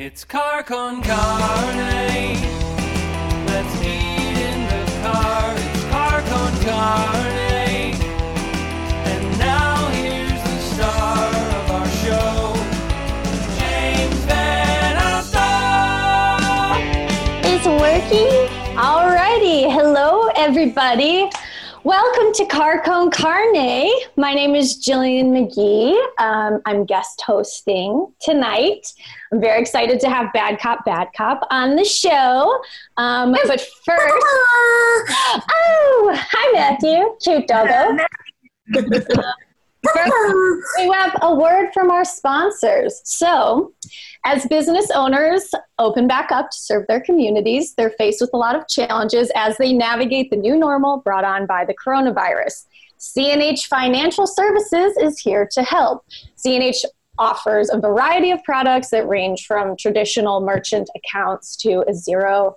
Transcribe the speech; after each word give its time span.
It's 0.00 0.22
car 0.24 0.62
con 0.62 1.02
carne. 1.02 2.38
Let's 3.46 3.82
eat 3.82 4.38
in 4.38 4.60
the 4.68 4.86
car. 5.02 5.52
It's 5.56 5.84
car 5.86 6.22
con 6.22 6.52
carne. 6.62 7.96
And 9.10 9.38
now 9.40 9.88
here's 9.88 10.30
the 10.30 10.58
star 10.70 11.26
of 11.58 11.70
our 11.72 11.88
show, 12.04 12.54
James 13.58 14.22
Van 14.30 14.96
Alstyne. 15.02 16.78
is 17.44 17.66
working. 17.66 18.46
Alrighty, 18.78 19.68
hello 19.68 20.28
everybody. 20.36 21.28
Welcome 21.84 22.32
to 22.34 22.44
Car 22.46 22.82
Con 22.82 23.08
Carne. 23.10 23.88
My 24.16 24.34
name 24.34 24.56
is 24.56 24.84
Jillian 24.84 25.30
McGee. 25.30 25.96
Um, 26.18 26.60
I'm 26.66 26.84
guest 26.84 27.22
hosting 27.24 28.12
tonight. 28.20 28.92
I'm 29.32 29.40
very 29.40 29.60
excited 29.60 30.00
to 30.00 30.10
have 30.10 30.32
Bad 30.32 30.58
Cop, 30.58 30.84
Bad 30.84 31.08
Cop 31.16 31.46
on 31.52 31.76
the 31.76 31.84
show. 31.84 32.60
Um, 32.96 33.30
but 33.30 33.60
first, 33.60 33.64
oh, 35.54 36.16
hi 36.16 36.52
Matthew, 36.52 37.16
cute 37.22 37.46
doggo. 37.46 37.96
We 40.78 40.92
have 40.92 41.16
a 41.22 41.34
word 41.34 41.70
from 41.72 41.90
our 41.90 42.04
sponsors. 42.04 43.00
So, 43.04 43.72
as 44.24 44.46
business 44.46 44.90
owners 44.94 45.50
open 45.78 46.06
back 46.06 46.30
up 46.32 46.50
to 46.50 46.56
serve 46.56 46.86
their 46.88 47.00
communities, 47.00 47.74
they're 47.74 47.90
faced 47.90 48.20
with 48.20 48.30
a 48.32 48.36
lot 48.36 48.54
of 48.54 48.68
challenges 48.68 49.30
as 49.34 49.56
they 49.56 49.72
navigate 49.72 50.30
the 50.30 50.36
new 50.36 50.56
normal 50.56 50.98
brought 50.98 51.24
on 51.24 51.46
by 51.46 51.64
the 51.64 51.74
coronavirus. 51.74 52.66
CNH 52.98 53.66
Financial 53.66 54.26
Services 54.26 54.96
is 54.96 55.20
here 55.20 55.48
to 55.52 55.62
help. 55.62 56.04
CNH 56.36 56.84
offers 57.18 57.70
a 57.70 57.78
variety 57.78 58.30
of 58.30 58.42
products 58.44 58.90
that 58.90 59.08
range 59.08 59.46
from 59.46 59.76
traditional 59.76 60.40
merchant 60.40 60.88
accounts 60.96 61.56
to 61.56 61.84
a 61.88 61.94
zero 61.94 62.56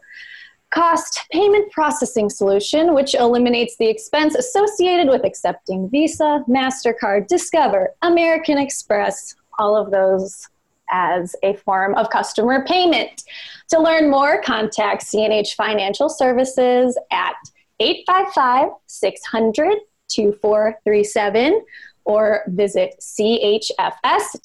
cost 0.72 1.22
payment 1.31 1.72
processing 1.72 2.30
solution, 2.30 2.94
which 2.94 3.14
eliminates 3.14 3.75
the 3.77 3.88
expense 3.88 4.36
associated 4.36 5.08
with 5.09 5.25
accepting 5.25 5.89
Visa, 5.89 6.44
MasterCard, 6.50 7.28
Discover, 7.28 7.94
American 8.02 8.58
Express, 8.58 9.36
all 9.59 9.75
of 9.75 9.91
those 9.91 10.47
as 10.91 11.36
a 11.44 11.53
form 11.58 11.95
of 11.95 12.09
customer 12.09 12.66
payment. 12.66 13.23
To 13.69 13.80
learn 13.80 14.09
more, 14.09 14.41
contact 14.41 15.03
CNH 15.05 15.55
Financial 15.55 16.09
Services 16.09 16.97
at 17.11 17.35
855 17.80 18.69
600 18.88 19.78
2437 20.09 21.63
or 22.06 22.44
visit 22.47 22.95
chfs.us. 23.00 24.38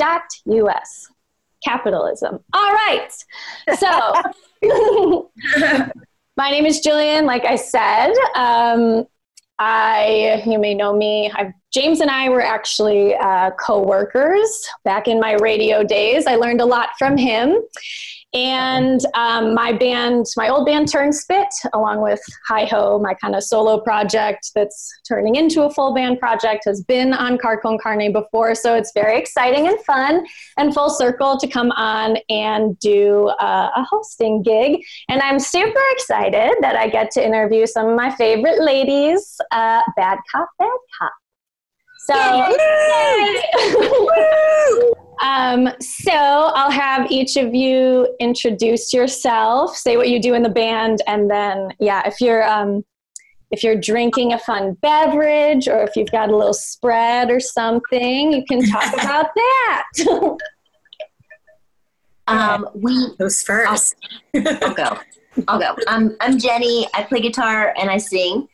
Capitalism. 1.64 2.38
All 2.52 2.72
right. 2.72 3.08
So, 3.76 4.12
my 6.46 6.52
name 6.52 6.64
is 6.64 6.80
Jillian. 6.80 7.24
Like 7.24 7.44
I 7.44 7.56
said, 7.56 8.12
um, 8.36 9.04
I 9.58 10.44
you 10.46 10.60
may 10.60 10.74
know 10.74 10.96
me. 10.96 11.28
I've, 11.34 11.50
James 11.72 12.00
and 12.00 12.08
I 12.08 12.28
were 12.28 12.40
actually 12.40 13.16
uh, 13.16 13.50
co-workers 13.58 14.68
back 14.84 15.08
in 15.08 15.18
my 15.18 15.32
radio 15.40 15.82
days. 15.82 16.24
I 16.28 16.36
learned 16.36 16.60
a 16.60 16.64
lot 16.64 16.90
from 17.00 17.16
him, 17.16 17.60
and 18.36 19.00
um, 19.14 19.54
my 19.54 19.72
band, 19.72 20.26
my 20.36 20.50
old 20.50 20.66
band, 20.66 20.92
Turn 20.92 21.10
Spit, 21.10 21.48
along 21.72 22.02
with 22.02 22.20
Hi 22.46 22.66
Ho, 22.66 22.98
my 22.98 23.14
kind 23.14 23.34
of 23.34 23.42
solo 23.42 23.80
project 23.80 24.50
that's 24.54 24.92
turning 25.08 25.36
into 25.36 25.62
a 25.62 25.70
full 25.70 25.94
band 25.94 26.20
project, 26.20 26.64
has 26.66 26.82
been 26.82 27.14
on 27.14 27.38
Car 27.38 27.58
Con 27.58 27.78
Carne 27.82 28.12
before. 28.12 28.54
So 28.54 28.74
it's 28.74 28.92
very 28.92 29.18
exciting 29.18 29.68
and 29.68 29.80
fun 29.80 30.26
and 30.58 30.74
full 30.74 30.90
circle 30.90 31.38
to 31.38 31.48
come 31.48 31.70
on 31.72 32.18
and 32.28 32.78
do 32.78 33.28
uh, 33.40 33.70
a 33.74 33.82
hosting 33.84 34.42
gig. 34.42 34.82
And 35.08 35.22
I'm 35.22 35.38
super 35.38 35.80
excited 35.92 36.56
that 36.60 36.76
I 36.76 36.88
get 36.90 37.10
to 37.12 37.24
interview 37.24 37.66
some 37.66 37.88
of 37.88 37.96
my 37.96 38.14
favorite 38.16 38.60
ladies, 38.60 39.40
uh, 39.50 39.80
Bad 39.96 40.18
Cop, 40.30 40.50
Bad 40.58 40.68
Cop. 40.98 41.12
So, 42.08 42.52
um, 45.22 45.68
so 45.80 46.12
I'll 46.12 46.70
have 46.70 47.10
each 47.10 47.36
of 47.36 47.54
you 47.54 48.14
introduce 48.20 48.92
yourself, 48.92 49.76
say 49.76 49.96
what 49.96 50.08
you 50.08 50.20
do 50.20 50.34
in 50.34 50.42
the 50.42 50.48
band, 50.48 51.02
and 51.06 51.30
then 51.30 51.70
yeah, 51.78 52.02
if 52.06 52.20
you're 52.20 52.46
um, 52.48 52.84
if 53.50 53.62
you're 53.62 53.80
drinking 53.80 54.32
a 54.32 54.38
fun 54.38 54.74
beverage 54.82 55.68
or 55.68 55.82
if 55.82 55.96
you've 55.96 56.10
got 56.10 56.30
a 56.30 56.36
little 56.36 56.54
spread 56.54 57.30
or 57.30 57.40
something, 57.40 58.32
you 58.32 58.44
can 58.46 58.64
talk 58.68 58.92
about 59.00 59.30
that. 59.34 59.84
Um, 62.28 62.68
we 62.74 63.08
Who's 63.20 63.42
first? 63.44 63.94
I'll 64.34 64.74
go. 64.74 64.98
I'll 65.46 65.60
go. 65.60 65.76
I'm 65.86 66.16
I'm 66.20 66.38
Jenny. 66.38 66.88
I 66.92 67.04
play 67.04 67.20
guitar 67.20 67.72
and 67.78 67.88
I 67.88 67.98
sing. 67.98 68.48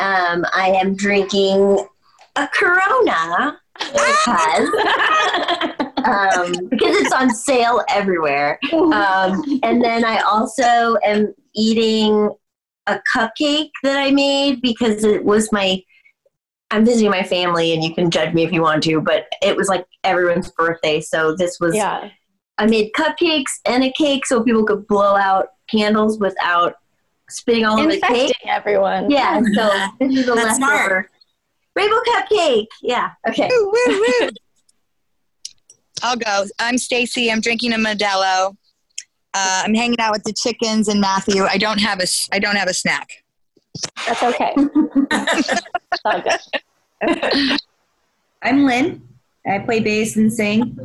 Um, 0.00 0.44
I 0.52 0.70
am 0.70 0.96
drinking 0.96 1.86
a 2.34 2.48
Corona 2.48 3.60
because 3.78 4.68
um, 6.04 6.68
because 6.68 6.96
it's 6.96 7.12
on 7.12 7.34
sale 7.34 7.82
everywhere. 7.88 8.58
Um, 8.72 9.60
and 9.62 9.82
then 9.82 10.04
I 10.04 10.20
also 10.20 10.96
am 11.04 11.34
eating 11.54 12.30
a 12.86 13.00
cupcake 13.12 13.70
that 13.82 13.98
I 13.98 14.10
made 14.10 14.60
because 14.60 15.04
it 15.04 15.24
was 15.24 15.52
my. 15.52 15.82
I'm 16.70 16.86
visiting 16.86 17.10
my 17.10 17.22
family, 17.22 17.74
and 17.74 17.84
you 17.84 17.94
can 17.94 18.10
judge 18.10 18.32
me 18.32 18.44
if 18.44 18.52
you 18.52 18.62
want 18.62 18.82
to, 18.84 18.98
but 19.00 19.26
it 19.42 19.54
was 19.54 19.68
like 19.68 19.84
everyone's 20.04 20.50
birthday, 20.52 21.02
so 21.02 21.36
this 21.36 21.60
was 21.60 21.74
yeah. 21.74 22.08
I 22.56 22.66
made 22.66 22.92
cupcakes 22.92 23.50
and 23.66 23.84
a 23.84 23.92
cake 23.92 24.24
so 24.24 24.42
people 24.42 24.64
could 24.64 24.86
blow 24.86 25.14
out 25.16 25.48
candles 25.70 26.18
without 26.18 26.76
spitting 27.28 27.66
all 27.66 27.78
over 27.78 27.88
the 27.88 27.94
Infecting 27.96 28.26
cake. 28.26 28.36
everyone. 28.46 29.10
Yeah, 29.10 29.42
so 29.54 29.70
this 30.00 30.18
is 30.18 30.28
a 30.28 30.34
That's 30.34 30.58
leftover 30.58 31.10
rainbow 31.74 32.00
cupcake. 32.08 32.66
Yeah, 32.82 33.10
okay. 33.28 33.48
I'll 36.02 36.16
go. 36.16 36.44
I'm 36.58 36.78
Stacy. 36.78 37.30
I'm 37.30 37.40
drinking 37.40 37.72
a 37.72 37.76
Modelo. 37.76 38.56
Uh, 39.34 39.62
I'm 39.64 39.74
hanging 39.74 39.98
out 40.00 40.12
with 40.12 40.24
the 40.24 40.32
chickens 40.32 40.88
and 40.88 41.00
Matthew. 41.00 41.44
I 41.44 41.56
don't 41.58 41.80
have 41.80 42.00
a 42.00 42.02
s- 42.02 42.28
I 42.32 42.38
don't 42.38 42.56
have 42.56 42.68
a 42.68 42.74
snack. 42.74 43.08
That's 44.06 44.22
okay. 44.22 44.54
It's. 47.04 47.62
I'm 48.42 48.64
Lynn. 48.64 49.02
I 49.46 49.58
play 49.60 49.80
bass 49.80 50.16
and 50.16 50.32
sing. 50.32 50.76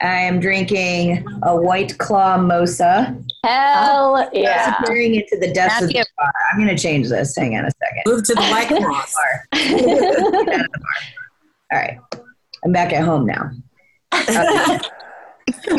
I 0.00 0.20
am 0.20 0.40
drinking 0.40 1.24
a 1.42 1.56
White 1.56 1.96
Claw 1.98 2.36
Mosa. 2.38 3.22
Hell 3.44 4.28
yeah. 4.32 4.70
Disappearing 4.72 5.14
into 5.14 5.38
the 5.40 5.52
depths 5.52 5.82
of 5.82 5.88
the 5.88 6.04
bar. 6.18 6.32
I'm 6.52 6.58
going 6.62 6.74
to 6.74 6.82
change 6.82 7.08
this. 7.08 7.34
Hang 7.36 7.56
on 7.56 7.64
a 7.64 7.70
second. 7.70 8.02
Move 8.06 8.24
to 8.24 8.34
the 8.34 8.42
white 8.42 8.68
cross. 8.82 9.14
All 11.72 11.78
right. 11.78 11.98
I'm 12.64 12.72
back 12.72 12.92
at 12.92 13.04
home 13.04 13.24
now. 13.26 13.50
That 14.26 14.80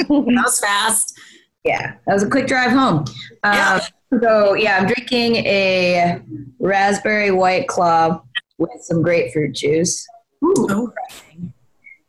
was 0.07 0.59
fast. 0.63 1.19
yeah, 1.63 1.95
that 2.05 2.13
was 2.13 2.23
a 2.23 2.29
quick 2.29 2.47
drive 2.47 2.71
home. 2.71 3.05
Um, 3.43 3.81
so, 4.21 4.53
yeah, 4.53 4.77
I'm 4.77 4.87
drinking 4.87 5.37
a 5.37 6.21
raspberry 6.59 7.31
White 7.31 7.67
Claw 7.67 8.21
with 8.57 8.71
some 8.81 9.01
grapefruit 9.01 9.53
juice. 9.53 10.05
Oh, 10.43 10.91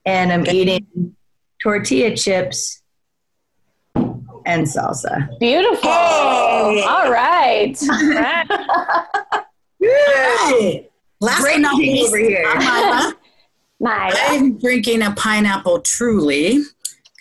And 0.05 0.33
I'm 0.33 0.47
eating 0.47 1.17
tortilla 1.63 2.15
chips 2.17 2.83
and 3.95 4.67
salsa. 4.67 5.27
Beautiful. 5.41 5.91
All 5.91 7.11
right. 7.11 7.77
Hey. 9.79 10.89
Last 11.21 11.43
but 11.43 11.59
not 11.61 11.77
Great 11.77 11.93
least, 11.93 12.09
over 12.09 12.19
here. 12.19 12.45
I'm 13.85 14.13
I'm 14.17 14.59
drinking 14.59 15.03
a 15.03 15.13
pineapple 15.13 15.81
truly. 15.81 16.63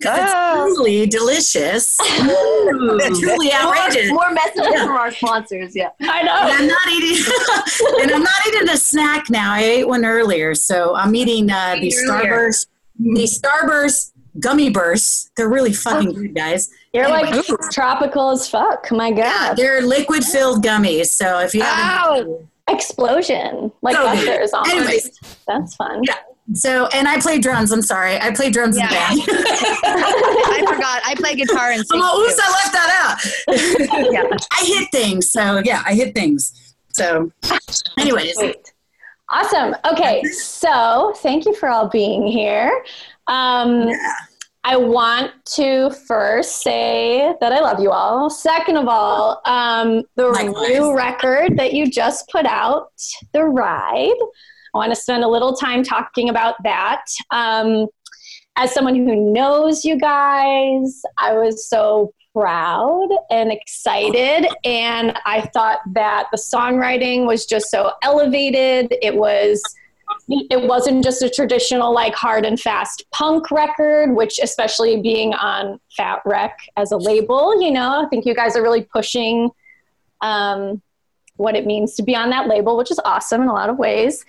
'cause 0.01 0.29
Oh. 0.33 0.65
It's 0.67 0.75
truly 0.75 1.05
delicious. 1.05 1.97
Truly 1.97 3.53
outrageous. 3.53 4.09
More, 4.09 4.25
more 4.27 4.31
messages 4.31 4.81
from 4.81 4.91
our 4.91 5.11
sponsors. 5.11 5.75
Yeah. 5.75 5.89
I 6.01 6.21
know. 6.23 6.33
And 6.35 6.49
know. 6.49 6.55
I'm 6.57 6.67
not 6.67 6.87
eating, 6.91 7.23
and 8.01 8.11
I'm 8.11 8.23
not 8.23 8.47
eating 8.47 8.69
a 8.69 8.77
snack 8.77 9.29
now. 9.29 9.53
I 9.53 9.61
ate 9.61 9.87
one 9.87 10.05
earlier, 10.05 10.53
so 10.55 10.95
I'm 10.95 11.15
eating 11.15 11.49
uh, 11.51 11.77
these 11.79 11.97
Earlier. 12.09 12.49
Starburst, 12.49 12.67
these 12.99 13.39
Starburst 13.39 14.11
gummy 14.39 14.69
bursts. 14.69 15.31
They're 15.37 15.49
really 15.49 15.73
fucking 15.73 16.13
good, 16.13 16.35
guys. 16.35 16.69
You're 16.93 17.09
like 17.09 17.33
Ooh. 17.49 17.57
tropical 17.71 18.31
as 18.31 18.47
fuck. 18.49 18.91
My 18.91 19.11
god. 19.11 19.17
Yeah, 19.17 19.47
God. 19.49 19.57
they're 19.57 19.81
liquid 19.81 20.23
filled 20.23 20.63
gummies. 20.63 21.07
So 21.07 21.39
if 21.39 21.53
you 21.53 21.61
haven't, 21.61 22.47
Explosion. 22.67 23.71
Like 23.81 23.95
So 23.95 24.13
good. 24.15 24.67
Anyways. 24.69 25.19
That's 25.47 25.75
fun. 25.75 26.01
Yeah. 26.03 26.15
So 26.53 26.87
and 26.87 27.07
I 27.07 27.19
play 27.19 27.39
drums. 27.39 27.71
I'm 27.71 27.81
sorry, 27.81 28.17
I 28.19 28.31
play 28.31 28.49
drums 28.49 28.77
Yeah. 28.77 28.85
in 29.11 29.17
the 29.17 29.25
band. 29.25 29.39
I 29.83 30.63
forgot. 30.67 31.01
I 31.05 31.15
play 31.15 31.35
guitar 31.35 31.71
and 31.71 31.85
sing. 31.87 31.99
Oh, 32.03 32.21
oops, 32.23 32.35
too. 32.35 32.41
I 32.43 32.51
left 32.51 32.73
that 32.73 32.89
out. 33.97 34.11
Yeah. 34.13 34.37
I 34.51 34.63
hit 34.65 34.89
things. 34.91 35.31
So 35.31 35.61
yeah, 35.65 35.81
I 35.85 35.93
hit 35.93 36.13
things. 36.13 36.75
So, 36.93 37.31
anyways, 37.97 38.35
Sweet. 38.35 38.71
Awesome. 39.29 39.75
Okay, 39.91 40.23
so 40.23 41.13
thank 41.17 41.45
you 41.45 41.53
for 41.55 41.67
all 41.67 41.89
being 41.89 42.25
here. 42.27 42.83
Um, 43.27 43.89
I 44.63 44.77
want 44.77 45.31
to 45.55 45.89
first 46.07 46.61
say 46.61 47.33
that 47.41 47.51
I 47.51 47.59
love 47.59 47.79
you 47.79 47.91
all. 47.91 48.29
Second 48.29 48.77
of 48.77 48.87
all, 48.87 49.41
um, 49.45 50.03
the 50.15 50.27
Likewise. 50.27 50.69
new 50.69 50.95
record 50.95 51.57
that 51.57 51.73
you 51.73 51.89
just 51.89 52.29
put 52.29 52.45
out, 52.45 52.91
The 53.33 53.43
Ride. 53.43 54.13
I 54.75 54.77
want 54.79 54.91
to 54.91 54.99
spend 54.99 55.23
a 55.23 55.27
little 55.29 55.55
time 55.55 55.83
talking 55.83 56.27
about 56.27 56.61
that. 56.63 57.05
Um, 57.31 57.87
as 58.57 58.73
someone 58.73 58.95
who 58.95 59.31
knows 59.31 59.85
you 59.85 59.97
guys, 59.97 61.01
I 61.17 61.33
was 61.33 61.69
so 61.69 62.13
proud 62.33 63.07
and 63.31 63.53
excited. 63.53 64.47
And 64.65 65.17
I 65.25 65.49
thought 65.53 65.79
that 65.93 66.27
the 66.31 66.37
songwriting 66.37 67.25
was 67.25 67.45
just 67.45 67.71
so 67.71 67.93
elevated. 68.03 68.93
It 69.01 69.15
was 69.15 69.63
it 70.29 70.67
wasn't 70.67 71.03
just 71.03 71.23
a 71.23 71.29
traditional 71.29 71.93
like 71.93 72.13
hard 72.13 72.45
and 72.45 72.59
fast 72.59 73.03
punk 73.11 73.49
record 73.49 74.15
which 74.15 74.37
especially 74.39 75.01
being 75.01 75.33
on 75.33 75.79
fat 75.97 76.21
wreck 76.25 76.59
as 76.77 76.91
a 76.91 76.97
label 76.97 77.59
you 77.59 77.71
know 77.71 78.03
i 78.03 78.07
think 78.07 78.23
you 78.23 78.35
guys 78.35 78.55
are 78.55 78.61
really 78.61 78.83
pushing 78.83 79.49
um, 80.21 80.79
what 81.37 81.55
it 81.55 81.65
means 81.65 81.95
to 81.95 82.03
be 82.03 82.15
on 82.15 82.29
that 82.29 82.47
label 82.47 82.77
which 82.77 82.91
is 82.91 82.99
awesome 83.03 83.41
in 83.41 83.47
a 83.47 83.53
lot 83.53 83.67
of 83.67 83.79
ways 83.79 84.23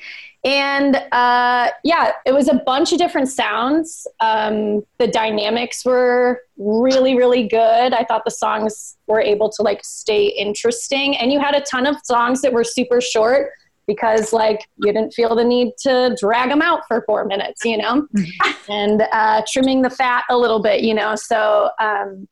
and 0.47 0.95
uh, 1.11 1.71
yeah 1.83 2.13
it 2.25 2.33
was 2.33 2.49
a 2.49 2.55
bunch 2.55 2.93
of 2.93 2.99
different 2.99 3.29
sounds. 3.29 4.07
Um, 4.21 4.83
the 4.99 5.09
dynamics 5.09 5.85
were 5.85 6.41
really 6.57 7.17
really 7.17 7.49
good. 7.49 7.93
I 7.93 8.05
thought 8.05 8.25
the 8.25 8.31
songs 8.31 8.97
were 9.09 9.21
able 9.21 9.51
to 9.51 9.63
like 9.63 9.85
stay 9.85 10.27
interesting. 10.27 11.17
And 11.17 11.33
you 11.33 11.41
had 11.41 11.55
a 11.55 11.61
ton 11.63 11.87
of 11.87 11.97
songs 12.05 12.41
that 12.43 12.53
were 12.53 12.65
super 12.65 13.01
short 13.01 13.51
because 13.89 14.33
like 14.33 14.69
you 14.79 14.93
didn't 14.93 15.13
feel 15.13 15.35
the 15.35 15.45
need 15.45 15.73
to 15.79 16.17
drag 16.21 16.49
them 16.49 16.63
out 16.63 16.83
for 16.87 17.03
four 17.07 17.25
minutes 17.25 17.65
you 17.65 17.77
know? 17.77 18.07
And 18.69 19.03
uh, 19.13 19.43
trimming 19.51 19.83
the 19.83 19.91
fat 19.91 20.25
a 20.31 20.37
little 20.37 20.63
bit 20.63 20.83
you 20.83 20.95
know? 20.95 21.17
So 21.17 21.71
um, 21.81 22.29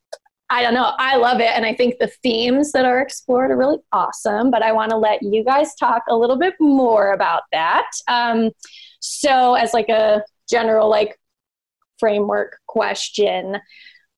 i 0.50 0.62
don't 0.62 0.74
know 0.74 0.92
i 0.98 1.16
love 1.16 1.40
it 1.40 1.50
and 1.54 1.64
i 1.64 1.74
think 1.74 1.98
the 1.98 2.10
themes 2.22 2.72
that 2.72 2.84
are 2.84 3.00
explored 3.00 3.50
are 3.50 3.56
really 3.56 3.78
awesome 3.92 4.50
but 4.50 4.62
i 4.62 4.72
want 4.72 4.90
to 4.90 4.96
let 4.96 5.22
you 5.22 5.44
guys 5.44 5.74
talk 5.74 6.02
a 6.08 6.16
little 6.16 6.36
bit 6.36 6.54
more 6.60 7.12
about 7.12 7.42
that 7.52 7.90
um, 8.08 8.50
so 9.00 9.54
as 9.54 9.72
like 9.72 9.88
a 9.88 10.22
general 10.48 10.88
like 10.88 11.18
framework 11.98 12.58
question 12.66 13.58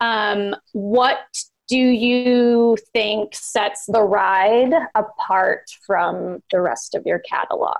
um, 0.00 0.54
what 0.72 1.20
do 1.68 1.78
you 1.78 2.76
think 2.92 3.34
sets 3.34 3.86
the 3.86 4.02
ride 4.02 4.72
apart 4.94 5.64
from 5.84 6.42
the 6.50 6.60
rest 6.60 6.94
of 6.94 7.04
your 7.04 7.18
catalog? 7.20 7.76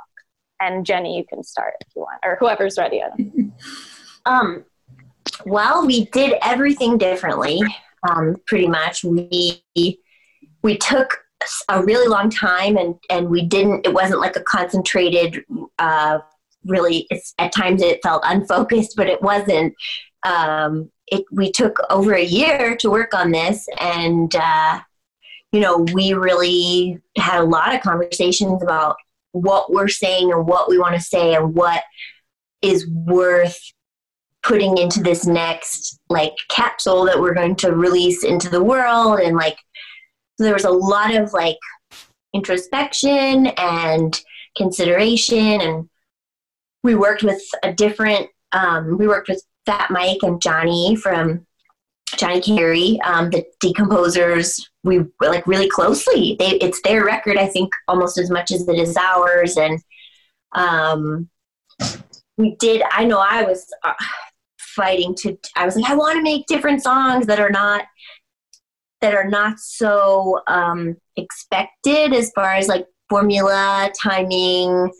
And 0.60 0.84
Jenny, 0.84 1.16
you 1.16 1.24
can 1.24 1.44
start 1.44 1.74
if 1.80 1.88
you 1.94 2.02
want, 2.02 2.18
or 2.24 2.36
whoever's 2.40 2.78
ready. 2.78 3.02
Um, 4.24 4.64
well, 5.44 5.86
we 5.86 6.06
did 6.06 6.34
everything 6.42 6.98
differently. 6.98 7.60
Um, 8.08 8.36
pretty 8.46 8.68
much, 8.68 9.04
we 9.04 9.62
we 10.62 10.76
took 10.78 11.18
a 11.68 11.82
really 11.82 12.08
long 12.08 12.30
time, 12.30 12.76
and 12.76 12.94
and 13.10 13.28
we 13.28 13.42
didn't. 13.42 13.86
It 13.86 13.94
wasn't 13.94 14.20
like 14.20 14.36
a 14.36 14.42
concentrated. 14.42 15.44
Uh, 15.78 16.18
really, 16.64 17.08
at 17.38 17.52
times 17.52 17.82
it 17.82 18.00
felt 18.02 18.22
unfocused, 18.24 18.94
but 18.96 19.08
it 19.08 19.22
wasn't. 19.22 19.74
Um, 20.24 20.90
it 21.06 21.24
we 21.30 21.52
took 21.52 21.78
over 21.90 22.14
a 22.14 22.24
year 22.24 22.76
to 22.76 22.90
work 22.90 23.14
on 23.14 23.30
this, 23.30 23.66
and 23.78 24.34
uh, 24.34 24.80
you 25.52 25.60
know, 25.60 25.86
we 25.94 26.12
really 26.12 26.98
had 27.16 27.40
a 27.40 27.44
lot 27.44 27.74
of 27.74 27.80
conversations 27.80 28.62
about 28.62 28.96
what 29.32 29.72
we're 29.72 29.88
saying 29.88 30.32
and 30.32 30.46
what 30.46 30.68
we 30.68 30.78
want 30.78 30.94
to 30.94 31.00
say 31.00 31.34
and 31.34 31.54
what 31.54 31.82
is 32.62 32.88
worth 32.88 33.58
putting 34.46 34.78
into 34.78 35.02
this 35.02 35.26
next 35.26 35.98
like 36.08 36.34
capsule 36.48 37.04
that 37.04 37.18
we're 37.18 37.34
going 37.34 37.56
to 37.56 37.72
release 37.72 38.22
into 38.22 38.48
the 38.48 38.62
world. 38.62 39.18
And 39.18 39.36
like 39.36 39.58
there 40.38 40.54
was 40.54 40.64
a 40.64 40.70
lot 40.70 41.14
of 41.14 41.32
like 41.32 41.58
introspection 42.32 43.48
and 43.58 44.20
consideration. 44.56 45.60
And 45.60 45.88
we 46.84 46.94
worked 46.94 47.24
with 47.24 47.42
a 47.62 47.72
different 47.72 48.28
um, 48.52 48.96
we 48.96 49.08
worked 49.08 49.28
with 49.28 49.42
fat 49.66 49.90
mike 49.90 50.18
and 50.22 50.40
johnny 50.40 50.94
from 50.94 51.44
johnny 52.14 52.40
carey 52.40 53.00
um, 53.04 53.30
the 53.30 53.44
decomposers. 53.62 54.62
We 54.84 55.00
were, 55.00 55.08
like 55.22 55.48
really 55.48 55.68
closely. 55.68 56.36
They, 56.38 56.50
it's 56.60 56.80
their 56.82 57.04
record 57.04 57.36
i 57.36 57.46
think 57.48 57.72
almost 57.88 58.16
as 58.16 58.30
much 58.30 58.52
as 58.52 58.68
it 58.68 58.78
is 58.78 58.96
ours. 58.96 59.56
And 59.56 59.80
um, 60.52 61.28
we 62.36 62.54
did 62.60 62.82
i 62.92 63.04
know 63.04 63.18
i 63.18 63.42
was 63.42 63.66
uh, 63.82 63.94
fighting 64.76 65.14
to 65.14 65.36
i 65.56 65.64
was 65.64 65.74
like 65.74 65.90
i 65.90 65.94
want 65.94 66.16
to 66.16 66.22
make 66.22 66.46
different 66.46 66.82
songs 66.82 67.26
that 67.26 67.40
are 67.40 67.50
not 67.50 67.84
that 69.00 69.14
are 69.14 69.28
not 69.28 69.58
so 69.58 70.40
um, 70.46 70.96
expected 71.16 72.14
as 72.14 72.30
far 72.34 72.54
as 72.54 72.66
like 72.66 72.86
formula 73.08 73.90
timing 74.00 74.90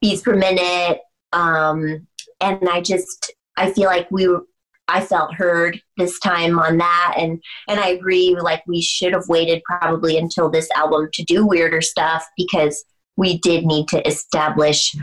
beats 0.00 0.22
per 0.22 0.34
minute 0.34 1.00
um, 1.32 2.06
and 2.40 2.68
i 2.68 2.80
just 2.80 3.32
i 3.56 3.70
feel 3.72 3.86
like 3.86 4.10
we 4.10 4.28
were 4.28 4.42
i 4.86 5.00
felt 5.00 5.34
heard 5.34 5.80
this 5.96 6.18
time 6.20 6.58
on 6.58 6.78
that 6.78 7.14
and 7.16 7.42
and 7.68 7.80
i 7.80 7.88
agree 7.88 8.36
like 8.40 8.62
we 8.66 8.80
should 8.80 9.12
have 9.12 9.28
waited 9.28 9.62
probably 9.64 10.16
until 10.16 10.48
this 10.50 10.68
album 10.76 11.08
to 11.12 11.22
do 11.24 11.46
weirder 11.46 11.80
stuff 11.80 12.24
because 12.36 12.84
we 13.16 13.38
did 13.38 13.64
need 13.64 13.88
to 13.88 14.06
establish 14.06 14.94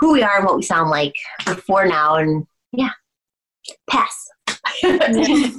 who 0.00 0.12
we 0.12 0.22
are 0.22 0.36
and 0.38 0.46
what 0.46 0.56
we 0.56 0.62
sound 0.62 0.90
like 0.90 1.14
before 1.44 1.86
now 1.86 2.16
and 2.16 2.46
yeah 2.72 2.90
pass 3.88 4.28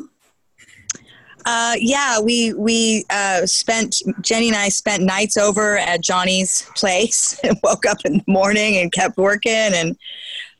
Uh, 1.48 1.75
yeah, 1.78 2.19
we 2.19 2.54
we 2.56 3.06
uh, 3.12 3.46
spent 3.46 4.02
Jenny 4.22 4.48
and 4.48 4.57
I 4.57 4.69
spent 4.69 5.04
nights 5.04 5.38
over 5.38 5.78
at 5.78 6.02
Johnny's 6.02 6.68
place 6.75 7.40
and 7.44 7.56
woke 7.62 7.86
up 7.86 8.00
in 8.04 8.13
the 8.13 8.24
morning 8.28 8.78
and 8.78 8.92
kept 8.92 9.16
working 9.18 9.52
and 9.54 9.96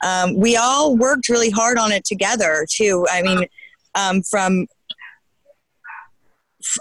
um, 0.04 0.36
we 0.36 0.56
all 0.58 0.96
worked 0.96 1.28
really 1.28 1.50
hard 1.50 1.80
on 1.80 1.92
it 1.92 2.06
together 2.06 2.68
too. 2.70 3.04
I 3.10 3.24
mean, 3.24 3.46
um, 3.96 4.22
from 4.22 4.68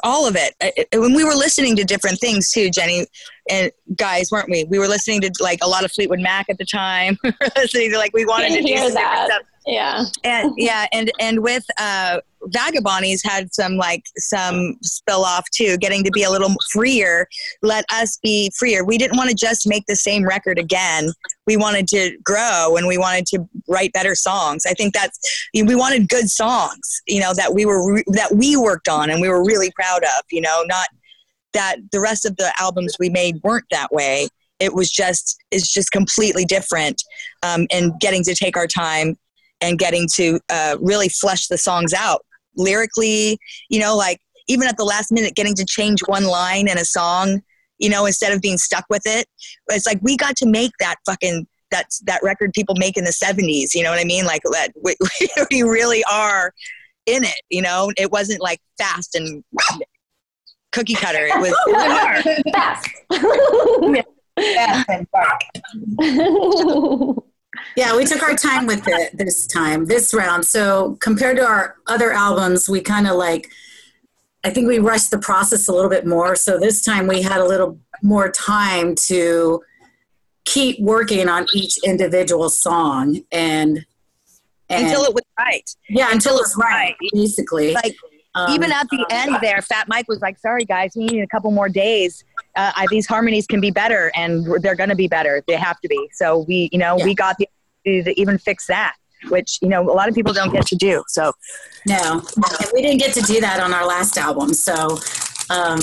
all 0.03 0.27
of 0.27 0.37
it. 0.37 0.55
I- 0.63 0.73
I- 0.93 0.99
When 0.99 1.15
we 1.15 1.25
were 1.25 1.35
listening 1.35 1.75
to 1.77 1.85
different 1.85 2.19
things 2.19 2.51
too, 2.51 2.69
Jenny 2.71 3.07
and 3.49 3.71
guys, 3.97 4.31
weren't 4.31 4.51
we? 4.51 4.65
We 4.65 4.79
were 4.79 4.89
listening 4.89 5.21
to 5.23 5.31
like 5.41 5.61
a 5.63 5.67
lot 5.69 5.85
of 5.85 5.93
Fleetwood 5.93 6.21
Mac 6.21 6.47
at 6.51 6.59
the 6.59 6.67
time. 6.67 7.17
we 7.23 7.31
were 7.41 7.49
listening 7.57 7.91
to 7.93 7.97
like 7.99 8.13
we 8.13 8.27
wanted 8.27 8.51
to 8.51 8.61
do 8.61 8.67
hear 8.67 8.79
some 8.79 8.89
different 8.89 8.95
that. 8.97 9.27
stuff 9.31 9.43
Yeah. 9.67 10.05
and 10.25 10.53
yeah 10.57 10.87
and 10.93 11.11
and 11.19 11.43
with 11.43 11.65
uh 11.79 12.21
vagabondies 12.49 13.21
had 13.25 13.53
some 13.55 13.77
like 13.77 14.05
some 14.19 14.77
spill 14.83 15.25
off 15.25 15.49
too 15.51 15.79
getting 15.79 16.05
to 16.05 16.11
be 16.11 16.23
a 16.23 16.31
little 16.31 16.55
freer 16.71 17.27
let 17.63 17.85
us 17.91 18.19
be 18.23 18.53
freer. 18.59 18.85
We 18.85 18.99
didn't 18.99 19.17
want 19.17 19.31
to 19.31 19.37
just 19.37 19.67
make 19.67 19.87
the 19.87 19.97
same 19.97 20.27
record 20.27 20.59
again. 20.59 21.09
We 21.47 21.57
wanted 21.57 21.89
to 21.89 22.17
grow 22.23 22.77
and 22.77 22.87
we 22.87 22.99
wanted 22.99 23.27
to 23.27 23.49
write 23.69 23.93
better 23.93 24.15
songs. 24.15 24.65
I 24.67 24.75
think 24.75 24.95
that's 24.95 25.19
we 25.55 25.75
wanted 25.75 26.09
good 26.09 26.29
songs 26.29 27.03
you 27.07 27.21
know 27.21 27.33
that 27.35 27.55
we 27.55 27.65
were 27.65 27.95
re- 27.95 28.05
that 28.09 28.35
we 28.35 28.57
worked 28.57 28.89
on 28.89 29.11
and 29.11 29.21
we 29.21 29.29
were 29.29 29.45
really 29.45 29.71
proud 29.73 30.03
of 30.03 30.25
you 30.31 30.41
know 30.41 30.63
not 30.67 30.89
that 31.55 31.77
the 31.93 32.01
rest 32.01 32.27
of 32.27 32.37
the 32.37 32.53
albums 32.61 32.97
we 32.99 33.09
made 33.09 33.41
weren't 33.43 33.67
that 33.71 33.91
way. 33.93 34.29
It 34.61 34.75
was 34.75 34.91
just 34.91 35.37
it's 35.51 35.73
just 35.73 35.91
completely 35.91 36.45
different 36.45 37.03
um, 37.43 37.67
and 37.71 37.99
getting 38.01 38.23
to 38.25 38.35
take 38.35 38.57
our 38.57 38.67
time 38.67 39.17
and 39.65 39.79
getting 39.79 40.07
to 40.15 40.39
uh, 40.51 40.77
really 40.81 41.09
flesh 41.09 41.49
the 41.49 41.59
songs 41.59 41.93
out 41.93 42.25
lyrically 42.57 43.39
you 43.69 43.81
know 43.81 43.97
like 43.97 44.21
even 44.47 44.69
at 44.69 44.77
the 44.77 44.85
last 44.85 45.11
minute 45.11 45.35
getting 45.35 45.55
to 45.55 45.65
change 45.65 46.01
one 46.07 46.25
line 46.25 46.69
in 46.69 46.79
a 46.79 46.85
song 46.85 47.41
you 47.79 47.89
know 47.89 48.07
instead 48.07 48.33
of 48.33 48.41
being 48.41 48.59
stuck 48.59 48.85
with 48.89 49.03
it 49.07 49.27
it's 49.69 49.87
like 49.87 49.99
we 50.03 50.17
got 50.17 50.37
to 50.37 50.47
make 50.47 50.71
that 50.79 50.97
fucking 51.05 51.47
that 51.71 51.87
that 52.05 52.23
record 52.23 52.53
people 52.53 52.77
make 52.79 52.97
in 52.97 53.05
the 53.05 53.11
70s 53.11 53.75
you 53.75 53.83
know 53.83 53.91
what 53.91 53.99
i 53.99 54.05
mean 54.05 54.25
like 54.25 54.43
that 54.53 54.69
we, 54.83 54.95
we 55.51 55.63
really 55.63 56.05
are 56.13 56.53
in 57.07 57.25
it 57.25 57.41
you 57.51 57.63
know 57.63 57.91
it 57.97 58.13
wasn't 58.13 58.41
like 58.41 58.61
fast 58.79 59.17
and 59.17 59.43
cookie 60.71 60.95
cutter 60.95 61.27
it 61.27 61.41
was, 61.41 61.55
it 61.67 62.45
was. 62.47 62.53
Fast. 62.53 62.89
Yeah, 64.37 64.83
and 64.89 65.07
bark. 65.13 65.43
Yeah, 67.77 67.97
we 67.97 68.05
took 68.05 68.23
our 68.23 68.35
time 68.37 68.67
with 68.67 68.85
it 68.87 69.17
this 69.17 69.47
time, 69.47 69.87
this 69.87 70.15
round. 70.15 70.47
So 70.47 70.97
compared 71.01 71.37
to 71.39 71.47
our 71.47 71.77
other 71.87 72.13
albums, 72.13 72.69
we 72.69 72.81
kind 72.81 73.07
of 73.07 73.17
like, 73.17 73.51
I 74.45 74.51
think 74.51 74.69
we 74.69 74.79
rushed 74.79 75.11
the 75.11 75.19
process 75.19 75.69
a 75.69 75.73
little 75.73 75.91
bit 75.91 76.07
more. 76.07 76.37
So 76.37 76.59
this 76.59 76.83
time 76.83 77.07
we 77.07 77.23
had 77.23 77.39
a 77.41 77.45
little 77.45 77.79
more 78.03 78.31
time 78.31 78.95
to 79.07 79.63
keep 80.45 80.79
working 80.79 81.29
on 81.29 81.47
each 81.55 81.79
individual 81.85 82.49
song 82.51 83.23
and, 83.33 83.85
and 84.69 84.87
until 84.87 85.05
it 85.05 85.15
was 85.15 85.23
right 85.39 85.71
yeah 85.89 86.09
until 86.13 86.39
it's 86.39 86.55
right, 86.57 86.95
right. 87.01 87.11
basically. 87.15 87.73
like 87.73 87.97
Um, 88.35 88.51
even 88.51 88.71
at 88.71 88.87
the 88.91 89.07
end 89.11 89.39
there 89.41 89.63
fat 89.63 89.89
mike 89.89 90.07
was 90.07 90.21
like 90.21 90.39
sorry 90.39 90.67
guys 90.67 90.93
we 90.97 91.07
need 91.07 91.23
a 91.23 91.27
couple 91.29 91.51
more 91.51 91.71
days 91.71 92.25
uh, 92.57 92.73
I, 92.77 92.87
these 92.91 93.07
harmonies 93.07 93.47
can 93.47 93.61
be 93.61 93.71
better 93.71 94.13
and 94.15 94.47
they're 94.63 94.75
going 94.75 94.91
to 94.91 94.95
be 94.97 95.09
better 95.09 95.43
they 95.49 95.57
have 95.57 95.81
to 95.81 95.89
be 95.89 96.11
so 96.13 96.45
we 96.47 96.69
you 96.73 96.79
know 96.79 96.97
Yeah. 96.99 97.05
we 97.07 97.15
got 97.15 97.39
the 97.39 97.49
to 97.85 98.21
even 98.21 98.39
fix 98.39 98.67
that 98.67 98.95
which 99.29 99.59
you 99.63 99.69
know 99.69 99.83
a 99.83 99.93
lot 99.93 100.09
of 100.09 100.15
people 100.15 100.33
don't 100.33 100.53
get 100.53 100.67
to 100.67 100.77
do. 100.77 101.03
So 101.09 101.33
No, 101.87 102.23
we 102.73 102.83
didn't 102.83 102.99
get 102.99 103.15
to 103.15 103.23
do 103.23 103.41
that 103.41 103.61
on 103.61 103.73
our 103.73 103.87
last 103.87 104.17
album. 104.19 104.55
So, 104.55 104.99
um, 105.51 105.81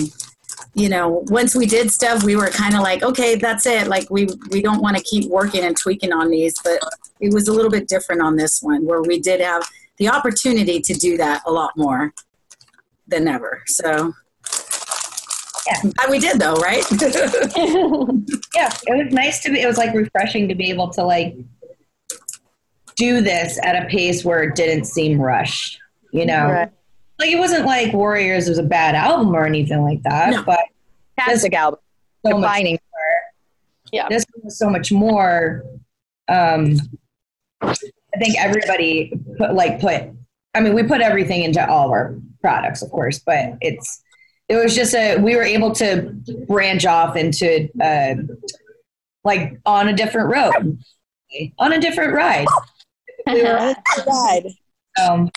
you 0.74 0.90
know, 0.90 1.24
once 1.28 1.56
we 1.56 1.66
did 1.66 1.92
stuff, 1.92 2.24
we 2.24 2.36
were 2.36 2.50
kind 2.50 2.76
of 2.76 2.82
like, 2.82 3.04
okay, 3.04 3.36
that's 3.36 3.66
it. 3.66 3.88
Like 3.88 4.10
we 4.10 4.28
we 4.50 4.62
don't 4.62 4.82
want 4.82 4.98
to 4.98 5.04
keep 5.04 5.30
working 5.30 5.64
and 5.64 5.76
tweaking 5.76 6.14
on 6.14 6.30
these, 6.30 6.56
but 6.64 6.80
it 7.20 7.34
was 7.34 7.48
a 7.48 7.54
little 7.54 7.72
bit 7.72 7.88
different 7.88 8.22
on 8.22 8.36
this 8.36 8.62
one 8.62 8.86
where 8.86 9.02
we 9.02 9.20
did 9.20 9.42
have 9.42 9.68
the 9.98 10.10
opportunity 10.10 10.82
to 10.82 10.94
do 10.94 11.18
that 11.18 11.42
a 11.46 11.52
lot 11.52 11.72
more 11.76 12.14
than 13.08 13.28
ever. 13.28 13.64
So. 13.68 14.14
Yeah. 15.68 15.92
We 16.10 16.18
did 16.18 16.40
though, 16.40 16.56
right? 16.56 16.84
yeah, 16.92 18.74
it 18.88 19.06
was 19.06 19.14
nice 19.14 19.42
to 19.44 19.52
be. 19.52 19.62
It 19.62 19.68
was 19.68 19.78
like 19.78 19.94
refreshing 19.94 20.50
to 20.50 20.56
be 20.56 20.72
able 20.72 20.90
to 20.90 21.04
like 21.04 21.36
do 22.96 23.22
this 23.22 23.60
at 23.64 23.84
a 23.84 23.88
pace 23.88 24.24
where 24.26 24.44
it 24.44 24.56
didn't 24.56 24.86
seem 24.86 25.20
rushed. 25.20 25.80
You 26.12 26.26
know, 26.26 26.48
Right. 26.50 26.70
like 27.20 27.30
it 27.30 27.40
wasn't 27.40 27.66
like 27.66 27.94
Warriors 27.94 28.50
was 28.50 28.58
a 28.58 28.64
bad 28.64 28.96
album 28.96 29.34
or 29.34 29.46
anything 29.46 29.82
like 29.84 30.02
that. 30.04 30.32
No. 30.32 30.44
But 30.44 30.60
fantastic 31.18 31.54
album, 31.54 31.80
so 32.26 32.38
much 32.38 32.42
defining. 32.50 32.80
this 34.10 34.26
one 34.34 34.44
was 34.46 34.58
so 34.58 34.70
much 34.70 34.92
more. 34.92 35.64
Um, 36.28 36.76
I 37.62 37.76
think 38.20 38.38
everybody 38.40 39.14
put 39.38 39.54
like 39.54 39.80
put. 39.80 40.04
I 40.54 40.60
mean, 40.60 40.74
we 40.74 40.84
put 40.84 41.00
everything 41.02 41.44
into 41.44 41.66
all 41.70 41.86
of 41.86 41.92
our 41.92 42.16
products, 42.42 42.82
of 42.82 42.90
course, 42.92 43.20
but 43.20 43.54
it's 43.62 44.02
it 44.50 44.56
was 44.58 44.76
just 44.76 44.94
a 44.94 45.18
we 45.18 45.36
were 45.36 45.44
able 45.44 45.72
to 45.76 46.14
branch 46.48 46.86
off 46.86 47.16
into 47.16 47.70
uh, 47.82 48.16
like 49.24 49.60
on 49.66 49.88
a 49.88 49.94
different 49.94 50.30
road, 50.34 50.78
on 51.58 51.72
a 51.74 51.80
different 51.80 52.14
ride. 52.14 52.48
We 53.28 53.44
were 53.44 53.76
um, 55.02 55.30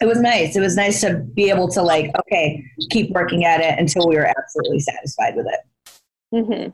it 0.00 0.06
was 0.06 0.20
nice. 0.20 0.56
It 0.56 0.60
was 0.60 0.76
nice 0.76 1.00
to 1.00 1.14
be 1.16 1.50
able 1.50 1.68
to 1.68 1.82
like, 1.82 2.10
okay, 2.20 2.64
keep 2.90 3.10
working 3.10 3.44
at 3.44 3.60
it 3.60 3.78
until 3.78 4.06
we 4.08 4.16
were 4.16 4.26
absolutely 4.26 4.80
satisfied 4.80 5.34
with 5.36 5.46
it. 5.46 5.94
Mm-hmm. 6.34 6.70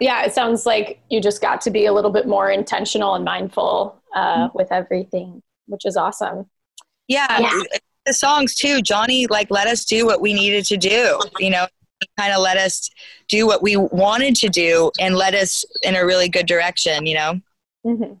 Yeah, 0.00 0.24
it 0.24 0.32
sounds 0.32 0.66
like 0.66 1.00
you 1.10 1.20
just 1.20 1.40
got 1.42 1.60
to 1.62 1.70
be 1.70 1.86
a 1.86 1.92
little 1.92 2.10
bit 2.10 2.26
more 2.26 2.50
intentional 2.50 3.14
and 3.14 3.24
mindful 3.24 4.00
uh, 4.14 4.48
with 4.54 4.72
everything, 4.72 5.42
which 5.66 5.84
is 5.84 5.96
awesome. 5.96 6.46
Yeah, 7.06 7.40
Yeah. 7.40 7.62
the 8.06 8.14
songs 8.14 8.54
too. 8.54 8.80
Johnny 8.82 9.26
like 9.26 9.50
let 9.50 9.66
us 9.66 9.84
do 9.84 10.06
what 10.06 10.20
we 10.20 10.32
needed 10.32 10.64
to 10.66 10.76
do. 10.76 11.20
You 11.38 11.50
know, 11.50 11.66
kind 12.18 12.32
of 12.32 12.40
let 12.40 12.56
us 12.56 12.88
do 13.28 13.46
what 13.46 13.62
we 13.62 13.76
wanted 13.76 14.34
to 14.36 14.48
do 14.48 14.90
and 14.98 15.16
led 15.16 15.34
us 15.34 15.64
in 15.82 15.96
a 15.96 16.04
really 16.04 16.28
good 16.28 16.46
direction. 16.46 17.06
You 17.06 17.14
know. 17.14 17.40
hmm 17.84 18.12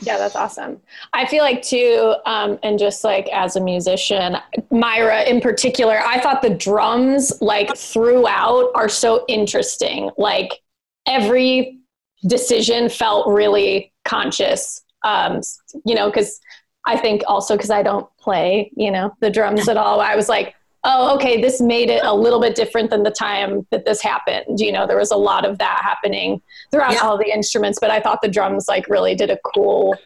Yeah, 0.00 0.16
that's 0.16 0.36
awesome. 0.36 0.80
I 1.12 1.26
feel 1.26 1.42
like 1.42 1.62
too, 1.62 2.14
um, 2.24 2.58
and 2.62 2.78
just 2.78 3.02
like 3.02 3.28
as 3.28 3.56
a 3.56 3.60
musician, 3.60 4.36
Myra 4.70 5.22
in 5.22 5.40
particular, 5.40 5.98
I 5.98 6.20
thought 6.20 6.40
the 6.40 6.50
drums 6.50 7.32
like 7.40 7.76
throughout 7.76 8.70
are 8.74 8.88
so 8.88 9.24
interesting. 9.28 10.10
Like 10.16 10.60
every 11.06 11.78
decision 12.26 12.88
felt 12.88 13.26
really 13.28 13.92
conscious. 14.04 14.82
Um, 15.04 15.40
you 15.84 15.94
know, 15.94 16.10
because 16.10 16.40
I 16.86 16.96
think 16.96 17.22
also 17.26 17.56
because 17.56 17.70
I 17.70 17.82
don't 17.82 18.08
play, 18.18 18.70
you 18.76 18.90
know, 18.90 19.12
the 19.20 19.30
drums 19.30 19.68
at 19.68 19.76
all. 19.76 20.00
I 20.00 20.16
was 20.16 20.28
like, 20.28 20.54
oh, 20.84 21.14
okay, 21.16 21.40
this 21.40 21.60
made 21.60 21.90
it 21.90 22.02
a 22.04 22.14
little 22.14 22.40
bit 22.40 22.54
different 22.54 22.90
than 22.90 23.02
the 23.02 23.10
time 23.10 23.66
that 23.70 23.84
this 23.84 24.00
happened. 24.00 24.60
You 24.60 24.72
know, 24.72 24.86
there 24.86 24.96
was 24.96 25.10
a 25.10 25.16
lot 25.16 25.44
of 25.44 25.58
that 25.58 25.80
happening 25.82 26.40
throughout 26.70 26.92
Yeah. 26.92 27.00
all 27.00 27.18
the 27.18 27.30
instruments, 27.32 27.78
but 27.80 27.90
I 27.90 28.00
thought 28.00 28.20
the 28.22 28.28
drums 28.28 28.66
like 28.68 28.88
really 28.88 29.14
did 29.14 29.30
a 29.30 29.38
cool 29.54 29.96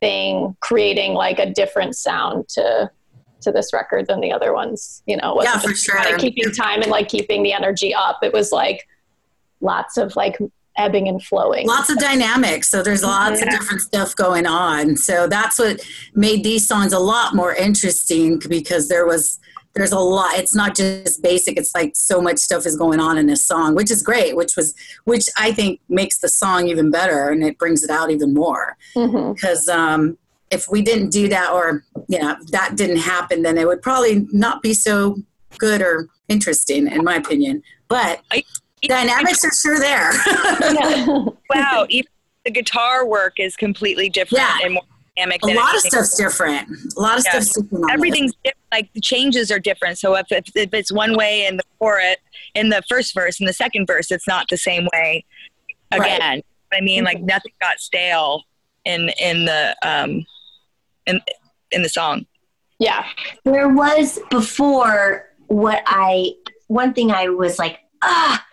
thing, 0.00 0.56
creating 0.60 1.14
like 1.14 1.38
a 1.38 1.50
different 1.50 1.96
sound 1.96 2.48
to 2.50 2.90
to 3.42 3.52
this 3.52 3.72
record 3.72 4.06
than 4.08 4.20
the 4.20 4.32
other 4.32 4.52
ones. 4.54 5.02
You 5.06 5.18
know, 5.18 5.40
Yeah, 5.42 5.58
for 5.58 5.74
sure. 5.74 6.00
kinda 6.02 6.18
keeping 6.18 6.50
time 6.52 6.80
and 6.82 6.90
like 6.90 7.08
keeping 7.08 7.42
the 7.42 7.52
energy 7.52 7.94
up. 7.94 8.18
It 8.22 8.32
was 8.32 8.50
like 8.50 8.88
lots 9.60 9.96
of 9.98 10.16
like 10.16 10.38
ebbing 10.78 11.08
and 11.08 11.22
flowing. 11.22 11.66
lots 11.66 11.88
of 11.88 11.98
dynamics 11.98 12.68
so 12.68 12.82
there's 12.82 13.02
lots 13.02 13.40
of 13.40 13.48
different 13.48 13.80
stuff 13.80 14.14
going 14.14 14.44
on 14.46 14.94
so 14.94 15.26
that's 15.26 15.58
what 15.58 15.80
made 16.14 16.44
these 16.44 16.68
songs 16.68 16.92
a 16.92 16.98
lot 16.98 17.34
more 17.34 17.54
interesting 17.54 18.38
because 18.46 18.86
there 18.88 19.06
was 19.06 19.38
there's 19.76 19.92
a 19.92 19.98
lot 19.98 20.34
it's 20.36 20.54
not 20.54 20.74
just 20.74 21.22
basic 21.22 21.56
it's 21.58 21.74
like 21.74 21.94
so 21.94 22.20
much 22.20 22.38
stuff 22.38 22.64
is 22.66 22.76
going 22.76 22.98
on 22.98 23.18
in 23.18 23.26
this 23.26 23.44
song 23.44 23.74
which 23.74 23.90
is 23.90 24.02
great 24.02 24.34
which 24.34 24.56
was 24.56 24.74
which 25.04 25.26
i 25.36 25.52
think 25.52 25.78
makes 25.88 26.18
the 26.18 26.28
song 26.28 26.66
even 26.66 26.90
better 26.90 27.28
and 27.28 27.44
it 27.44 27.58
brings 27.58 27.84
it 27.84 27.90
out 27.90 28.10
even 28.10 28.32
more 28.34 28.76
Mhm. 28.96 29.34
because 29.34 29.68
um 29.68 30.16
if 30.50 30.66
we 30.70 30.80
didn't 30.80 31.10
do 31.10 31.28
that 31.28 31.52
or 31.52 31.84
you 32.08 32.18
know 32.18 32.36
that 32.50 32.76
didn't 32.76 32.98
happen 32.98 33.42
then 33.42 33.58
it 33.58 33.66
would 33.66 33.82
probably 33.82 34.26
not 34.32 34.62
be 34.62 34.72
so 34.72 35.16
good 35.58 35.82
or 35.82 36.08
interesting 36.28 36.86
in 36.90 37.04
my 37.04 37.14
opinion 37.16 37.62
but 37.88 38.22
I- 38.32 38.44
dynamics 38.82 39.44
are 39.44 39.52
sure 39.52 39.78
there 39.78 40.12
Yeah. 40.72 41.06
Wow, 41.54 41.86
even 41.88 42.10
the 42.44 42.50
guitar 42.50 43.06
work 43.06 43.34
is 43.38 43.56
completely 43.56 44.08
different 44.08 44.42
Yeah. 44.42 44.58
and 44.64 44.74
more 44.74 44.82
dynamic. 45.16 45.42
a 45.44 45.46
lot 45.48 45.74
of 45.74 45.80
stuff's 45.80 46.16
different. 46.16 46.68
A 46.96 47.00
lot 47.00 47.18
of 47.18 47.24
Yeah. 47.24 47.40
stuff's 47.40 47.60
different. 47.60 47.90
everything's 47.90 48.32
different. 48.44 48.56
like 48.72 48.92
the 48.92 49.00
changes 49.00 49.50
are 49.50 49.58
different 49.58 49.96
so 49.98 50.14
if, 50.16 50.26
if, 50.30 50.44
if 50.54 50.74
it's 50.74 50.92
one 50.92 51.16
way 51.16 51.46
in 51.46 51.56
the 51.56 51.62
chorus 51.78 52.16
in 52.54 52.68
the 52.68 52.82
first 52.88 53.14
verse 53.14 53.38
and 53.40 53.48
the 53.48 53.52
second 53.52 53.86
verse 53.86 54.10
it's 54.10 54.26
not 54.26 54.46
the 54.48 54.56
same 54.56 54.86
way 54.92 55.24
Right. 55.92 56.16
again 56.16 56.42
i 56.72 56.80
mean 56.80 57.04
like 57.04 57.20
nothing 57.22 57.52
got 57.60 57.78
stale 57.78 58.42
in 58.84 59.08
in 59.20 59.44
the 59.44 59.76
um 59.82 60.24
in 61.06 61.20
in 61.70 61.82
the 61.82 61.88
song 61.88 62.26
yeah. 62.78 63.06
There 63.44 63.70
was 63.70 64.18
before 64.30 65.30
what 65.46 65.82
I 65.86 66.32
one 66.66 66.92
thing 66.92 67.10
I 67.10 67.30
was 67.30 67.58
like, 67.58 67.78
ah, 68.02 68.44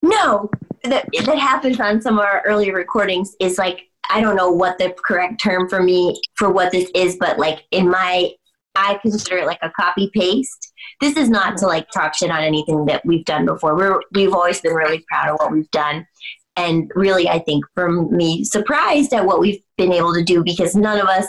no, 0.00 0.48
that 0.84 1.06
that 1.24 1.38
happens 1.40 1.80
on 1.80 2.00
some 2.00 2.20
of 2.20 2.24
our 2.24 2.40
earlier 2.46 2.72
recordings 2.72 3.34
is 3.40 3.58
like 3.58 3.87
I 4.10 4.20
don't 4.20 4.36
know 4.36 4.50
what 4.50 4.78
the 4.78 4.94
correct 5.04 5.42
term 5.42 5.68
for 5.68 5.82
me 5.82 6.20
for 6.34 6.50
what 6.50 6.72
this 6.72 6.90
is, 6.94 7.16
but 7.18 7.38
like 7.38 7.64
in 7.70 7.90
my 7.90 8.32
I 8.74 8.98
consider 9.02 9.38
it 9.38 9.46
like 9.46 9.58
a 9.62 9.70
copy 9.70 10.10
paste. 10.14 10.72
This 11.00 11.16
is 11.16 11.28
not 11.28 11.56
to 11.58 11.66
like 11.66 11.90
talk 11.90 12.14
shit 12.14 12.30
on 12.30 12.42
anything 12.42 12.86
that 12.86 13.04
we've 13.04 13.24
done 13.24 13.44
before. 13.44 13.76
We're 13.76 14.00
we've 14.12 14.32
always 14.32 14.60
been 14.60 14.74
really 14.74 15.04
proud 15.08 15.30
of 15.30 15.36
what 15.38 15.52
we've 15.52 15.70
done. 15.70 16.06
And 16.56 16.90
really 16.94 17.28
I 17.28 17.38
think 17.40 17.64
for 17.74 17.90
me 17.90 18.44
surprised 18.44 19.12
at 19.12 19.26
what 19.26 19.40
we've 19.40 19.62
been 19.76 19.92
able 19.92 20.14
to 20.14 20.24
do 20.24 20.42
because 20.42 20.74
none 20.74 21.00
of 21.00 21.06
us 21.06 21.26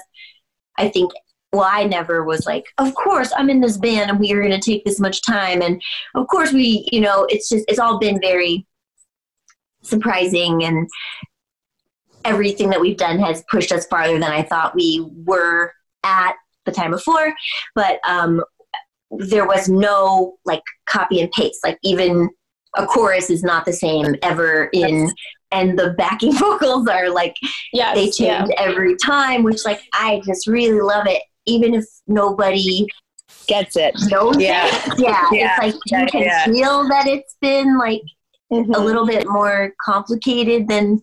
I 0.77 0.89
think 0.89 1.11
well, 1.51 1.67
I 1.67 1.85
never 1.85 2.23
was 2.23 2.45
like, 2.45 2.65
of 2.77 2.93
course, 2.93 3.33
I'm 3.35 3.49
in 3.49 3.59
this 3.59 3.77
band 3.77 4.11
and 4.11 4.19
we 4.19 4.31
are 4.33 4.39
going 4.39 4.59
to 4.59 4.59
take 4.59 4.85
this 4.85 4.99
much 4.99 5.23
time. 5.23 5.61
And 5.61 5.81
of 6.13 6.27
course, 6.27 6.53
we, 6.53 6.87
you 6.91 7.01
know, 7.01 7.25
it's 7.29 7.49
just, 7.49 7.65
it's 7.67 7.79
all 7.79 7.97
been 7.97 8.21
very 8.21 8.67
surprising 9.81 10.63
and 10.63 10.87
everything 12.25 12.69
that 12.69 12.81
we've 12.81 12.97
done 12.97 13.19
has 13.19 13.43
pushed 13.49 13.71
us 13.71 13.85
farther 13.87 14.13
than 14.19 14.31
I 14.31 14.43
thought 14.43 14.75
we 14.75 15.05
were 15.25 15.71
at 16.03 16.33
the 16.65 16.71
time 16.71 16.91
before. 16.91 17.33
But 17.75 17.99
um, 18.07 18.43
there 19.11 19.47
was 19.47 19.69
no 19.69 20.37
like 20.45 20.61
copy 20.85 21.21
and 21.21 21.31
paste, 21.31 21.59
like 21.63 21.77
even 21.83 22.29
a 22.77 22.85
chorus 22.85 23.29
is 23.29 23.43
not 23.43 23.65
the 23.65 23.73
same 23.73 24.15
ever 24.21 24.69
in. 24.73 25.11
And 25.51 25.79
the 25.79 25.91
backing 25.97 26.33
vocals 26.37 26.87
are 26.87 27.09
like 27.09 27.35
Yes. 27.73 27.95
they 27.95 28.05
change 28.05 28.49
yeah. 28.49 28.55
every 28.57 28.95
time, 28.97 29.43
which 29.43 29.65
like 29.65 29.81
I 29.93 30.21
just 30.25 30.45
really 30.47 30.81
love 30.81 31.07
it. 31.07 31.23
Even 31.45 31.73
if 31.73 31.85
nobody 32.05 32.85
gets 33.47 33.75
it 33.75 33.95
knows 34.11 34.37
Yeah. 34.37 34.67
it, 34.67 34.99
yeah, 34.99 35.25
Yeah. 35.31 35.57
it's 35.63 35.75
like 35.75 36.01
you 36.01 36.07
can 36.11 36.21
yeah. 36.21 36.45
feel 36.45 36.87
that 36.89 37.07
it's 37.07 37.35
been 37.41 37.77
like 37.79 38.01
Mhm. 38.51 38.75
a 38.75 38.79
little 38.79 39.05
bit 39.07 39.27
more 39.27 39.73
complicated 39.83 40.67
than 40.67 41.01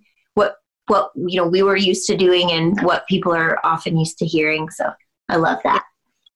what 0.87 1.11
what 1.15 1.31
you 1.31 1.41
know 1.41 1.49
we 1.49 1.63
were 1.63 1.77
used 1.77 2.07
to 2.09 2.17
doing 2.17 2.51
and 2.53 2.81
what 2.83 3.07
people 3.09 3.33
are 3.35 3.59
often 3.65 3.99
used 3.99 4.19
to 4.19 4.27
hearing. 4.27 4.69
So 4.71 4.91
I 5.29 5.37
love 5.37 5.59
that. 5.65 5.85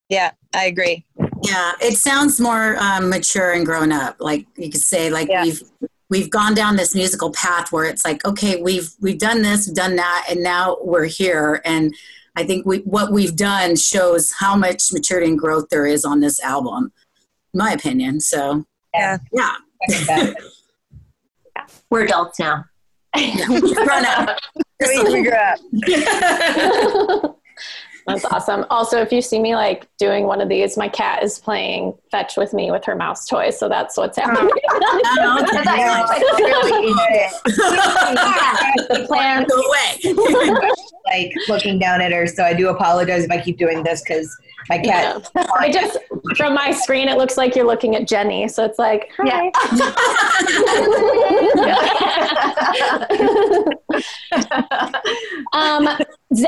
yeah 0.08 0.32
i 0.54 0.64
agree 0.64 1.04
Yeah, 1.42 1.72
it 1.80 1.96
sounds 1.96 2.40
more 2.40 2.76
um, 2.78 3.08
mature 3.08 3.52
and 3.52 3.64
grown 3.64 3.92
up. 3.92 4.16
Like 4.18 4.46
you 4.56 4.70
could 4.70 4.80
say, 4.80 5.08
like 5.10 5.28
Yeah. 5.28 5.44
we've 5.44 5.62
we've 6.10 6.30
gone 6.30 6.54
down 6.54 6.76
this 6.76 6.94
musical 6.94 7.30
path 7.30 7.70
where 7.72 7.84
it's 7.84 8.04
like, 8.04 8.24
okay, 8.24 8.60
we've 8.60 8.90
we've 9.00 9.18
done 9.18 9.42
this, 9.42 9.66
done 9.66 9.94
that, 9.96 10.26
and 10.28 10.42
now 10.42 10.76
we're 10.82 11.06
here. 11.06 11.62
And 11.64 11.94
I 12.36 12.42
think 12.44 12.66
we 12.66 12.78
what 12.78 13.12
we've 13.12 13.36
done 13.36 13.76
shows 13.76 14.32
how 14.32 14.54
much 14.56 14.92
maturity 14.92 15.28
and 15.30 15.38
growth 15.38 15.68
there 15.70 15.86
is 15.86 16.04
on 16.04 16.20
this 16.20 16.40
album, 16.42 16.92
my 17.54 17.72
opinion. 17.72 18.20
So 18.20 18.64
Yeah. 18.92 19.18
yeah, 19.32 19.54
We're 21.90 22.04
adults 22.04 22.38
now. 22.38 22.64
Yeah. 23.16 23.46
grown 23.46 24.06
up. 24.06 24.38
we 24.80 25.22
grew 25.22 25.30
up 25.32 25.60
That's 28.06 28.24
awesome. 28.26 28.64
Also, 28.70 29.00
if 29.00 29.12
you 29.12 29.22
see 29.22 29.38
me 29.38 29.54
like 29.54 29.88
doing 29.98 30.24
one 30.26 30.40
of 30.40 30.48
these, 30.48 30.76
my 30.76 30.88
cat 30.88 31.22
is 31.22 31.38
playing 31.38 31.94
fetch 32.10 32.36
with 32.36 32.52
me 32.52 32.70
with 32.70 32.84
her 32.84 32.94
mouse 32.94 33.26
toy. 33.26 33.50
So 33.50 33.68
that's 33.68 33.96
what's 33.96 34.18
oh. 34.18 34.22
happening. 34.22 34.50
Oh, 35.22 35.42
okay. 35.42 35.58
I 35.58 36.04
thought 36.04 36.38
you 36.38 36.44
like, 36.44 36.62
really 36.62 36.88
into 36.88 37.06
it. 37.10 37.32
the 39.00 39.06
plan. 39.06 39.46
Go 39.48 39.56
away. 39.56 40.70
like 41.06 41.32
looking 41.48 41.78
down 41.78 42.00
at 42.00 42.12
her. 42.12 42.26
So 42.26 42.44
I 42.44 42.54
do 42.54 42.68
apologize 42.68 43.24
if 43.24 43.30
I 43.30 43.40
keep 43.40 43.58
doing 43.58 43.82
this 43.82 44.02
because 44.02 44.36
my 44.68 44.78
cat. 44.78 45.28
I 45.58 45.70
just 45.70 45.98
from 46.36 46.54
my 46.54 46.70
screen, 46.72 47.08
it 47.08 47.18
looks 47.18 47.36
like 47.36 47.56
you're 47.56 47.66
looking 47.66 47.96
at 47.96 48.06
Jenny. 48.06 48.48
So 48.48 48.64
it's 48.64 48.78
like, 48.78 49.10
hi. 49.16 49.50
Um, 55.52 55.88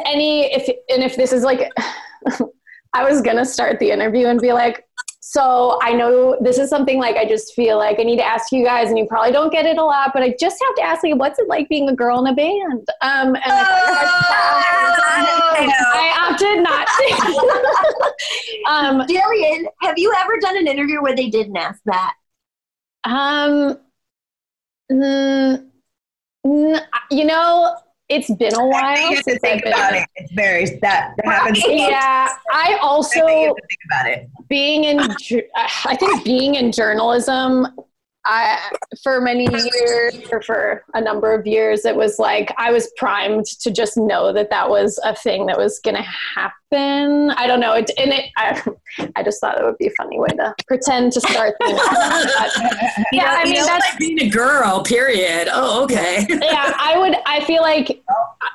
any 0.06 0.52
if 0.52 0.68
and 0.88 1.02
if 1.02 1.16
this 1.16 1.32
is 1.32 1.42
like, 1.42 1.70
I 2.94 3.04
was 3.04 3.20
gonna 3.22 3.44
start 3.44 3.78
the 3.78 3.90
interview 3.90 4.26
and 4.26 4.40
be 4.40 4.52
like, 4.52 4.86
so 5.32 5.78
I 5.80 5.92
know 5.94 6.36
this 6.42 6.58
is 6.58 6.68
something 6.68 6.98
like 6.98 7.16
I 7.16 7.24
just 7.24 7.54
feel 7.54 7.78
like 7.78 7.98
I 7.98 8.02
need 8.02 8.18
to 8.18 8.24
ask 8.24 8.52
you 8.52 8.64
guys, 8.64 8.90
and 8.90 8.98
you 8.98 9.06
probably 9.06 9.32
don't 9.32 9.50
get 9.50 9.64
it 9.64 9.78
a 9.78 9.84
lot, 9.84 10.10
but 10.12 10.22
I 10.22 10.34
just 10.38 10.62
have 10.66 10.74
to 10.76 10.82
ask 10.82 11.04
you, 11.04 11.16
what's 11.16 11.38
it 11.38 11.48
like 11.48 11.68
being 11.70 11.88
a 11.88 11.94
girl 11.94 12.18
in 12.18 12.26
a 12.30 12.34
band? 12.34 12.86
Um, 13.00 13.34
and 13.34 13.42
I, 13.46 13.62
I 15.94 16.12
opted 16.28 16.62
not 16.62 16.86
to. 16.86 17.04
um, 18.70 19.06
Jillian, 19.06 19.64
have 19.80 19.96
you 19.96 20.12
ever 20.18 20.38
done 20.38 20.58
an 20.58 20.66
interview 20.66 21.00
where 21.00 21.16
they 21.16 21.30
didn't 21.30 21.56
ask 21.56 21.80
that? 21.86 22.14
Um, 23.04 23.78
mm, 24.90 25.66
you 26.44 27.24
know, 27.24 27.76
it's 28.08 28.30
been 28.34 28.54
a 28.54 28.66
while 28.66 29.10
you 29.10 29.16
have 29.16 29.24
to 29.24 29.38
think 29.38 29.64
been. 29.64 29.72
about 29.72 29.94
it. 29.94 30.08
It's 30.16 30.32
very 30.32 30.64
that, 30.80 31.14
that 31.16 31.24
happens. 31.24 31.62
Yeah, 31.66 32.28
I 32.50 32.74
I 32.74 32.78
also 32.82 33.24
think 33.26 33.40
you 33.40 33.46
have 33.46 33.56
to 33.56 33.66
think 33.68 33.80
about 33.90 34.10
it. 34.10 34.30
being 34.48 34.84
in. 34.84 35.00
I 35.56 35.96
think 35.96 36.24
being 36.24 36.56
in 36.56 36.72
journalism, 36.72 37.68
I 38.24 38.70
for 39.02 39.20
many 39.20 39.48
years 39.50 40.14
or 40.30 40.40
for 40.42 40.84
a 40.94 41.00
number 41.00 41.34
of 41.34 41.46
years, 41.46 41.84
it 41.84 41.96
was 41.96 42.18
like 42.18 42.54
I 42.56 42.70
was 42.70 42.90
primed 42.96 43.46
to 43.46 43.70
just 43.70 43.96
know 43.96 44.32
that 44.32 44.50
that 44.50 44.68
was 44.68 45.00
a 45.04 45.14
thing 45.14 45.46
that 45.46 45.58
was 45.58 45.80
going 45.80 45.96
to 45.96 46.02
happen. 46.02 47.30
I 47.30 47.46
don't 47.48 47.58
know, 47.58 47.72
it, 47.72 47.90
and 47.98 48.12
it. 48.12 48.26
I, 48.36 48.62
I 49.16 49.22
just 49.24 49.40
thought 49.40 49.58
it 49.58 49.64
would 49.64 49.78
be 49.78 49.88
a 49.88 49.90
funny 49.90 50.20
way 50.20 50.28
to 50.28 50.54
pretend 50.68 51.12
to 51.12 51.20
start 51.20 51.54
things. 51.60 51.80
But, 51.92 52.50
yeah, 53.12 53.38
I 53.38 53.44
you 53.44 53.52
mean 53.52 53.60
know, 53.60 53.66
that's 53.66 53.90
like 53.90 53.98
being 53.98 54.22
a 54.22 54.28
girl, 54.28 54.82
period. 54.82 55.48
Oh, 55.50 55.82
okay. 55.84 56.26
yeah, 56.28 56.74
I 56.78 56.96
would. 56.98 57.16
I 57.26 57.44
feel 57.44 57.62
like 57.62 58.02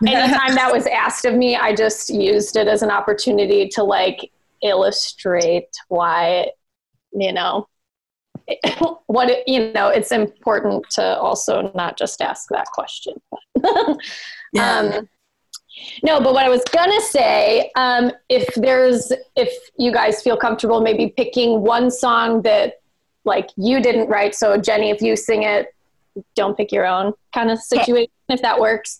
anytime 0.05 0.55
that 0.55 0.71
was 0.71 0.87
asked 0.87 1.25
of 1.25 1.35
me, 1.35 1.55
I 1.55 1.75
just 1.75 2.09
used 2.09 2.55
it 2.55 2.67
as 2.67 2.83
an 2.83 2.91
opportunity 2.91 3.67
to 3.69 3.83
like 3.83 4.31
illustrate 4.63 5.69
why, 5.89 6.51
you 7.11 7.33
know, 7.33 7.67
what 9.07 9.29
it, 9.29 9.47
you 9.47 9.71
know. 9.73 9.89
It's 9.89 10.11
important 10.11 10.85
to 10.91 11.17
also 11.19 11.71
not 11.75 11.97
just 11.97 12.21
ask 12.21 12.49
that 12.49 12.67
question. 12.67 13.15
Yeah. 14.53 14.79
Um, 14.79 15.09
no, 16.03 16.19
but 16.19 16.33
what 16.33 16.45
I 16.45 16.49
was 16.49 16.63
gonna 16.71 17.01
say, 17.01 17.71
um, 17.75 18.11
if 18.29 18.47
there's, 18.55 19.11
if 19.35 19.53
you 19.77 19.91
guys 19.91 20.21
feel 20.21 20.37
comfortable, 20.37 20.81
maybe 20.81 21.13
picking 21.15 21.61
one 21.61 21.91
song 21.91 22.41
that 22.43 22.79
like 23.25 23.49
you 23.57 23.81
didn't 23.81 24.07
write. 24.07 24.33
So 24.33 24.57
Jenny, 24.57 24.89
if 24.89 25.01
you 25.01 25.15
sing 25.15 25.43
it, 25.43 25.75
don't 26.35 26.57
pick 26.57 26.71
your 26.71 26.85
own 26.85 27.13
kind 27.33 27.51
of 27.51 27.59
situation, 27.59 28.11
if 28.29 28.41
that 28.41 28.59
works. 28.59 28.99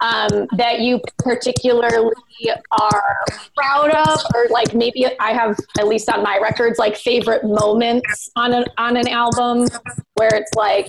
Um, 0.00 0.46
that 0.58 0.80
you 0.80 1.00
particularly 1.20 2.12
are 2.82 3.16
proud 3.56 3.90
of, 3.90 4.20
or 4.34 4.46
like 4.50 4.74
maybe 4.74 5.06
I 5.18 5.32
have 5.32 5.58
at 5.78 5.88
least 5.88 6.10
on 6.10 6.22
my 6.22 6.38
records 6.40 6.78
like 6.78 6.96
favorite 6.96 7.44
moments 7.44 8.30
on 8.36 8.52
an 8.52 8.66
on 8.76 8.98
an 8.98 9.08
album 9.08 9.66
where 10.16 10.34
it's 10.34 10.52
like 10.54 10.88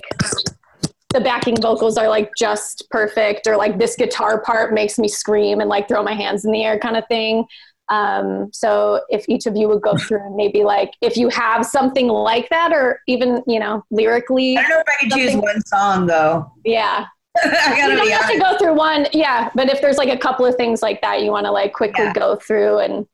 the 1.14 1.20
backing 1.20 1.56
vocals 1.60 1.96
are 1.96 2.08
like 2.08 2.30
just 2.36 2.86
perfect 2.90 3.46
or 3.46 3.56
like 3.56 3.78
this 3.78 3.96
guitar 3.96 4.42
part 4.42 4.74
makes 4.74 4.98
me 4.98 5.08
scream 5.08 5.60
and 5.60 5.70
like 5.70 5.88
throw 5.88 6.02
my 6.02 6.12
hands 6.12 6.44
in 6.44 6.52
the 6.52 6.62
air 6.62 6.78
kind 6.78 6.96
of 6.96 7.04
thing 7.08 7.46
um, 7.90 8.50
so 8.52 9.00
if 9.08 9.26
each 9.28 9.46
of 9.46 9.56
you 9.56 9.68
would 9.68 9.80
go 9.80 9.96
through 9.96 10.20
and 10.20 10.36
maybe 10.36 10.62
like 10.62 10.92
if 11.00 11.16
you 11.16 11.28
have 11.30 11.64
something 11.64 12.08
like 12.08 12.48
that 12.50 12.72
or 12.72 13.00
even 13.06 13.42
you 13.46 13.58
know 13.58 13.82
lyrically 13.90 14.56
I 14.56 14.62
don't 14.62 14.70
know 14.70 14.80
if 14.80 14.86
I 14.88 15.08
can 15.08 15.10
choose 15.10 15.36
one 15.36 15.64
song 15.64 16.06
though. 16.06 16.52
yeah 16.64 17.06
I 17.44 17.70
you 17.70 17.76
gotta 17.76 17.96
don't 17.96 18.04
be 18.06 18.10
have 18.10 18.30
to 18.30 18.38
go 18.38 18.58
through 18.58 18.74
one 18.74 19.06
yeah 19.12 19.50
but 19.54 19.68
if 19.70 19.80
there's 19.80 19.96
like 19.98 20.08
a 20.08 20.16
couple 20.18 20.44
of 20.44 20.56
things 20.56 20.82
like 20.82 21.00
that 21.02 21.22
you 21.22 21.30
want 21.30 21.46
to 21.46 21.52
like 21.52 21.72
quickly 21.72 22.04
Yeah. 22.04 22.12
go 22.12 22.36
through 22.36 22.78
and 22.80 23.06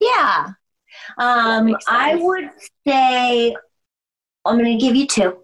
Yeah. 0.00 0.48
Um, 1.18 1.76
I 1.88 2.14
would 2.16 2.50
say 2.86 3.54
I'm 4.44 4.58
going 4.58 4.78
to 4.78 4.84
give 4.84 4.94
you 4.96 5.06
two. 5.06 5.36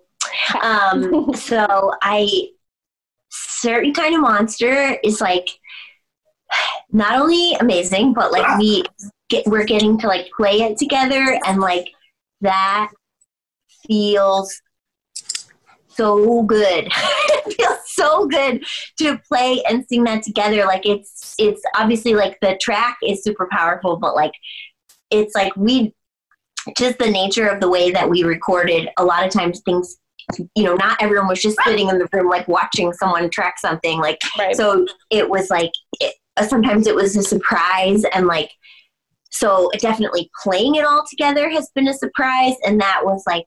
Um, 0.63 1.33
so 1.35 1.93
I 2.03 2.49
certain 3.31 3.93
kind 3.95 4.15
of 4.15 4.21
monster 4.21 4.99
is 5.03 5.21
like 5.21 5.49
not 6.91 7.21
only 7.21 7.55
amazing, 7.55 8.13
but 8.13 8.33
like 8.33 8.59
we 8.59 8.85
get 9.29 9.47
we're 9.47 9.65
getting 9.65 9.99
to 9.99 10.07
like 10.07 10.29
play 10.37 10.61
it 10.63 10.79
together 10.79 11.39
and 11.47 11.61
like 11.61 11.89
that 12.43 12.91
feels 13.87 14.61
so 15.89 16.43
good. 16.43 16.89
it 16.93 17.55
feels 17.55 17.79
so 17.95 18.27
good 18.27 18.65
to 18.99 19.19
play 19.29 19.63
and 19.69 19.85
sing 19.89 20.05
that 20.05 20.23
together. 20.23 20.65
Like 20.65 20.87
it's 20.87 21.35
it's 21.39 21.63
obviously 21.77 22.15
like 22.15 22.39
the 22.41 22.59
track 22.61 22.99
is 23.03 23.23
super 23.23 23.49
powerful, 23.51 23.97
but 23.97 24.15
like 24.15 24.33
it's 25.11 25.35
like 25.35 25.55
we 25.57 25.95
just 26.77 26.99
the 26.99 27.11
nature 27.11 27.49
of 27.49 27.61
the 27.61 27.69
way 27.69 27.91
that 27.91 28.09
we 28.09 28.23
recorded. 28.23 28.89
A 28.99 29.05
lot 29.05 29.27
of 29.27 29.33
times 29.33 29.61
things, 29.65 29.97
you 30.55 30.65
know, 30.65 30.75
not 30.75 31.01
everyone 31.03 31.29
was 31.29 31.43
just 31.43 31.59
sitting 31.65 31.89
in 31.89 31.99
the 31.99 32.09
room 32.13 32.29
like 32.29 32.49
watching 32.49 32.93
someone 32.93 33.31
track 33.31 33.59
something. 33.59 34.01
Like 34.01 34.21
right 34.39 34.57
so 34.57 34.87
it 35.11 35.29
was 35.29 35.51
like 35.51 35.73
it, 36.01 36.15
sometimes 36.49 36.87
it 36.87 36.95
was 36.95 37.17
a 37.17 37.23
surprise 37.23 38.05
and 38.13 38.27
like 38.27 38.51
so 39.31 39.71
definitely 39.79 40.31
playing 40.43 40.75
it 40.75 40.85
all 40.85 41.05
together 41.09 41.49
has 41.49 41.71
been 41.75 41.89
a 41.89 41.95
surprise 41.95 42.55
and 42.65 42.81
that 42.81 43.01
was 43.03 43.23
like 43.27 43.47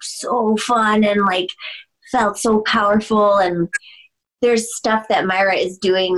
so 0.00 0.56
fun 0.58 1.02
and 1.02 1.22
like 1.22 1.48
felt 2.14 2.38
so 2.38 2.60
powerful 2.60 3.38
and 3.38 3.68
there's 4.40 4.76
stuff 4.76 5.06
that 5.08 5.26
Myra 5.26 5.56
is 5.56 5.78
doing 5.78 6.16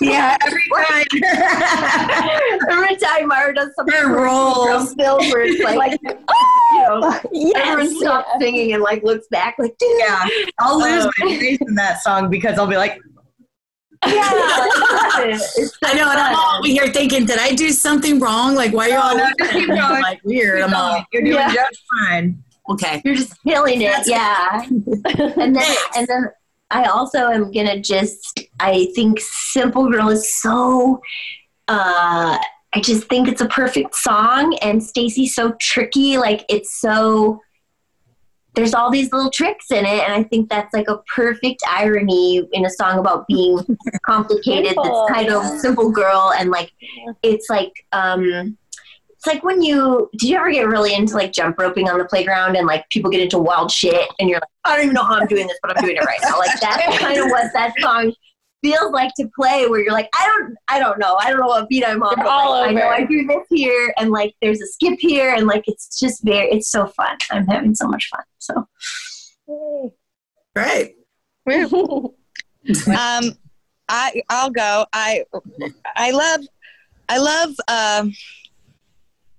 Yeah, 0.00 0.36
every 0.46 0.62
time. 0.86 1.06
every 2.70 2.96
time 2.96 3.26
Myra 3.26 3.52
does 3.52 3.74
something 3.74 3.94
It 3.96 4.06
rolls. 4.06 4.94
where 4.96 5.42
it's 5.42 5.60
like, 5.64 5.98
you 6.02 6.12
know 6.82 7.20
everyone 7.56 7.86
oh! 7.88 7.90
yes 7.90 7.98
stops 7.98 8.28
singing 8.40 8.74
and 8.74 8.82
like 8.82 9.02
looks 9.02 9.26
back 9.32 9.56
like 9.58 9.74
dude 9.78 9.88
yeah, 9.98 10.24
I'll 10.60 10.78
lose 10.78 11.04
my 11.18 11.36
face 11.36 11.58
in 11.66 11.74
that 11.74 12.00
song 12.00 12.30
because 12.30 12.58
I'll 12.58 12.66
be 12.68 12.76
like, 12.76 13.00
yeah 14.06 14.30
it's 15.20 15.76
I 15.84 15.94
know, 15.94 16.08
and 16.10 16.20
I'm 16.20 16.36
all 16.36 16.58
over 16.58 16.68
here 16.68 16.86
thinking, 16.92 17.26
did 17.26 17.38
I 17.40 17.52
do 17.52 17.70
something 17.70 18.20
wrong? 18.20 18.54
Like, 18.54 18.72
why 18.72 18.84
are 18.84 18.88
you 18.90 18.96
all 18.98 19.16
no, 19.16 19.26
just 19.36 19.50
keep 19.52 19.68
looking 19.68 19.70
at 19.70 19.74
me 19.74 19.88
going. 19.88 20.02
like 20.02 20.20
weird? 20.22 20.62
I'm 20.62 20.74
all 20.74 21.04
you're 21.12 21.22
doing 21.22 21.34
Yeah. 21.34 21.52
just 21.52 21.80
fine. 21.98 22.44
Okay. 22.68 23.02
you're 23.04 23.14
just 23.14 23.36
feeling 23.40 23.80
it 23.82 24.06
yeah 24.06 24.62
and 24.68 25.56
then 25.56 25.76
and 25.96 26.06
then 26.06 26.28
I 26.70 26.84
also 26.84 27.28
am 27.28 27.50
gonna 27.50 27.80
just 27.80 28.40
I 28.60 28.88
think 28.94 29.20
Simple 29.20 29.90
Girl 29.90 30.08
is 30.10 30.32
so 30.40 31.00
uh 31.68 32.38
I 32.74 32.80
just 32.80 33.08
think 33.08 33.28
it's 33.28 33.40
a 33.40 33.48
perfect 33.48 33.94
song 33.94 34.56
and 34.60 34.82
Stacy's 34.82 35.34
so 35.34 35.52
tricky 35.60 36.18
like 36.18 36.44
it's 36.48 36.80
so 36.80 37.40
there's 38.54 38.74
all 38.74 38.90
these 38.90 39.12
little 39.12 39.30
tricks 39.30 39.70
in 39.70 39.86
it 39.86 40.02
and 40.02 40.12
I 40.12 40.24
think 40.24 40.50
that's 40.50 40.74
like 40.74 40.88
a 40.88 40.98
perfect 41.14 41.62
irony 41.66 42.42
in 42.52 42.66
a 42.66 42.70
song 42.70 42.98
about 42.98 43.26
being 43.28 43.60
complicated 44.06 44.74
Simple, 44.74 45.06
that's 45.06 45.18
titled 45.18 45.44
yeah. 45.44 45.58
Simple 45.58 45.90
Girl 45.90 46.32
and 46.36 46.50
like 46.50 46.72
it's 47.22 47.48
like 47.48 47.72
um 47.92 48.58
it's 49.18 49.26
like 49.26 49.42
when 49.42 49.60
you 49.62 50.08
did 50.12 50.30
you 50.30 50.36
ever 50.36 50.50
get 50.50 50.66
really 50.68 50.94
into 50.94 51.14
like 51.14 51.32
jump 51.32 51.58
roping 51.58 51.88
on 51.88 51.98
the 51.98 52.04
playground 52.04 52.56
and 52.56 52.66
like 52.66 52.88
people 52.88 53.10
get 53.10 53.20
into 53.20 53.38
wild 53.38 53.70
shit 53.70 54.08
and 54.18 54.28
you're 54.28 54.38
like 54.38 54.48
I 54.64 54.76
don't 54.76 54.84
even 54.84 54.94
know 54.94 55.02
how 55.02 55.14
I'm 55.14 55.26
doing 55.26 55.46
this 55.46 55.58
but 55.60 55.76
I'm 55.76 55.82
doing 55.82 55.96
it 55.96 56.04
right 56.04 56.18
now 56.22 56.38
like 56.38 56.60
that's 56.60 56.98
kind 57.00 57.18
of 57.18 57.26
what 57.26 57.52
that 57.52 57.74
song 57.80 58.12
feels 58.62 58.92
like 58.92 59.12
to 59.14 59.28
play 59.36 59.66
where 59.66 59.80
you're 59.80 59.92
like 59.92 60.08
I 60.16 60.26
don't 60.26 60.56
I 60.68 60.78
don't 60.78 60.98
know 60.98 61.16
I 61.20 61.30
don't 61.30 61.40
know 61.40 61.46
what 61.46 61.68
beat 61.68 61.84
I'm 61.84 62.02
on 62.02 62.14
You're 62.16 62.26
but 62.26 62.32
all 62.32 62.52
like, 62.52 62.70
I 62.70 62.72
know. 62.72 62.88
I 62.88 63.04
do 63.04 63.26
this 63.26 63.46
here 63.50 63.92
and 63.98 64.10
like 64.10 64.34
there's 64.40 64.60
a 64.60 64.66
skip 64.66 64.98
here 65.00 65.34
and 65.34 65.46
like 65.46 65.64
it's 65.66 65.98
just 65.98 66.24
very 66.24 66.50
it's 66.50 66.70
so 66.70 66.86
fun 66.86 67.16
I'm 67.30 67.46
having 67.46 67.74
so 67.74 67.86
much 67.88 68.08
fun 68.08 68.22
so 68.38 68.66
Great. 70.58 70.96
um, 71.48 72.12
I 73.88 74.22
I'll 74.28 74.50
go. 74.50 74.84
I 74.92 75.24
I 75.96 76.10
love 76.10 76.40
I 77.08 77.18
love 77.18 77.54
um, 77.68 78.12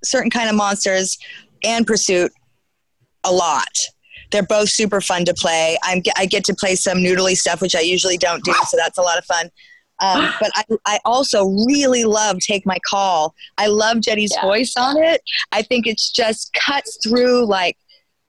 certain 0.04 0.30
kind 0.30 0.50
of 0.50 0.56
monsters 0.56 1.18
and 1.64 1.86
Pursuit 1.86 2.32
a 3.24 3.32
lot. 3.32 3.68
They're 4.32 4.44
both 4.44 4.70
super 4.70 5.02
fun 5.02 5.26
to 5.26 5.34
play. 5.34 5.78
I'm 5.84 6.02
I 6.18 6.26
get 6.26 6.44
to 6.46 6.56
play 6.56 6.76
some 6.76 7.00
noodly 7.00 7.36
stuff, 7.36 7.62
which 7.62 7.76
I 7.76 7.82
usually 7.82 8.18
don't 8.18 8.44
do, 8.44 8.54
so 8.68 8.78
that's 8.78 8.98
a 8.98 9.02
lot 9.02 9.18
of 9.18 9.26
fun. 9.26 9.50
Um, 10.02 10.32
but 10.40 10.52
I, 10.56 10.64
I 10.86 11.00
also 11.04 11.48
really 11.68 12.06
love 12.06 12.38
Take 12.40 12.66
My 12.66 12.78
Call. 12.88 13.34
I 13.58 13.68
love 13.68 14.02
Jenny's 14.02 14.32
Yeah. 14.36 14.44
voice 14.44 14.74
on 14.78 15.02
it. 15.02 15.22
I 15.52 15.62
think 15.64 15.88
it's 15.88 16.12
just 16.12 16.54
cuts 16.54 16.98
through 17.04 17.46
like 17.48 17.76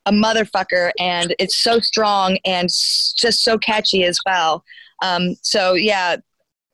a 0.07 0.13
motherfucker 0.13 0.91
and 0.99 1.35
it's 1.39 1.57
so 1.59 1.79
strong 1.79 2.39
and 2.47 2.69
just 2.71 3.45
so 3.45 3.59
catchy 3.59 4.03
as 4.05 4.19
well. 4.25 4.65
Um, 5.03 5.37
so 5.43 5.75
yeah, 5.75 6.17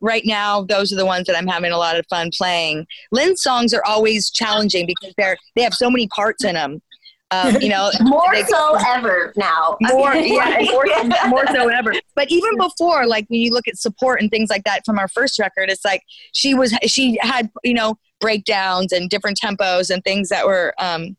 right 0.00 0.22
now 0.24 0.62
those 0.62 0.92
are 0.92 0.96
the 0.96 1.06
ones 1.06 1.26
that 1.26 1.37
I'm 1.37 1.46
having 1.46 1.72
a 1.72 1.78
lot 1.78 1.98
of 1.98 2.06
fun 2.09 2.30
playing. 2.37 2.87
Lynn's 3.12 3.42
songs 3.42 3.72
are 3.74 3.85
always 3.85 4.30
challenging 4.30 4.87
because 4.87 5.14
they're 5.16 5.37
they 5.54 5.62
have 5.62 5.74
so 5.74 5.90
many 5.90 6.06
parts 6.09 6.44
in 6.44 6.54
them. 6.54 6.82
Um, 7.32 7.56
you 7.61 7.68
know, 7.68 7.90
More 8.02 8.32
they- 8.32 8.44
so 8.44 8.76
ever 8.87 9.32
now. 9.37 9.76
more 9.80 10.14
yeah 10.14 10.61
more, 10.70 10.87
more 11.28 11.46
so 11.48 11.68
ever 11.68 11.92
but 12.14 12.30
even 12.30 12.56
before 12.59 13.04
like 13.06 13.26
when 13.28 13.40
you 13.40 13.52
look 13.52 13.66
at 13.66 13.76
support 13.76 14.20
and 14.22 14.30
things 14.30 14.48
like 14.48 14.62
that 14.62 14.82
from 14.87 14.96
our 14.98 15.09
first 15.09 15.38
record 15.40 15.68
it's 15.68 15.85
like 15.85 16.02
she 16.32 16.54
was 16.54 16.72
she 16.85 17.18
had 17.20 17.50
you 17.64 17.74
know 17.74 17.98
breakdowns 18.20 18.92
and 18.92 19.11
different 19.11 19.38
tempos 19.42 19.90
and 19.90 20.04
things 20.04 20.28
that 20.28 20.46
were 20.46 20.72
um 20.78 21.16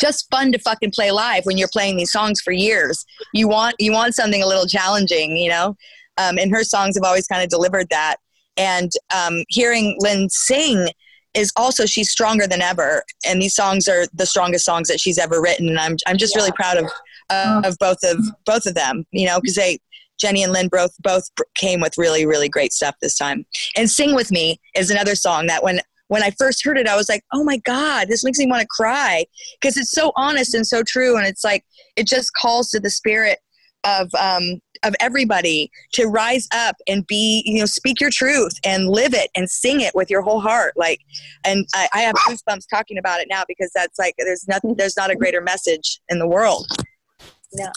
just 0.00 0.28
fun 0.30 0.50
to 0.52 0.58
fucking 0.58 0.90
play 0.90 1.10
live 1.10 1.44
when 1.44 1.58
you're 1.58 1.68
playing 1.72 1.96
these 1.98 2.10
songs 2.10 2.40
for 2.40 2.52
years 2.52 3.04
you 3.34 3.46
want 3.46 3.74
you 3.78 3.92
want 3.92 4.14
something 4.14 4.42
a 4.42 4.46
little 4.46 4.66
challenging 4.66 5.36
you 5.36 5.50
know 5.50 5.76
um, 6.18 6.38
and 6.38 6.50
her 6.52 6.64
songs 6.64 6.96
have 6.96 7.04
always 7.04 7.26
kind 7.26 7.42
of 7.42 7.48
delivered 7.48 7.88
that. 7.90 8.16
And 8.56 8.90
um, 9.14 9.44
hearing 9.48 9.96
lynn 10.00 10.28
sing 10.30 10.88
is 11.34 11.52
also 11.56 11.86
she's 11.86 12.10
stronger 12.10 12.46
than 12.46 12.60
ever. 12.60 13.02
And 13.26 13.40
these 13.40 13.54
songs 13.54 13.88
are 13.88 14.04
the 14.12 14.26
strongest 14.26 14.64
songs 14.64 14.88
that 14.88 15.00
she's 15.00 15.18
ever 15.18 15.40
written. 15.40 15.68
And 15.68 15.78
i'm, 15.78 15.96
I'm 16.06 16.18
just 16.18 16.36
really 16.36 16.52
proud 16.52 16.78
of 16.78 16.90
uh, 17.30 17.62
of 17.64 17.78
both 17.78 17.98
of 18.04 18.18
both 18.44 18.66
of 18.66 18.74
them 18.74 19.06
you 19.10 19.26
know 19.26 19.40
because 19.40 19.54
they 19.54 19.78
jenny 20.20 20.42
and 20.42 20.52
lynn 20.52 20.68
both 20.68 20.92
both 21.02 21.24
came 21.54 21.80
with 21.80 21.96
really 21.96 22.26
really 22.26 22.48
great 22.48 22.72
stuff 22.72 22.94
this 23.00 23.16
time. 23.16 23.46
And 23.76 23.90
sing 23.90 24.14
with 24.14 24.30
me 24.30 24.60
is 24.76 24.90
another 24.90 25.14
song 25.14 25.46
that 25.46 25.62
when 25.62 25.80
when 26.08 26.22
i 26.22 26.30
first 26.32 26.62
heard 26.62 26.76
it 26.76 26.86
i 26.86 26.96
was 26.96 27.08
like 27.08 27.22
oh 27.32 27.42
my 27.42 27.56
god 27.58 28.08
this 28.08 28.24
makes 28.24 28.38
me 28.38 28.46
want 28.46 28.60
to 28.60 28.68
cry. 28.68 29.24
Because 29.60 29.76
it's 29.76 29.92
so 29.92 30.12
honest 30.16 30.54
and 30.54 30.66
so 30.66 30.82
true. 30.82 31.16
And 31.16 31.26
it's 31.26 31.44
like 31.44 31.64
it 31.96 32.06
just 32.06 32.32
calls 32.34 32.68
to 32.70 32.80
the 32.80 32.90
spirit 32.90 33.38
of 33.84 34.10
um 34.14 34.60
of 34.84 34.94
everybody 35.00 35.70
to 35.92 36.06
rise 36.06 36.48
up 36.52 36.76
and 36.86 37.06
be 37.06 37.42
you 37.44 37.58
know 37.60 37.66
speak 37.66 38.00
your 38.00 38.10
truth 38.10 38.52
and 38.64 38.88
live 38.88 39.14
it 39.14 39.30
and 39.34 39.50
sing 39.50 39.80
it 39.80 39.94
with 39.94 40.10
your 40.10 40.22
whole 40.22 40.40
heart 40.40 40.72
like 40.76 41.00
and 41.44 41.66
i, 41.74 41.88
I 41.92 42.00
have 42.00 42.14
goosebumps 42.14 42.66
talking 42.68 42.98
about 42.98 43.20
it 43.20 43.28
now 43.30 43.42
because 43.48 43.70
that's 43.74 43.98
like 43.98 44.14
there's 44.18 44.46
nothing 44.48 44.74
there's 44.76 44.96
not 44.96 45.10
a 45.10 45.16
greater 45.16 45.40
message 45.40 46.00
in 46.08 46.18
the 46.18 46.28
world 46.28 46.66
No. 47.54 47.70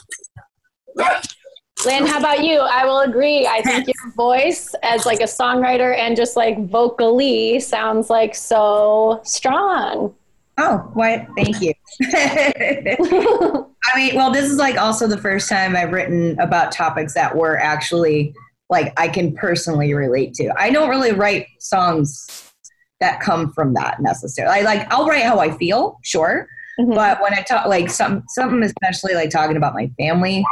Lynn, 1.85 2.05
how 2.05 2.19
about 2.19 2.43
you? 2.43 2.59
I 2.59 2.85
will 2.85 3.01
agree. 3.01 3.45
I 3.45 3.61
think 3.61 3.87
your 3.87 4.13
voice 4.13 4.73
as 4.81 5.05
like 5.05 5.19
a 5.19 5.25
songwriter 5.25 5.95
and 5.97 6.15
just 6.15 6.35
like 6.35 6.65
vocally 6.67 7.59
sounds 7.59 8.09
like 8.09 8.33
so 8.33 9.19
strong. 9.23 10.15
Oh, 10.57 10.89
what? 10.93 11.25
Thank 11.35 11.61
you. 11.61 11.73
I 12.13 13.65
mean, 13.95 14.15
well, 14.15 14.31
this 14.31 14.45
is 14.49 14.57
like 14.57 14.77
also 14.77 15.07
the 15.07 15.17
first 15.17 15.49
time 15.49 15.75
I've 15.75 15.91
written 15.91 16.39
about 16.39 16.71
topics 16.71 17.13
that 17.13 17.35
were 17.35 17.57
actually 17.59 18.33
like 18.69 18.93
I 18.97 19.07
can 19.07 19.35
personally 19.35 19.93
relate 19.93 20.33
to. 20.35 20.51
I 20.57 20.69
don't 20.71 20.89
really 20.89 21.11
write 21.11 21.47
songs 21.59 22.51
that 22.99 23.19
come 23.19 23.51
from 23.53 23.73
that 23.73 24.01
necessarily. 24.01 24.59
I 24.59 24.61
like 24.61 24.91
I'll 24.91 25.05
write 25.07 25.23
how 25.23 25.39
I 25.39 25.51
feel, 25.57 25.99
sure, 26.03 26.47
Mhm. 26.79 26.95
but 26.95 27.21
when 27.21 27.33
I 27.33 27.41
talk 27.41 27.67
like 27.67 27.89
some 27.89 28.23
something 28.29 28.63
especially 28.63 29.13
like 29.13 29.29
talking 29.29 29.57
about 29.57 29.73
my 29.75 29.89
family, 29.99 30.43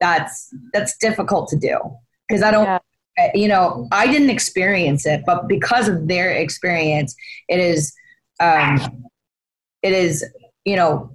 that's 0.00 0.52
that's 0.72 0.96
difficult 0.98 1.48
to 1.50 1.56
do 1.56 1.78
because 2.28 2.42
I 2.42 2.50
don't 2.50 2.64
Yeah. 2.64 2.78
you 3.34 3.46
know, 3.48 3.86
I 3.92 4.06
didn't 4.06 4.30
experience 4.30 5.04
it, 5.06 5.22
but 5.26 5.46
because 5.46 5.88
of 5.88 6.08
their 6.08 6.30
experience, 6.30 7.14
it 7.48 7.60
is, 7.60 7.92
um, 8.40 9.04
it 9.82 9.92
is, 9.92 10.24
you 10.64 10.76
know, 10.76 11.10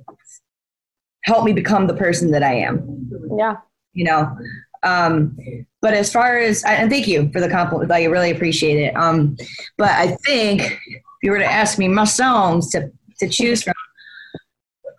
helped 1.23 1.45
me 1.45 1.53
become 1.53 1.87
the 1.87 1.93
person 1.93 2.31
that 2.31 2.43
I 2.43 2.53
am. 2.53 3.09
Yeah. 3.37 3.57
You 3.93 4.05
know, 4.05 4.37
um, 4.83 5.37
but 5.81 5.93
as 5.93 6.11
far 6.11 6.37
as 6.37 6.63
and 6.63 6.89
thank 6.89 7.07
you 7.07 7.29
for 7.31 7.39
the 7.39 7.49
compliment, 7.49 7.91
I 7.91 8.05
really 8.05 8.31
appreciate 8.31 8.77
it. 8.77 8.95
Um, 8.95 9.37
but 9.77 9.89
I 9.89 10.15
think 10.25 10.61
if 10.61 10.79
you 11.23 11.31
were 11.31 11.39
to 11.39 11.45
ask 11.45 11.77
me 11.77 11.87
my 11.87 12.05
songs 12.05 12.69
to 12.71 12.91
to 13.19 13.29
choose 13.29 13.63
from, 13.63 13.73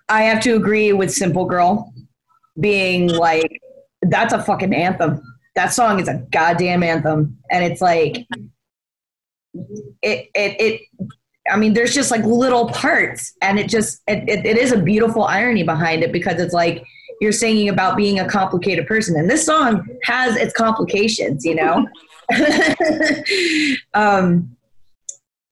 I 0.08 0.22
have 0.22 0.42
to 0.44 0.56
agree 0.56 0.92
with 0.92 1.12
Simple 1.12 1.44
Girl 1.44 1.92
being 2.58 3.08
like 3.08 3.60
that's 4.02 4.32
a 4.32 4.42
fucking 4.42 4.74
anthem 4.74 5.20
that 5.56 5.72
song 5.72 5.98
is 5.98 6.06
a 6.06 6.22
goddamn 6.30 6.82
anthem 6.82 7.36
and 7.50 7.64
it's 7.64 7.80
like 7.80 8.26
it 10.02 10.30
it 10.34 10.60
it 10.60 10.80
i 11.50 11.56
mean 11.56 11.72
there's 11.74 11.94
just 11.94 12.10
like 12.10 12.24
little 12.24 12.68
parts 12.70 13.34
and 13.42 13.58
it 13.58 13.68
just 13.68 14.02
it, 14.06 14.28
it, 14.28 14.44
it 14.44 14.56
is 14.56 14.72
a 14.72 14.78
beautiful 14.78 15.24
irony 15.24 15.62
behind 15.62 16.02
it 16.02 16.12
because 16.12 16.40
it's 16.40 16.54
like 16.54 16.84
you're 17.20 17.32
singing 17.32 17.68
about 17.68 17.96
being 17.96 18.18
a 18.18 18.28
complicated 18.28 18.86
person 18.86 19.16
and 19.16 19.28
this 19.30 19.44
song 19.44 19.86
has 20.04 20.36
its 20.36 20.52
complications 20.52 21.44
you 21.44 21.54
know 21.54 21.86
um 23.94 24.50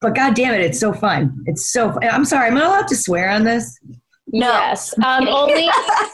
but 0.00 0.14
god 0.14 0.34
damn 0.34 0.52
it 0.54 0.60
it's 0.60 0.80
so 0.80 0.92
fun 0.92 1.42
it's 1.46 1.72
so 1.72 1.92
fun. 1.92 2.04
i'm 2.04 2.24
sorry 2.24 2.48
am 2.48 2.56
i 2.56 2.64
allowed 2.64 2.88
to 2.88 2.96
swear 2.96 3.30
on 3.30 3.44
this 3.44 3.78
No. 4.26 4.48
Yes. 4.48 4.94
Um, 5.04 5.28
only 5.28 5.68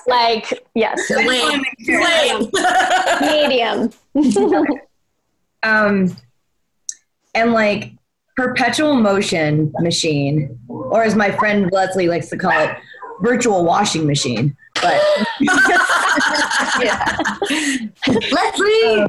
like 0.07 0.65
yes. 0.75 0.99
Lame. 1.11 1.63
Lame. 1.89 2.51
Medium. 3.21 3.91
um, 5.63 6.17
and 7.35 7.53
like 7.53 7.93
perpetual 8.37 8.95
motion 8.95 9.73
machine, 9.81 10.59
or 10.69 11.03
as 11.03 11.15
my 11.15 11.31
friend 11.31 11.71
Leslie 11.73 12.09
likes 12.09 12.29
to 12.31 12.37
call 12.37 12.53
it, 12.53 12.77
virtual 13.23 13.65
washing 13.65 14.07
machine. 14.07 14.57
But 14.81 15.03
yeah, 16.81 17.17
Leslie. 18.07 19.07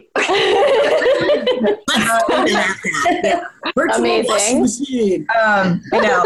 Virtual 3.75 3.99
Amazing. 3.99 4.27
washing 4.27 4.61
machine. 4.61 5.27
um, 5.41 5.81
I 5.93 5.99
know 5.99 6.25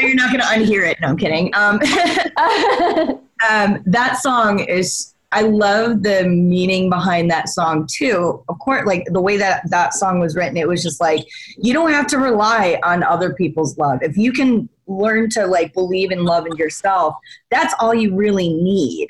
you're 0.00 0.14
not 0.14 0.30
going 0.32 0.40
to 0.40 0.46
unhear 0.46 0.90
it. 0.90 0.98
No, 1.00 1.08
I'm 1.08 1.16
kidding. 1.16 1.54
Um, 1.54 1.74
um, 3.50 3.82
that 3.86 4.18
song 4.20 4.60
is. 4.60 5.12
I 5.32 5.42
love 5.42 6.02
the 6.02 6.24
meaning 6.28 6.88
behind 6.88 7.30
that 7.30 7.48
song 7.48 7.86
too. 7.90 8.42
Of 8.48 8.58
course, 8.60 8.86
like 8.86 9.04
the 9.10 9.20
way 9.20 9.36
that 9.36 9.68
that 9.70 9.92
song 9.94 10.20
was 10.20 10.36
written, 10.36 10.56
it 10.56 10.68
was 10.68 10.82
just 10.82 11.00
like 11.00 11.26
you 11.58 11.72
don't 11.72 11.90
have 11.90 12.06
to 12.08 12.18
rely 12.18 12.80
on 12.84 13.02
other 13.02 13.34
people's 13.34 13.76
love. 13.76 13.98
If 14.02 14.16
you 14.16 14.32
can 14.32 14.68
learn 14.86 15.28
to 15.30 15.46
like 15.46 15.74
believe 15.74 16.12
in 16.12 16.24
love 16.24 16.46
in 16.46 16.56
yourself, 16.56 17.16
that's 17.50 17.74
all 17.80 17.94
you 17.94 18.14
really 18.14 18.50
need, 18.52 19.08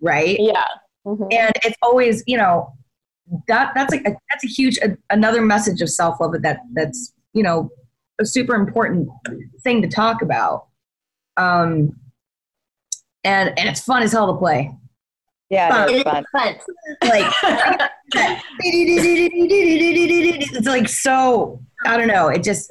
right? 0.00 0.36
yeah. 0.38 0.62
Mhm. 1.06 1.28
and 1.32 1.52
it's 1.64 1.76
always 1.82 2.22
you 2.26 2.38
know 2.38 2.72
that 3.46 3.72
that's 3.74 3.92
like 3.92 4.06
a, 4.06 4.16
that's 4.30 4.44
a 4.44 4.48
huge 4.48 4.78
a, 4.78 4.96
another 5.10 5.42
message 5.42 5.82
of 5.82 5.90
self 5.90 6.18
love 6.18 6.34
that 6.40 6.60
that's 6.72 7.12
you 7.34 7.42
know 7.42 7.70
a 8.20 8.24
super 8.24 8.54
important 8.54 9.08
thing 9.62 9.82
to 9.82 9.88
talk 9.88 10.22
about 10.22 10.68
um 11.36 11.94
and 13.22 13.50
and 13.58 13.68
it's 13.68 13.80
fun 13.80 14.02
as 14.02 14.12
hell 14.12 14.32
to 14.32 14.38
play 14.38 14.70
yeah 15.54 15.86
it's 15.88 16.02
fun 16.02 16.24
fun. 16.32 16.54
like 17.02 17.32
it's 20.52 20.66
like 20.66 20.88
so 20.88 21.60
i 21.86 21.96
don't 21.96 22.08
know 22.08 22.28
it 22.28 22.42
just 22.42 22.70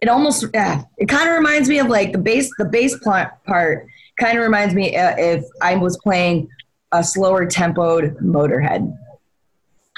it 0.00 0.08
almost 0.08 0.44
yeah, 0.52 0.82
it 0.98 1.06
kind 1.06 1.28
of 1.28 1.34
reminds 1.34 1.68
me 1.68 1.78
of 1.78 1.86
like 1.88 2.12
the 2.12 2.18
bass 2.18 2.50
the 2.58 2.64
bass 2.64 2.96
pl- 3.02 3.30
part 3.46 3.86
kind 4.18 4.36
of 4.36 4.42
reminds 4.42 4.74
me 4.74 4.96
uh, 4.96 5.14
if 5.16 5.44
i 5.60 5.76
was 5.76 5.96
playing 5.98 6.48
a 6.92 7.02
slower 7.04 7.46
tempoed 7.46 8.16
motorhead 8.20 8.92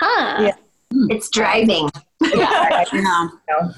Huh. 0.00 0.42
Yeah. 0.42 0.56
It's 1.08 1.28
driving. 1.30 1.88
Yeah. 2.20 2.84
but 2.92 3.74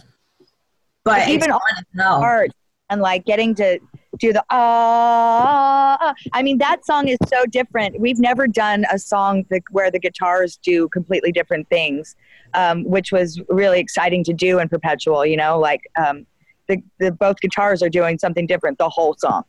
But 1.04 1.28
even 1.28 1.50
on 1.50 1.60
all 1.60 1.82
no. 1.94 2.22
art 2.22 2.50
and 2.90 3.00
like 3.00 3.24
getting 3.24 3.54
to 3.56 3.78
do 4.18 4.32
the 4.32 4.44
ah. 4.50 5.96
ah. 6.00 6.14
I 6.32 6.42
mean, 6.42 6.58
that 6.58 6.84
song 6.84 7.08
is 7.08 7.18
so 7.26 7.46
different. 7.46 7.98
We've 8.00 8.18
never 8.18 8.46
done 8.46 8.84
a 8.92 8.98
song 8.98 9.44
that, 9.50 9.62
where 9.70 9.90
the 9.90 9.98
guitars 9.98 10.58
do 10.62 10.88
completely 10.88 11.32
different 11.32 11.68
things, 11.68 12.16
um, 12.54 12.84
which 12.84 13.12
was 13.12 13.40
really 13.48 13.80
exciting 13.80 14.24
to 14.24 14.32
do 14.32 14.58
in 14.58 14.68
Perpetual. 14.68 15.24
You 15.24 15.36
know, 15.36 15.58
like 15.58 15.82
um, 15.96 16.26
the, 16.68 16.82
the 16.98 17.12
both 17.12 17.40
guitars 17.40 17.82
are 17.82 17.90
doing 17.90 18.18
something 18.18 18.46
different 18.46 18.78
the 18.78 18.88
whole 18.88 19.14
song, 19.18 19.44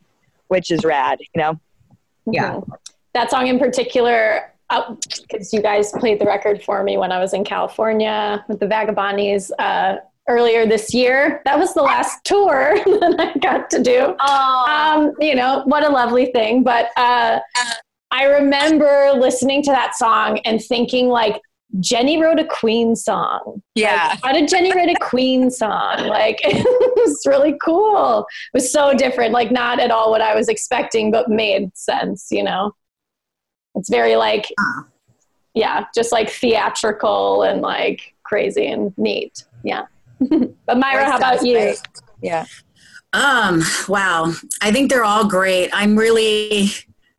which 0.48 0.70
is 0.70 0.84
rad. 0.84 1.18
You 1.34 1.42
know. 1.42 1.60
Yeah. 2.30 2.54
Mhm. 2.54 2.70
That 3.14 3.30
song 3.30 3.46
in 3.46 3.58
particular, 3.58 4.52
because 4.68 5.52
you 5.52 5.62
guys 5.62 5.92
played 5.92 6.20
the 6.20 6.26
record 6.26 6.62
for 6.62 6.82
me 6.82 6.98
when 6.98 7.10
I 7.10 7.18
was 7.18 7.32
in 7.32 7.42
California 7.42 8.44
with 8.48 8.60
the 8.60 8.66
Vagabondies 8.66 9.50
uh, 9.58 9.96
earlier 10.28 10.66
this 10.66 10.92
year. 10.94 11.42
That 11.44 11.58
was 11.58 11.74
the 11.74 11.82
last 11.82 12.24
tour 12.24 12.76
that 12.84 13.16
I 13.18 13.38
got 13.38 13.70
to 13.70 13.82
do. 13.82 14.14
Oh, 14.20 14.64
Um, 14.68 15.12
you 15.20 15.34
know, 15.34 15.62
what 15.64 15.84
a 15.84 15.88
lovely 15.88 16.26
thing. 16.26 16.62
But 16.62 16.90
uh, 16.96 17.40
I 18.10 18.24
remember 18.24 19.12
listening 19.16 19.62
to 19.64 19.70
that 19.70 19.96
song 19.96 20.38
and 20.40 20.62
thinking, 20.62 21.08
like, 21.08 21.40
Jenny 21.80 22.20
wrote 22.20 22.38
a 22.38 22.46
Queen 22.46 22.96
song. 22.96 23.62
Yeah. 23.74 24.08
Like, 24.10 24.20
how 24.22 24.32
did 24.32 24.48
Jenny 24.48 24.72
write 24.74 24.88
a 24.88 24.98
Queen 25.04 25.50
song? 25.50 26.06
Like, 26.06 26.40
it 26.44 26.64
was 26.96 27.22
really 27.26 27.56
cool. 27.62 28.20
It 28.20 28.56
was 28.56 28.72
so 28.72 28.94
different, 28.94 29.32
like, 29.32 29.50
not 29.50 29.78
at 29.78 29.90
all 29.90 30.10
what 30.10 30.22
I 30.22 30.34
was 30.34 30.48
expecting, 30.48 31.10
but 31.10 31.28
made 31.28 31.76
sense, 31.76 32.28
you 32.30 32.42
know? 32.42 32.72
It's 33.74 33.90
very, 33.90 34.16
like, 34.16 34.46
yeah, 35.58 35.86
just 35.94 36.12
like 36.12 36.30
theatrical 36.30 37.42
and 37.42 37.60
like 37.60 38.14
crazy 38.22 38.66
and 38.66 38.96
neat. 38.96 39.44
Yeah. 39.64 39.86
but 40.66 40.78
Myra, 40.78 41.04
how 41.04 41.16
about 41.16 41.44
you? 41.44 41.74
Yeah. 42.22 42.46
Um, 43.12 43.62
wow. 43.88 44.32
I 44.60 44.70
think 44.70 44.90
they're 44.90 45.04
all 45.04 45.26
great. 45.26 45.70
I'm 45.72 45.96
really 45.96 46.70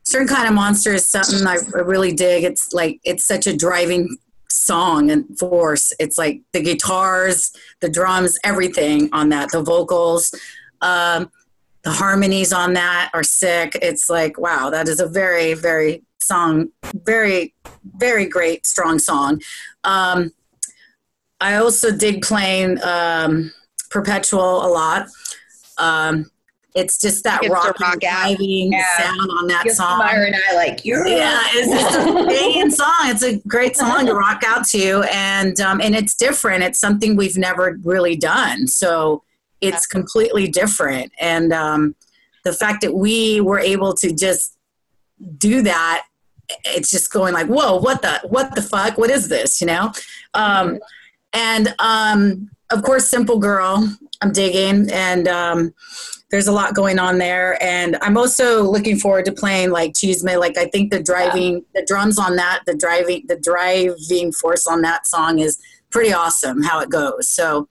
certain 0.02 0.28
kind 0.28 0.48
of 0.48 0.54
monster 0.54 0.92
is 0.92 1.08
something 1.08 1.46
I 1.46 1.58
I 1.74 1.80
really 1.80 2.12
dig. 2.12 2.44
It's 2.44 2.72
like 2.72 3.00
it's 3.04 3.24
such 3.24 3.46
a 3.46 3.56
driving 3.56 4.16
song 4.50 5.10
and 5.10 5.38
force. 5.38 5.92
It's 5.98 6.18
like 6.18 6.42
the 6.52 6.62
guitars, 6.62 7.52
the 7.80 7.88
drums, 7.88 8.38
everything 8.44 9.08
on 9.12 9.28
that, 9.30 9.50
the 9.52 9.62
vocals, 9.62 10.34
um, 10.80 11.30
the 11.82 11.90
harmonies 11.90 12.52
on 12.52 12.74
that 12.74 13.10
are 13.14 13.22
sick. 13.22 13.76
It's 13.80 14.10
like, 14.10 14.38
wow, 14.38 14.70
that 14.70 14.88
is 14.88 15.00
a 15.00 15.08
very, 15.08 15.54
very 15.54 16.02
song, 16.20 16.68
very, 16.94 17.54
very 17.96 18.26
great, 18.26 18.66
strong 18.66 18.98
song. 18.98 19.40
Um, 19.84 20.32
I 21.40 21.56
also 21.56 21.90
dig 21.90 22.22
playing 22.22 22.82
um, 22.82 23.52
Perpetual 23.90 24.64
a 24.64 24.68
lot. 24.68 25.08
Um, 25.78 26.30
it's 26.74 27.00
just 27.00 27.24
that 27.24 27.42
to 27.42 27.48
rock, 27.48 27.80
rock 27.80 27.94
out. 27.94 28.00
driving 28.00 28.72
Yeah. 28.72 28.98
sound 28.98 29.30
on 29.32 29.48
that 29.48 29.68
song. 29.70 30.02
And 30.08 30.36
I 30.50 30.54
like 30.54 30.84
you. 30.84 31.02
Yeah, 31.06 31.40
it's 31.46 31.68
just 31.68 31.98
a 31.98 32.26
banging 32.26 32.70
song. 32.70 32.94
It's 33.04 33.24
a 33.24 33.38
great 33.48 33.76
song 33.76 34.06
to 34.06 34.14
rock 34.14 34.42
out 34.46 34.64
to, 34.68 35.02
and 35.12 35.58
um, 35.60 35.80
and 35.80 35.96
it's 35.96 36.14
different. 36.14 36.62
It's 36.62 36.78
something 36.78 37.16
we've 37.16 37.36
never 37.36 37.78
really 37.82 38.14
done, 38.14 38.68
so 38.68 39.24
it's 39.60 39.86
completely 39.86 40.46
different. 40.46 41.10
And 41.18 41.52
um, 41.52 41.96
the 42.44 42.52
fact 42.52 42.82
that 42.82 42.94
we 42.94 43.40
were 43.40 43.58
able 43.58 43.92
to 43.94 44.14
just 44.14 44.56
do 45.38 45.62
that, 45.62 46.04
it's 46.64 46.90
just 46.90 47.12
going 47.12 47.34
like, 47.34 47.48
whoa, 47.48 47.78
what 47.78 48.02
the 48.02 48.20
what 48.28 48.54
the 48.54 48.62
fuck? 48.62 48.96
What 48.96 49.10
is 49.10 49.28
this? 49.28 49.60
You 49.60 49.66
know? 49.66 49.92
Um, 50.34 50.78
and 51.32 51.74
um, 51.78 52.50
of 52.70 52.82
course, 52.82 53.08
Simple 53.08 53.38
Girl, 53.38 53.88
I'm 54.20 54.32
digging, 54.32 54.90
and 54.92 55.26
um, 55.28 55.74
there's 56.30 56.46
a 56.46 56.52
lot 56.52 56.74
going 56.74 56.98
on 56.98 57.18
there. 57.18 57.62
And 57.62 57.96
I'm 58.00 58.16
also 58.16 58.62
looking 58.62 58.98
forward 58.98 59.24
to 59.26 59.32
playing 59.32 59.70
like 59.70 59.92
Cheesemay. 59.92 60.38
Like 60.38 60.56
I 60.56 60.66
think 60.66 60.90
the 60.90 61.02
driving, 61.02 61.64
the 61.74 61.84
drums 61.86 62.18
on 62.18 62.36
that, 62.36 62.62
the 62.66 62.76
driving, 62.76 63.24
the 63.28 63.36
driving 63.36 64.32
force 64.32 64.66
on 64.66 64.82
that 64.82 65.06
song 65.06 65.40
is 65.40 65.58
pretty 65.90 66.12
awesome. 66.12 66.62
How 66.62 66.80
it 66.80 66.90
goes. 66.90 67.28
So 67.28 67.68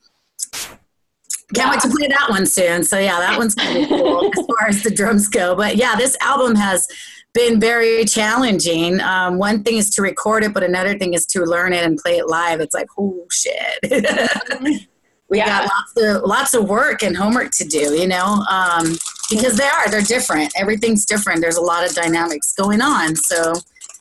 can't 1.55 1.71
wait 1.71 1.81
to 1.81 1.89
play 1.89 2.07
that 2.07 2.27
one 2.29 2.45
soon. 2.45 2.83
So 2.83 2.99
yeah, 2.99 3.19
that 3.19 3.37
one's 3.37 3.55
pretty 3.55 3.87
cool 3.87 4.25
as 4.37 4.45
far 4.45 4.67
as 4.67 4.83
the 4.83 4.91
drums 4.91 5.27
go. 5.27 5.55
But 5.55 5.77
yeah, 5.77 5.95
this 5.95 6.15
album 6.21 6.55
has 6.55 6.87
been 7.33 7.59
very 7.59 8.05
challenging. 8.05 8.99
Um, 9.01 9.37
one 9.37 9.63
thing 9.63 9.77
is 9.77 9.89
to 9.95 10.01
record 10.01 10.43
it, 10.43 10.53
but 10.53 10.63
another 10.63 10.97
thing 10.97 11.13
is 11.13 11.25
to 11.27 11.43
learn 11.43 11.73
it 11.73 11.83
and 11.85 11.97
play 11.97 12.17
it 12.17 12.27
live. 12.27 12.59
It's 12.59 12.73
like, 12.73 12.87
oh 12.97 13.25
shit. 13.31 13.79
we 15.29 15.37
Yeah. 15.37 15.45
got 15.45 15.63
lots 15.69 15.93
of 15.97 16.23
lots 16.23 16.53
of 16.55 16.67
work 16.67 17.03
and 17.03 17.15
homework 17.15 17.51
to 17.51 17.65
do, 17.65 17.93
you 17.95 18.07
know, 18.07 18.43
um, 18.49 18.97
because 19.29 19.57
they 19.57 19.67
are 19.67 19.87
they're 19.89 20.01
different. 20.01 20.51
Everything's 20.55 21.05
different. 21.05 21.41
There's 21.41 21.57
a 21.57 21.61
lot 21.61 21.85
of 21.87 21.93
dynamics 21.93 22.53
going 22.53 22.81
on. 22.81 23.15
So 23.15 23.53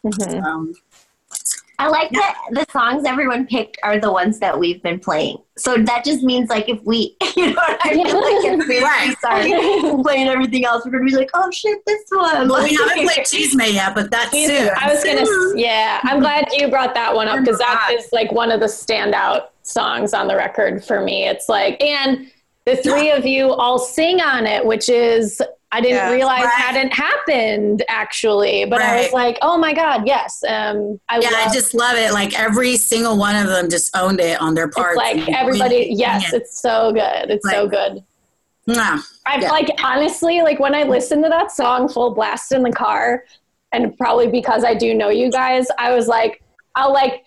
Mhm. 0.07 0.43
um, 0.45 0.73
I 1.81 1.87
like 1.89 2.11
that 2.11 2.37
the 2.51 2.67
songs 2.73 3.05
everyone 3.07 3.47
picked 3.47 3.79
are 3.85 4.01
the 4.01 4.11
ones 4.11 4.41
that 4.41 4.59
we've 4.59 4.83
been 4.83 4.99
playing. 4.99 5.39
So 5.57 5.77
that 5.77 6.05
just 6.05 6.25
means 6.25 6.51
like 6.51 6.69
if 6.69 6.83
we, 6.83 7.17
you 7.37 7.47
know 7.47 7.53
what 7.55 7.79
I 7.83 7.95
mean? 7.95 8.07
Like 8.07 8.61
if 8.61 8.69
we, 8.69 8.83
Right. 8.83 9.17
start 9.19 10.03
playing 10.05 10.29
everything 10.29 10.65
else, 10.65 10.85
we're 10.85 10.91
gonna 10.93 11.05
be 11.05 11.15
like, 11.15 11.31
oh 11.35 11.51
shit, 11.53 11.79
this 11.87 12.03
one. 12.11 12.49
well, 12.49 12.63
we 12.65 12.77
Like- 12.77 12.89
haven't 12.91 13.05
played 13.15 13.27
Cheesemay 13.27 13.75
yet, 13.75 13.95
but 13.95 14.11
that's 14.11 14.33
soon. 14.33 14.71
I 14.77 14.93
was 14.93 15.05
gonna, 15.05 15.25
yeah. 15.61 16.01
I'm 16.03 16.19
glad 16.21 16.47
you 16.53 16.69
brought 16.69 16.95
that 16.95 17.15
one 17.15 17.29
up 17.29 17.41
because 17.41 17.59
that 17.59 17.91
is 17.97 18.09
like 18.13 18.33
one 18.33 18.51
of 18.51 18.59
the 18.61 18.67
standout 18.67 19.49
songs 19.63 20.15
on 20.15 20.27
the 20.29 20.35
record 20.37 20.85
for 20.85 21.01
me. 21.01 21.27
It's 21.29 21.49
like, 21.49 21.81
and 21.83 22.31
the 22.65 22.77
three 22.77 23.11
of 23.13 23.25
you 23.25 23.51
all 23.53 23.79
sing 23.79 24.21
on 24.21 24.47
it, 24.47 24.65
which 24.67 24.89
is 24.89 25.41
I 25.71 25.81
didn't 25.83 25.97
Yeah. 25.97 26.13
realize 26.13 26.45
Right. 26.45 26.53
hadn't 26.55 26.93
happened 26.95 27.85
actually, 27.89 28.65
but 28.65 28.81
I 28.81 29.03
was 29.03 29.13
like, 29.13 29.39
oh 29.43 29.59
my 29.59 29.75
god, 29.75 30.07
yes. 30.07 30.43
Um, 30.49 30.99
I 31.11 31.19
yeah, 31.21 31.29
love, 31.31 31.49
I 31.49 31.53
just 31.53 31.75
love 31.75 31.97
it. 31.97 32.13
Like 32.13 32.39
every 32.39 32.77
single 32.77 33.19
one 33.19 33.37
of 33.37 33.47
them 33.49 33.69
just 33.69 33.95
owned 33.95 34.21
it 34.21 34.41
on 34.41 34.55
their 34.55 34.69
part. 34.69 34.97
like 34.97 35.29
everybody. 35.29 35.89
Yes, 35.91 36.31
yeah. 36.33 36.39
it's 36.39 36.61
so 36.61 36.93
good. 36.93 37.31
It's 37.31 37.49
so 37.51 37.69
good. 37.69 38.03
Mwah. 38.67 39.03
I 39.27 39.39
Yeah. 39.41 39.51
like 39.51 39.69
honestly, 39.83 40.41
like 40.41 40.59
when 40.59 40.75
I 40.75 40.85
listen 40.85 41.23
to 41.23 41.29
that 41.29 41.51
song 41.53 41.89
full 41.89 42.15
blast 42.15 42.53
in 42.53 42.63
the 42.63 42.73
car, 42.73 43.25
and 43.73 43.97
probably 43.99 44.27
because 44.29 44.65
I 44.65 44.73
do 44.73 44.95
know 44.95 45.11
you 45.11 45.31
guys, 45.31 45.67
I 45.79 45.95
was 45.95 46.09
like, 46.09 46.43
I'll 46.77 46.93
like 46.95 47.25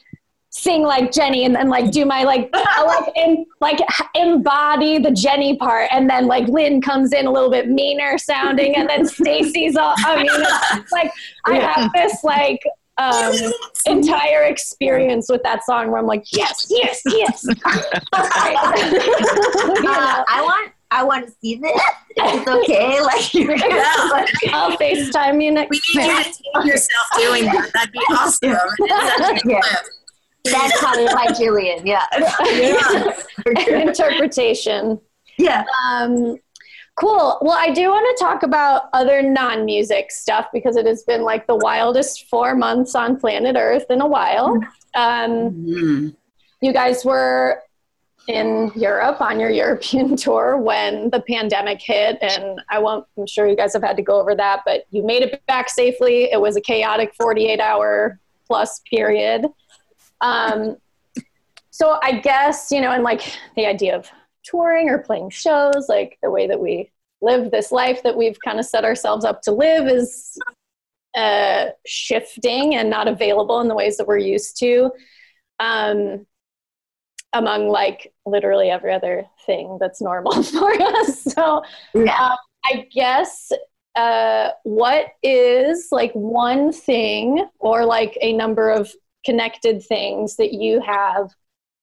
sing 0.52 0.84
like 0.84 1.12
Jenny 1.12 1.46
and 1.46 1.56
then 1.56 1.70
like 1.70 1.92
do 1.92 2.06
my 2.06 2.24
like 2.24 2.50
I'll 2.54 2.86
like 2.86 3.12
in, 3.16 3.46
like 3.62 3.80
embody 4.16 5.00
the 5.00 5.12
Jenny 5.12 5.58
part 5.58 5.90
and 5.92 6.10
then 6.10 6.28
like 6.28 6.48
Lynn 6.48 6.82
comes 6.82 7.14
in 7.14 7.26
a 7.26 7.32
little 7.32 7.50
bit 7.50 7.70
meaner 7.70 8.18
sounding 8.18 8.76
and 8.76 8.88
then 8.88 9.06
Stacy's 9.06 9.78
all 9.78 9.96
I 10.00 10.18
mean 10.18 10.30
it's 10.30 10.92
like 10.92 11.12
I 11.46 11.56
have 11.56 11.92
this 11.94 12.24
like 12.24 12.62
um 12.98 13.34
entire 13.86 14.44
experience 14.44 15.30
with 15.30 15.42
that 15.44 15.64
song 15.66 15.90
where 15.90 16.00
I'm 16.00 16.06
like 16.06 16.26
yes 16.34 16.68
yes 16.70 17.02
yes 17.06 17.48
Uh. 20.02 20.24
I 20.28 20.42
want, 20.42 20.72
I 20.92 21.04
want 21.04 21.26
to 21.26 21.32
see 21.42 21.56
this. 21.56 21.82
It's 22.18 22.48
okay, 22.48 23.02
like 23.02 23.34
you're 23.34 23.58
gonna, 23.58 24.12
like, 24.12 24.30
I'll 24.52 24.78
FaceTime 24.78 25.42
you 25.44 25.52
next 25.52 25.70
We 25.70 25.82
need 25.96 26.08
you 26.08 26.24
to 26.24 26.30
tape 26.30 26.66
yourself 26.66 27.06
doing 27.18 27.46
that. 27.46 27.72
That'd 27.74 27.92
be 27.92 28.00
awesome. 28.10 28.58
It's 28.80 29.18
such 29.18 29.46
a 29.46 29.50
Yeah. 29.50 29.62
Clip. 30.44 30.54
that's 30.56 30.80
how 30.80 31.16
by 31.16 31.32
Julian, 31.34 31.86
Yeah. 31.86 32.06
An 32.14 33.88
interpretation. 33.88 35.00
yeah. 35.38 35.64
Um, 35.92 36.38
cool. 37.00 37.38
Well, 37.42 37.58
I 37.58 37.72
do 37.72 37.90
want 37.90 38.18
to 38.18 38.24
talk 38.24 38.44
about 38.44 38.84
other 38.94 39.22
non 39.22 39.66
music 39.66 40.12
stuff 40.12 40.48
because 40.54 40.76
it 40.76 40.86
has 40.86 41.04
been 41.04 41.24
like 41.24 41.48
the 41.48 41.56
wildest 41.56 42.28
four 42.30 42.56
months 42.56 42.96
on 42.96 43.20
planet 43.20 43.56
Earth 43.58 43.86
in 43.90 44.02
a 44.02 44.08
while. 44.08 44.56
Um, 44.96 45.52
Mm. 45.54 46.16
you 46.62 46.74
guys 46.74 47.06
were 47.06 47.62
in 48.28 48.72
Europe 48.76 49.20
on 49.20 49.40
your 49.40 49.50
European 49.50 50.16
tour 50.24 50.58
when 50.58 51.10
the 51.10 51.22
pandemic 51.22 51.82
hit, 51.82 52.18
and 52.22 52.62
I 52.70 52.78
won't, 52.80 53.06
I'm 53.18 53.26
sure 53.26 53.48
you 53.48 53.56
guys 53.56 53.74
have 53.74 53.82
had 53.82 53.96
to 53.98 54.04
go 54.04 54.20
over 54.22 54.36
that, 54.36 54.62
but 54.66 54.84
you 54.92 55.02
made 55.04 55.24
it 55.24 55.42
back 55.48 55.70
safely. 55.70 56.32
It 56.32 56.40
was 56.40 56.56
a 56.56 56.62
chaotic 56.62 57.14
48 57.20 57.60
hour 57.60 58.20
plus 58.48 58.82
period. 58.90 59.48
Um, 60.22 60.78
so 61.72 61.98
I 62.04 62.20
guess, 62.20 62.72
you 62.72 62.82
know, 62.82 62.92
and 62.92 63.04
like 63.04 63.22
the 63.56 63.66
idea 63.66 63.96
of 63.96 64.10
touring 64.44 64.90
or 64.90 65.00
playing 65.00 65.30
shows, 65.30 65.88
like 65.90 66.18
the 66.22 66.30
way 66.30 66.48
that 66.48 66.60
we 66.60 66.92
live 67.22 67.52
this 67.52 67.72
life 67.72 68.04
that 68.04 68.18
we've 68.18 68.38
kind 68.44 68.60
of 68.60 68.66
set 68.66 68.84
ourselves 68.84 69.26
up 69.26 69.42
to 69.44 69.52
live 69.52 69.88
is 69.88 70.38
uh, 71.16 71.68
shifting 71.86 72.76
and 72.76 72.90
not 72.90 73.08
available 73.08 73.60
in 73.62 73.68
the 73.68 73.76
ways 73.76 73.98
that 73.98 74.08
we're 74.08 74.18
used 74.18 74.58
to. 74.60 74.92
Um, 75.60 76.26
among 77.34 77.70
like 77.70 78.12
literally 78.26 78.70
every 78.70 78.92
other 78.92 79.26
thing 79.46 79.78
that's 79.80 80.02
normal 80.02 80.44
for 80.44 80.74
us. 80.82 81.24
So 81.24 81.64
Yeah. 81.94 82.16
um, 82.32 82.38
I 82.66 82.88
guess 82.92 83.52
uh, 83.96 84.50
what 84.64 85.08
is 85.24 85.90
like 85.92 86.12
one 86.14 86.72
thing 86.72 87.48
or 87.60 87.86
like 87.86 88.18
a 88.22 88.34
number 88.34 88.70
of 88.70 88.92
connected 89.26 89.84
things 89.84 90.36
that 90.38 90.54
you 90.54 90.82
have 90.82 91.32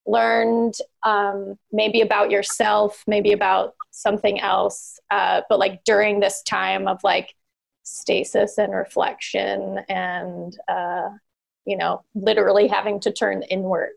learned 0.07 0.74
um, 1.05 1.57
maybe 1.70 2.01
about 2.01 2.31
yourself, 2.31 3.05
maybe 3.07 3.33
about 3.33 3.74
something 3.90 4.40
else, 4.40 4.98
uh, 5.11 5.42
but 5.48 5.59
like 5.59 5.85
during 5.85 6.20
this 6.20 6.42
time 6.42 6.88
of 6.88 6.98
like 7.05 7.35
stasis 7.83 8.59
and 8.59 8.72
reflection 8.72 9.81
and, 9.88 10.57
uh, 10.68 11.09
you 11.66 11.77
know, 11.77 12.03
literally 12.14 12.66
having 12.68 13.01
to 13.01 13.12
turn 13.12 13.42
inward. 13.44 13.90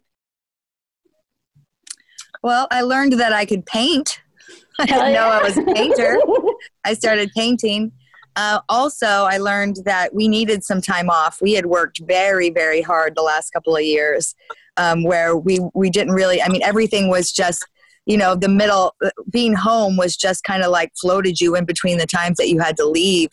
Well, 2.43 2.67
I 2.71 2.81
learned 2.81 3.13
that 3.13 3.33
I 3.33 3.45
could 3.45 3.65
paint. 3.65 4.21
I 4.79 4.85
didn't 4.85 5.13
know 5.13 5.27
I 5.27 5.43
was 5.43 5.57
a 5.57 5.63
painter. 5.63 6.17
I 6.83 6.93
started 6.93 7.31
painting. 7.35 7.91
Uh, 8.35 8.59
also, 8.69 9.07
I 9.07 9.37
learned 9.37 9.77
that 9.85 10.13
we 10.13 10.27
needed 10.27 10.63
some 10.63 10.81
time 10.81 11.09
off. 11.09 11.39
We 11.41 11.53
had 11.53 11.65
worked 11.65 12.01
very, 12.05 12.49
very 12.49 12.81
hard 12.81 13.15
the 13.15 13.21
last 13.21 13.51
couple 13.51 13.75
of 13.75 13.83
years, 13.83 14.35
um, 14.77 15.03
where 15.03 15.35
we 15.35 15.59
we 15.73 15.89
didn't 15.89 16.13
really. 16.13 16.41
I 16.41 16.47
mean, 16.47 16.63
everything 16.63 17.09
was 17.09 17.31
just, 17.31 17.65
you 18.05 18.17
know, 18.17 18.35
the 18.35 18.49
middle. 18.49 18.95
Being 19.29 19.53
home 19.53 19.97
was 19.97 20.15
just 20.15 20.43
kind 20.43 20.63
of 20.63 20.71
like 20.71 20.91
floated 20.99 21.41
you 21.41 21.55
in 21.55 21.65
between 21.65 21.97
the 21.97 22.07
times 22.07 22.37
that 22.37 22.49
you 22.49 22.59
had 22.59 22.77
to 22.77 22.85
leave. 22.85 23.29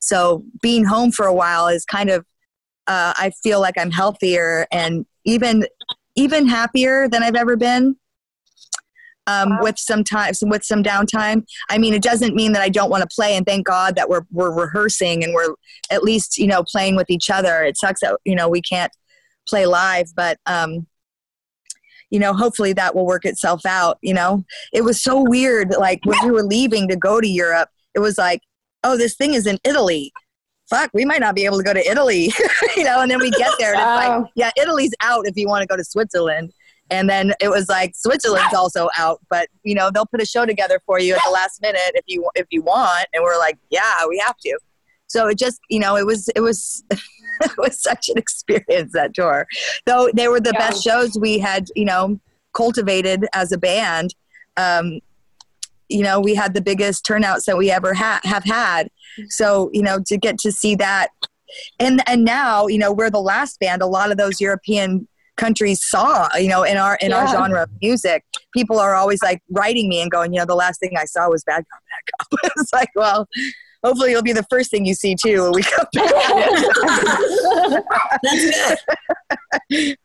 So 0.00 0.44
being 0.62 0.84
home 0.84 1.12
for 1.12 1.26
a 1.26 1.34
while 1.34 1.68
is 1.68 1.84
kind 1.84 2.10
of. 2.10 2.24
Uh, 2.86 3.12
I 3.16 3.30
feel 3.42 3.60
like 3.60 3.78
I'm 3.78 3.92
healthier 3.92 4.66
and 4.72 5.06
even 5.24 5.64
even 6.16 6.48
happier 6.48 7.08
than 7.08 7.22
I've 7.22 7.36
ever 7.36 7.56
been. 7.56 7.96
Um, 9.30 9.50
Wow. 9.50 9.58
With 9.62 9.78
some 9.78 10.02
time, 10.04 10.32
with 10.42 10.64
some 10.64 10.82
downtime. 10.82 11.44
I 11.70 11.78
mean, 11.78 11.94
it 11.94 12.02
doesn't 12.02 12.34
mean 12.34 12.52
that 12.52 12.62
I 12.62 12.68
don't 12.68 12.90
want 12.90 13.02
to 13.02 13.14
play, 13.14 13.36
and 13.36 13.44
thank 13.46 13.66
God 13.66 13.96
that 13.96 14.08
we're 14.08 14.22
we're 14.30 14.52
rehearsing 14.52 15.22
and 15.24 15.32
we're 15.34 15.54
at 15.90 16.02
least 16.02 16.38
you 16.38 16.46
know 16.46 16.62
playing 16.64 16.96
with 16.96 17.10
each 17.10 17.30
other. 17.30 17.62
It 17.62 17.76
sucks 17.76 18.00
that 18.00 18.18
you 18.24 18.34
know 18.34 18.48
we 18.48 18.60
can't 18.62 18.92
play 19.48 19.66
live, 19.66 20.06
but 20.14 20.38
um, 20.46 20.86
you 22.10 22.18
know, 22.18 22.32
hopefully 22.32 22.72
that 22.72 22.94
will 22.94 23.06
work 23.06 23.24
itself 23.24 23.64
out. 23.66 23.98
You 24.02 24.14
know, 24.14 24.44
it 24.72 24.82
was 24.82 25.02
so 25.02 25.22
weird. 25.22 25.70
Like 25.78 26.00
when 26.04 26.18
we 26.24 26.30
were 26.30 26.42
leaving 26.42 26.88
to 26.88 26.96
go 26.96 27.20
to 27.20 27.28
Europe, 27.28 27.68
it 27.94 28.00
was 28.00 28.18
like, 28.18 28.40
oh, 28.84 28.96
this 28.96 29.16
thing 29.16 29.34
is 29.34 29.46
in 29.46 29.58
Italy. 29.64 30.12
Fuck, 30.68 30.90
we 30.94 31.04
might 31.04 31.20
not 31.20 31.34
be 31.34 31.44
able 31.44 31.58
to 31.58 31.64
go 31.64 31.72
to 31.74 31.90
Italy, 31.90 32.32
you 32.76 32.84
know. 32.84 33.00
And 33.00 33.10
then 33.10 33.18
we 33.20 33.30
get 33.32 33.52
there, 33.58 33.74
and 33.74 33.80
it's 33.80 34.06
Oh. 34.08 34.20
like, 34.20 34.30
yeah, 34.36 34.50
Italy's 34.60 34.92
out 35.00 35.26
if 35.26 35.36
you 35.36 35.48
want 35.48 35.62
to 35.62 35.66
go 35.66 35.76
to 35.76 35.84
Switzerland. 35.84 36.52
And 36.90 37.08
then 37.08 37.32
it 37.40 37.48
was 37.48 37.68
like 37.68 37.94
Switzerland's 37.94 38.52
also 38.54 38.88
out, 38.98 39.20
but 39.30 39.48
you 39.62 39.74
know 39.74 39.90
they'll 39.92 40.06
put 40.06 40.20
a 40.20 40.26
show 40.26 40.44
together 40.44 40.80
for 40.86 40.98
you 40.98 41.14
at 41.14 41.20
the 41.24 41.30
last 41.30 41.60
minute 41.62 41.92
if 41.94 42.04
you 42.08 42.28
if 42.34 42.46
you 42.50 42.62
want. 42.62 43.06
And 43.12 43.22
we're 43.22 43.38
like, 43.38 43.58
yeah, 43.70 44.06
we 44.08 44.18
have 44.26 44.36
to. 44.38 44.58
So 45.06 45.28
it 45.28 45.38
just 45.38 45.60
you 45.68 45.78
know 45.78 45.96
it 45.96 46.06
was 46.06 46.28
it 46.34 46.40
was 46.40 46.82
it 46.90 47.56
was 47.58 47.80
such 47.82 48.08
an 48.08 48.18
experience 48.18 48.92
that 48.92 49.14
tour. 49.14 49.46
Though 49.86 50.10
they 50.14 50.28
were 50.28 50.40
the 50.40 50.50
Yeah. 50.54 50.70
best 50.70 50.82
shows 50.82 51.16
we 51.18 51.38
had 51.38 51.68
you 51.76 51.84
know 51.84 52.18
cultivated 52.54 53.26
as 53.34 53.52
a 53.52 53.58
band. 53.58 54.14
Um, 54.56 54.98
you 55.88 56.02
know 56.02 56.20
we 56.20 56.34
had 56.34 56.54
the 56.54 56.60
biggest 56.60 57.04
turnouts 57.04 57.44
that 57.46 57.56
we 57.56 57.70
ever 57.70 57.94
ha- 57.94 58.20
have 58.24 58.44
had. 58.44 58.90
So 59.28 59.70
you 59.72 59.82
know 59.82 60.00
to 60.06 60.16
get 60.16 60.38
to 60.38 60.50
see 60.52 60.74
that, 60.76 61.10
and 61.78 62.02
and 62.08 62.24
now 62.24 62.66
you 62.66 62.78
know 62.78 62.92
we're 62.92 63.10
the 63.10 63.20
last 63.20 63.60
band. 63.60 63.82
A 63.82 63.86
lot 63.86 64.10
of 64.10 64.16
those 64.16 64.40
European 64.40 65.06
countries 65.44 65.78
saw 65.92 66.28
you 66.36 66.48
know 66.48 66.62
in 66.62 66.76
our 66.76 66.94
in 67.00 67.12
our 67.12 67.26
genre 67.34 67.62
of 67.62 67.70
music 67.80 68.24
people 68.56 68.78
are 68.78 68.94
always 68.94 69.20
like 69.22 69.40
writing 69.50 69.88
me 69.88 70.00
and 70.02 70.10
going 70.10 70.32
you 70.32 70.38
know 70.40 70.44
the 70.54 70.60
last 70.64 70.78
thing 70.80 70.92
i 70.98 71.06
saw 71.14 71.28
was 71.28 71.42
bad 71.44 71.64
cop 71.70 71.82
bad 71.90 72.02
cop 72.12 72.28
it's 72.58 72.72
like 72.72 72.90
well 72.94 73.26
hopefully 73.84 74.10
it'll 74.10 74.22
be 74.22 74.32
the 74.42 74.46
first 74.50 74.70
thing 74.70 74.84
you 74.84 74.94
see 74.94 75.14
too 75.24 75.42
when 75.44 75.52
we 75.52 75.62
come 75.62 75.86
back 75.94 76.12
That's 78.22 78.44
good. 79.70 79.96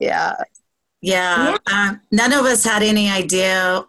yeah 0.00 0.34
Yeah. 1.00 1.58
Um, 1.70 2.00
none 2.10 2.32
of 2.32 2.44
us 2.46 2.64
had 2.64 2.82
any 2.82 3.10
idea 3.10 3.84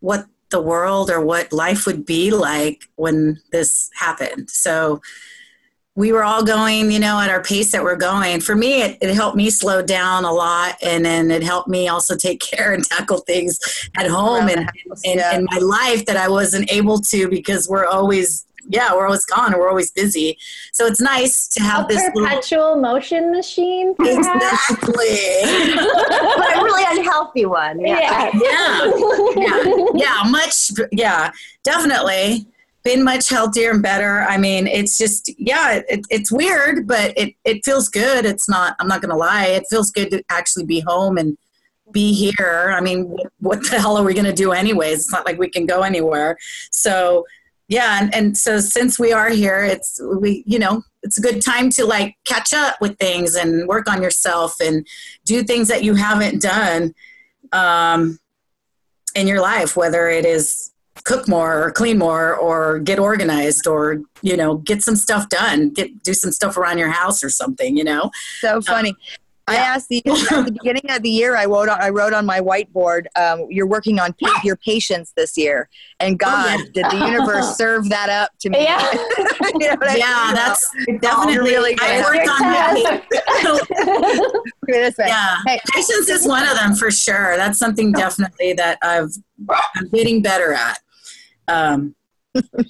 what 0.00 0.26
the 0.50 0.60
world 0.60 1.10
or 1.10 1.20
what 1.24 1.52
life 1.52 1.86
would 1.86 2.04
be 2.04 2.30
like 2.30 2.82
when 2.96 3.40
this 3.52 3.90
happened. 3.98 4.50
So 4.50 5.00
we 5.98 6.12
were 6.12 6.22
all 6.22 6.44
going, 6.44 6.92
you 6.92 7.00
know, 7.00 7.18
at 7.18 7.28
our 7.28 7.42
pace 7.42 7.72
that 7.72 7.82
we're 7.82 7.96
going. 7.96 8.38
For 8.40 8.54
me, 8.54 8.82
it, 8.82 8.98
it 9.00 9.12
helped 9.12 9.36
me 9.36 9.50
slow 9.50 9.82
down 9.82 10.24
a 10.24 10.30
lot. 10.30 10.76
And 10.80 11.04
then 11.04 11.28
it 11.32 11.42
helped 11.42 11.66
me 11.66 11.88
also 11.88 12.14
take 12.14 12.38
care 12.52 12.72
and 12.72 12.84
tackle 12.84 13.18
things 13.18 13.58
at 13.96 14.06
home 14.06 14.48
and 14.48 14.60
house, 14.60 15.02
in, 15.02 15.18
yeah. 15.18 15.40
my 15.42 15.58
life 15.58 16.06
that 16.06 16.16
I 16.16 16.28
wasn't 16.28 16.70
able 16.70 17.00
to 17.00 17.28
because 17.28 17.68
we're 17.68 17.84
always, 17.84 18.46
yeah, 18.68 18.94
we're 18.94 19.06
always 19.06 19.24
gone 19.24 19.52
and 19.52 19.56
we're 19.56 19.68
always 19.68 19.90
busy. 19.90 20.38
So 20.72 20.86
it's 20.86 21.00
nice 21.00 21.48
to 21.48 21.64
A 21.64 21.66
have 21.66 21.88
this 21.88 22.00
little. 22.14 22.28
perpetual 22.28 22.76
motion 22.76 23.32
machine, 23.32 23.92
perhaps? 23.96 24.18
Exactly. 24.18 24.86
but 25.74 26.58
a 26.58 26.62
really 26.62 26.84
unhealthy 26.96 27.44
one. 27.44 27.80
Yeah. 27.80 28.30
yeah. 28.34 28.34
yeah 28.34 28.92
yeah 29.36 29.86
yeah 29.94 30.22
much 30.30 30.70
yeah 30.92 31.32
definitely 31.64 32.46
been 32.84 33.02
much 33.04 33.28
healthier 33.28 33.70
and 33.70 33.82
better. 33.82 34.22
I 34.22 34.38
mean 34.38 34.66
it's 34.66 34.96
just 34.98 35.30
yeah 35.38 35.80
it, 35.88 36.06
it's 36.10 36.32
weird 36.32 36.86
but 36.86 37.12
it, 37.16 37.34
it 37.44 37.64
feels 37.64 37.88
good. 37.88 38.24
It's 38.24 38.48
not 38.48 38.76
i'm 38.78 38.88
not 38.88 39.02
gonna 39.02 39.16
lie. 39.16 39.46
It 39.46 39.64
feels 39.70 39.90
good 39.90 40.10
to 40.10 40.22
actually 40.30 40.64
be 40.64 40.80
home 40.80 41.18
and 41.18 41.36
be 41.92 42.12
here. 42.12 42.72
I 42.74 42.80
mean 42.80 43.16
what, 43.40 43.62
the 43.70 43.80
hell 43.80 43.96
are 43.96 44.04
we 44.04 44.14
gonna 44.14 44.32
do 44.32 44.52
anyways? 44.52 45.00
It's 45.00 45.12
not 45.12 45.26
like 45.26 45.38
we 45.38 45.50
can 45.50 45.66
go 45.66 45.82
anywhere. 45.82 46.36
So 46.70 47.24
yeah 47.68 47.98
and, 48.00 48.14
and 48.14 48.36
so 48.36 48.60
since 48.60 48.98
we 48.98 49.12
are 49.12 49.28
here 49.28 49.62
it's 49.62 50.00
we 50.20 50.42
you 50.46 50.58
know 50.58 50.82
it's 51.02 51.18
a 51.18 51.20
good 51.20 51.42
time 51.42 51.70
to 51.70 51.84
like 51.84 52.16
catch 52.24 52.52
up 52.52 52.76
with 52.80 52.96
things 52.98 53.34
and 53.34 53.68
work 53.68 53.90
on 53.90 54.02
yourself 54.02 54.54
and 54.60 54.86
do 55.24 55.42
things 55.42 55.68
that 55.68 55.84
you 55.84 55.94
haven't 55.94 56.42
done 56.42 56.94
um, 57.52 58.18
in 59.14 59.26
your 59.26 59.40
life, 59.40 59.76
whether 59.76 60.08
it 60.08 60.24
is 60.24 60.72
cook 61.04 61.28
more 61.28 61.64
or 61.64 61.70
clean 61.70 61.98
more 61.98 62.34
or 62.34 62.78
get 62.78 62.98
organized 62.98 63.66
or 63.66 64.00
you 64.22 64.36
know 64.36 64.56
get 64.58 64.82
some 64.82 64.96
stuff 64.96 65.28
done, 65.28 65.70
get 65.70 66.02
do 66.02 66.14
some 66.14 66.32
stuff 66.32 66.56
around 66.56 66.78
your 66.78 66.90
house 66.90 67.22
or 67.22 67.30
something. 67.30 67.76
You 67.76 67.84
know, 67.84 68.10
so 68.40 68.60
funny 68.60 68.94
I 69.48 69.54
yeah. 69.54 69.60
asked 69.62 69.88
the 69.88 70.02
at 70.06 70.44
the 70.44 70.52
beginning 70.62 70.90
of 70.90 71.02
the 71.02 71.08
year. 71.08 71.34
I 71.34 71.46
wrote 71.46 71.70
on, 71.70 71.80
I 71.80 71.88
wrote 71.88 72.12
on 72.12 72.26
my 72.26 72.40
whiteboard. 72.40 73.06
Um, 73.16 73.46
you're 73.48 73.66
working 73.66 73.98
on 73.98 74.12
pa- 74.22 74.42
your 74.44 74.56
patience 74.56 75.12
this 75.16 75.38
year, 75.38 75.70
and 76.00 76.18
God, 76.18 76.60
yeah. 76.60 76.66
did 76.74 76.84
the 76.90 77.06
universe 77.06 77.56
serve 77.56 77.88
that 77.88 78.10
up 78.10 78.30
to 78.40 78.50
me? 78.50 78.62
Yeah. 78.62 78.78
You 79.58 79.66
know 79.66 79.76
what 79.76 79.88
I 79.88 79.92
mean? 79.94 80.00
yeah, 80.00 80.32
that's 80.34 80.70
definitely. 81.00 81.38
really 81.38 81.74
good. 81.74 81.88
I 81.88 82.02
worked 82.02 82.28
on 82.28 82.40
that. 82.40 83.02
Put 84.60 84.68
it 84.68 84.72
this 84.72 84.98
way. 84.98 85.06
yeah, 85.08 85.38
Hey, 85.46 85.58
patience 85.74 86.08
is 86.10 86.28
one 86.28 86.46
of 86.46 86.54
them 86.58 86.74
for 86.74 86.90
sure. 86.90 87.36
That's 87.36 87.58
something 87.58 87.92
definitely 87.92 88.52
that 88.52 88.78
I've 88.82 89.10
I'm 89.48 89.88
getting 89.88 90.20
better 90.20 90.52
at. 90.52 90.80
Um, 91.48 91.94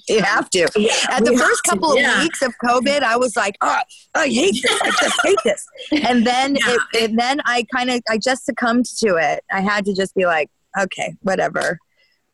you 0.07 0.21
have 0.21 0.49
to. 0.51 0.61
At 1.11 1.25
the 1.25 1.35
first 1.37 1.63
to, 1.65 1.69
couple 1.69 1.91
of 1.91 1.97
weeks 2.21 2.41
of 2.41 2.53
COVID, 2.63 3.01
I 3.03 3.17
was 3.17 3.35
like, 3.35 3.55
oh, 3.61 3.79
I 4.15 4.27
hate 4.27 4.55
this. 4.63 4.81
I 4.81 4.89
just 4.99 5.19
hate 5.23 5.37
this. 5.43 5.65
And 6.03 6.25
then, 6.25 6.55
Yeah. 6.65 6.75
it, 6.93 7.09
and 7.11 7.19
then 7.19 7.41
I 7.45 7.65
kind 7.75 7.89
of, 7.91 8.01
I 8.09 8.17
just 8.17 8.45
succumbed 8.45 8.85
to 8.99 9.15
it. 9.17 9.43
I 9.51 9.61
had 9.61 9.85
to 9.85 9.93
just 9.93 10.15
be 10.15 10.25
like, 10.25 10.49
okay, 10.79 11.15
whatever, 11.21 11.77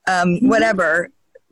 um, 0.07 0.29
Mm-hmm. 0.35 0.49
whatever 0.49 1.09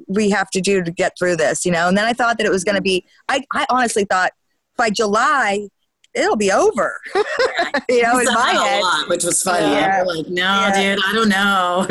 we 0.08 0.30
have 0.30 0.50
to 0.52 0.62
do 0.62 0.84
to 0.84 0.92
get 0.92 1.14
through 1.18 1.38
this, 1.38 1.66
you 1.66 1.72
know. 1.72 1.88
And 1.88 1.98
then 1.98 2.06
I 2.06 2.14
thought 2.14 2.38
that 2.38 2.46
it 2.46 2.52
was 2.52 2.64
going 2.64 2.76
to 2.76 2.82
be. 2.82 3.06
I, 3.30 3.44
I 3.54 3.66
honestly 3.70 4.06
thought 4.06 4.32
by 4.78 4.90
July 4.90 5.68
it'll 6.14 6.36
be 6.36 6.52
over. 6.52 7.00
you 7.90 8.04
know, 8.04 8.20
in 8.20 8.26
my 8.26 8.52
head. 8.52 8.82
lot, 8.84 9.10
which 9.10 9.24
was 9.24 9.42
funny. 9.42 9.66
Yeah. 9.74 10.04
Like, 10.06 10.28
no, 10.28 10.44
Yeah. 10.44 10.96
dude, 10.96 11.04
I 11.06 11.14
don't 11.14 11.30
know. 11.30 11.86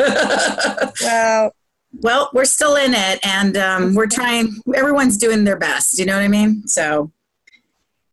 Well, 1.02 1.54
well, 2.00 2.30
we're 2.32 2.44
still 2.44 2.76
in 2.76 2.94
it, 2.94 3.20
and 3.24 3.56
um, 3.56 3.94
we're 3.94 4.06
trying. 4.06 4.54
Everyone's 4.74 5.18
doing 5.18 5.44
their 5.44 5.58
best. 5.58 5.98
You 5.98 6.06
know 6.06 6.14
what 6.14 6.24
I 6.24 6.28
mean? 6.28 6.66
So, 6.66 7.12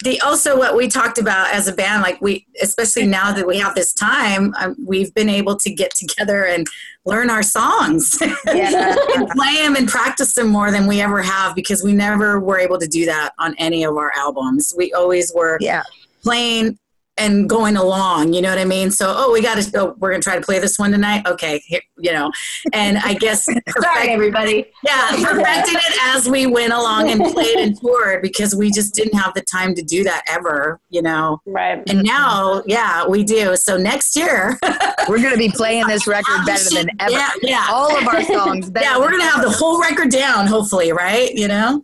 the 0.04 0.20
also 0.22 0.58
what 0.58 0.76
we 0.76 0.88
talked 0.88 1.18
about 1.18 1.54
as 1.54 1.68
a 1.68 1.74
band, 1.74 2.02
like 2.02 2.22
we, 2.22 2.46
especially 2.62 3.06
now 3.06 3.32
that 3.32 3.48
we 3.48 3.58
have 3.58 3.76
this 3.76 3.94
time, 3.94 4.54
um, 4.60 4.76
we've 4.86 5.14
been 5.14 5.30
able 5.30 5.56
to 5.58 5.74
get 5.74 5.94
together 5.96 6.46
and 6.46 6.68
learn 7.06 7.30
our 7.30 7.44
songs 7.44 8.18
yeah. 8.46 8.96
and 9.16 9.28
play 9.30 9.56
them 9.56 9.76
and 9.76 9.88
practice 9.88 10.36
them 10.36 10.48
more 10.48 10.72
than 10.72 10.88
we 10.88 11.02
ever 11.02 11.22
have 11.22 11.56
because 11.56 11.84
we 11.84 11.94
never 11.94 12.40
were 12.40 12.60
able 12.60 12.78
to 12.78 12.88
do 12.88 13.06
that 13.06 13.34
on 13.40 13.56
any 13.58 13.84
of 13.84 13.96
our 13.96 14.12
albums. 14.16 14.74
We 14.78 14.94
always 14.94 15.34
were 15.34 15.58
yeah. 15.60 15.84
playing 16.22 16.78
and 17.20 17.50
going 17.50 17.76
along 17.78 18.34
you 18.34 18.42
know 18.42 18.50
what 18.50 18.58
i 18.60 18.66
mean? 18.66 18.90
So 18.92 19.14
oh 19.16 19.32
we 19.32 19.42
got 19.42 19.62
to 19.62 19.80
oh, 19.80 19.96
we're 20.00 20.12
gonna 20.12 20.22
try 20.22 20.36
to 20.36 20.42
play 20.42 20.60
this 20.60 20.80
one 20.80 20.92
tonight? 20.92 21.26
Okay 21.28 21.62
here, 21.66 21.82
you 21.98 22.12
know 22.12 22.32
and 22.74 22.98
i 23.00 23.14
guess 23.14 23.46
Sorry, 23.82 24.10
everybody. 24.10 24.66
yeah 24.86 25.10
perfected 25.24 25.76
it 25.76 26.00
as 26.16 26.30
we 26.30 26.46
went 26.48 26.74
along 26.74 27.10
and 27.10 27.22
played 27.34 27.58
and 27.58 27.80
toured 27.80 28.22
because 28.22 28.56
we 28.56 28.72
just 28.72 28.94
didn't 28.96 29.18
have 29.18 29.34
the 29.34 29.42
time 29.42 29.76
to 29.76 29.82
do 29.82 30.04
that 30.04 30.24
ever 30.28 30.80
you 30.90 31.02
know? 31.02 31.40
Right. 31.46 31.82
and 31.90 32.04
now 32.04 32.64
yeah 32.66 33.06
we 33.08 33.24
do. 33.24 33.56
So 33.56 33.78
next 33.78 34.16
year 34.16 34.58
We're 35.08 35.18
going 35.18 35.32
to 35.32 35.38
be 35.40 35.50
playing 35.50 35.88
this 35.88 36.06
record 36.06 36.46
better 36.46 36.70
than 36.76 36.90
ever. 37.00 37.12
yeah. 37.12 37.30
Yeah 37.42 37.66
All 37.72 37.98
of 37.98 38.08
our 38.08 38.22
songs 38.24 38.70
better 38.70 38.86
yeah 38.86 38.98
we're 39.00 39.10
gonna 39.12 39.24
have 39.24 39.42
the 39.42 39.50
whole 39.50 39.82
record 39.82 40.10
down 40.12 40.46
hopefully 40.48 40.92
right? 40.92 41.34
You 41.34 41.48
know? 41.48 41.84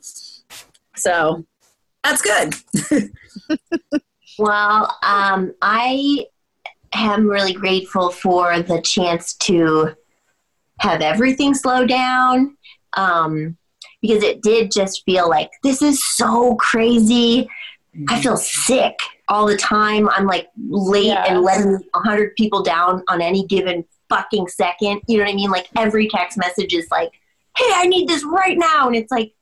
So 0.95 1.45
that's 2.04 2.21
good 2.21 2.54
Well, 4.38 4.95
um, 5.04 5.54
I 5.62 6.26
am 6.93 7.28
really 7.28 7.54
grateful 7.54 8.10
for 8.10 8.62
the 8.62 8.82
chance 8.82 9.34
to 9.36 9.95
have 10.80 11.02
everything 11.02 11.54
slow 11.54 11.86
down 11.86 12.58
um, 12.98 13.58
because 14.02 14.24
it 14.24 14.41
did 14.41 14.71
just 14.71 15.04
feel 15.06 15.30
like 15.30 15.50
this 15.63 15.82
is 15.82 16.06
so 16.15 16.56
crazy. 16.56 17.50
I 18.10 18.21
feel 18.21 18.36
sick 18.38 18.93
all 19.30 19.45
the 19.45 19.58
time. 19.58 20.10
I'm 20.10 20.26
like 20.26 20.50
late 20.69 21.06
Yeah. 21.08 21.26
and 21.28 21.41
letting 21.41 21.80
a 21.93 22.00
hundred 22.00 22.36
people 22.36 22.62
down 22.62 23.03
on 23.07 23.22
any 23.22 23.45
given 23.47 23.86
fucking 24.09 24.47
second. 24.49 25.01
You 25.07 25.18
know 25.18 25.24
what 25.24 25.32
I 25.32 25.36
mean? 25.36 25.49
Like 25.49 25.68
every 25.78 26.09
text 26.09 26.38
message 26.38 26.74
is 26.74 26.88
like, 26.91 27.12
"Hey, 27.57 27.72
I 27.74 27.88
need 27.88 28.09
this 28.09 28.24
right 28.26 28.57
now," 28.57 28.88
and 28.88 28.95
it's 28.97 29.12
like, 29.12 29.34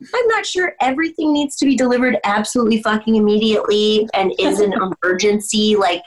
I'm 0.00 0.28
not 0.28 0.46
sure 0.46 0.74
everything 0.80 1.32
needs 1.32 1.56
to 1.56 1.66
be 1.66 1.76
delivered 1.76 2.18
absolutely 2.24 2.82
fucking 2.82 3.16
immediately 3.16 4.08
and 4.14 4.32
is 4.38 4.60
an 4.60 4.72
emergency. 5.02 5.76
Like, 5.76 6.02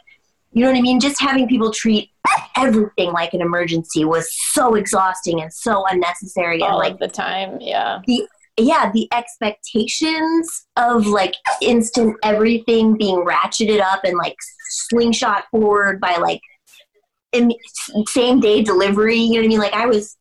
you 0.54 0.64
know 0.64 0.72
what 0.72 0.78
I 0.78 0.82
mean? 0.82 1.00
Just 1.00 1.20
having 1.20 1.48
people 1.48 1.72
treat 1.72 2.10
everything 2.56 3.12
like 3.12 3.34
an 3.34 3.42
emergency 3.42 4.06
was 4.06 4.34
so 4.54 4.76
exhausting 4.76 5.42
and 5.42 5.52
so 5.54 5.86
unnecessary. 5.89 6.62
And 6.62 6.72
All 6.72 6.78
like, 6.80 6.94
of 6.94 7.00
the 7.00 7.08
time. 7.08 7.60
Yeah. 7.60 8.02
The 8.06 8.28
yeah, 8.58 8.92
the 8.92 9.08
expectations 9.14 10.68
of 10.76 11.08
like 11.08 11.36
instant 11.62 12.18
everything 12.22 12.98
being 12.98 13.26
ratcheted 13.26 13.82
up 13.82 14.04
and 14.04 14.18
like 14.18 14.36
slingshot 14.89 15.46
forward 15.52 16.00
by 16.00 16.18
like 16.18 16.42
im- 17.32 17.52
same 18.08 18.39
day 18.39 18.62
delivery. 18.62 19.18
You 19.18 19.34
know 19.34 19.39
what 19.39 19.46
I 19.46 19.48
mean? 19.48 19.60
Like 19.60 19.74
I 19.74 19.86
was 19.88 20.18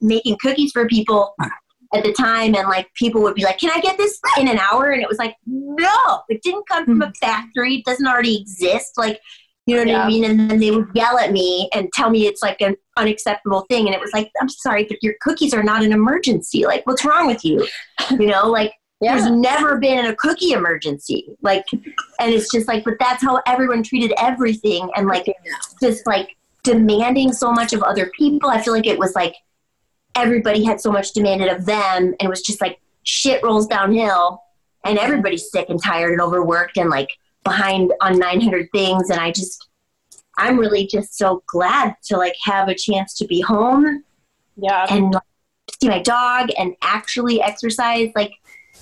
making 0.00 0.36
cookies 0.40 0.70
for 0.72 0.86
people 0.86 1.34
at 1.94 2.04
the 2.04 2.12
time 2.12 2.54
and 2.54 2.68
like 2.68 2.92
people 2.94 3.22
would 3.22 3.34
be 3.34 3.44
like 3.44 3.58
can 3.58 3.70
i 3.70 3.80
get 3.80 3.96
this 3.96 4.20
in 4.38 4.48
an 4.48 4.58
hour? 4.58 4.90
And 4.90 5.02
it 5.02 5.08
was 5.08 5.18
like 5.18 5.36
no 5.46 6.22
it 6.28 6.42
didn't 6.42 6.68
come 6.68 6.84
from 6.84 7.02
a 7.02 7.06
hmm. 7.06 7.12
factory. 7.20 7.76
It 7.76 7.84
doesn't 7.84 8.06
already 8.06 8.40
exist. 8.40 8.92
Like 8.96 9.20
you 9.66 9.74
know 9.74 9.82
what 9.82 9.88
Yeah. 9.88 10.02
i 10.02 10.06
mean? 10.06 10.24
And 10.24 10.50
then 10.50 10.58
they 10.58 10.70
would 10.70 10.88
yell 10.94 11.18
at 11.18 11.32
me 11.32 11.68
and 11.74 11.90
tell 11.92 12.10
me 12.10 12.26
it's 12.26 12.42
like 12.42 12.60
an 12.60 12.76
unacceptable 12.96 13.66
thing. 13.68 13.86
And 13.86 13.94
it 13.94 14.00
was 14.00 14.12
like 14.12 14.30
i'm 14.40 14.48
sorry 14.48 14.84
but 14.84 15.02
your 15.02 15.14
cookies 15.20 15.54
are 15.54 15.62
not 15.62 15.82
an 15.82 15.92
emergency. 15.92 16.64
Like 16.64 16.86
what's 16.86 17.04
wrong 17.04 17.26
with 17.26 17.44
you? 17.44 17.66
You 18.10 18.26
know 18.26 18.48
like 18.48 18.72
there's 19.00 19.30
never 19.30 19.78
been 19.78 20.06
a 20.06 20.16
cookie 20.16 20.52
emergency. 20.52 21.30
Like 21.40 21.64
and 21.72 22.32
it's 22.32 22.50
just 22.52 22.68
like 22.68 22.84
but 22.84 22.94
that's 23.00 23.22
how 23.22 23.40
everyone 23.46 23.82
treated 23.82 24.12
everything 24.18 24.90
and 24.94 25.06
like 25.06 25.26
just 25.80 26.06
like 26.06 26.36
demanding 26.64 27.32
so 27.32 27.50
much 27.50 27.72
of 27.72 27.82
other 27.82 28.10
people. 28.18 28.50
I 28.50 28.60
feel 28.60 28.74
like 28.74 28.86
it 28.86 28.98
was 28.98 29.14
like 29.14 29.34
everybody 30.18 30.64
had 30.64 30.80
so 30.80 30.90
much 30.90 31.12
demanded 31.12 31.48
of 31.48 31.64
them 31.64 32.04
and 32.04 32.16
it 32.20 32.28
was 32.28 32.42
just 32.42 32.60
like 32.60 32.80
shit 33.04 33.42
rolls 33.42 33.66
downhill 33.66 34.42
and 34.84 34.98
everybody's 34.98 35.50
sick 35.50 35.68
and 35.68 35.82
tired 35.82 36.12
and 36.12 36.20
overworked 36.20 36.76
and 36.76 36.90
like 36.90 37.08
behind 37.44 37.92
on 38.00 38.18
900 38.18 38.68
things 38.72 39.10
and 39.10 39.20
i 39.20 39.30
just 39.30 39.68
i'm 40.38 40.58
really 40.58 40.86
just 40.86 41.16
so 41.16 41.42
glad 41.46 41.94
to 42.02 42.16
like 42.16 42.34
have 42.44 42.68
a 42.68 42.74
chance 42.74 43.14
to 43.14 43.26
be 43.26 43.40
home 43.40 44.04
Yeah. 44.56 44.86
and 44.90 45.12
like, 45.14 45.22
see 45.80 45.88
my 45.88 46.02
dog 46.02 46.50
and 46.58 46.74
actually 46.82 47.40
exercise 47.40 48.10
like 48.14 48.32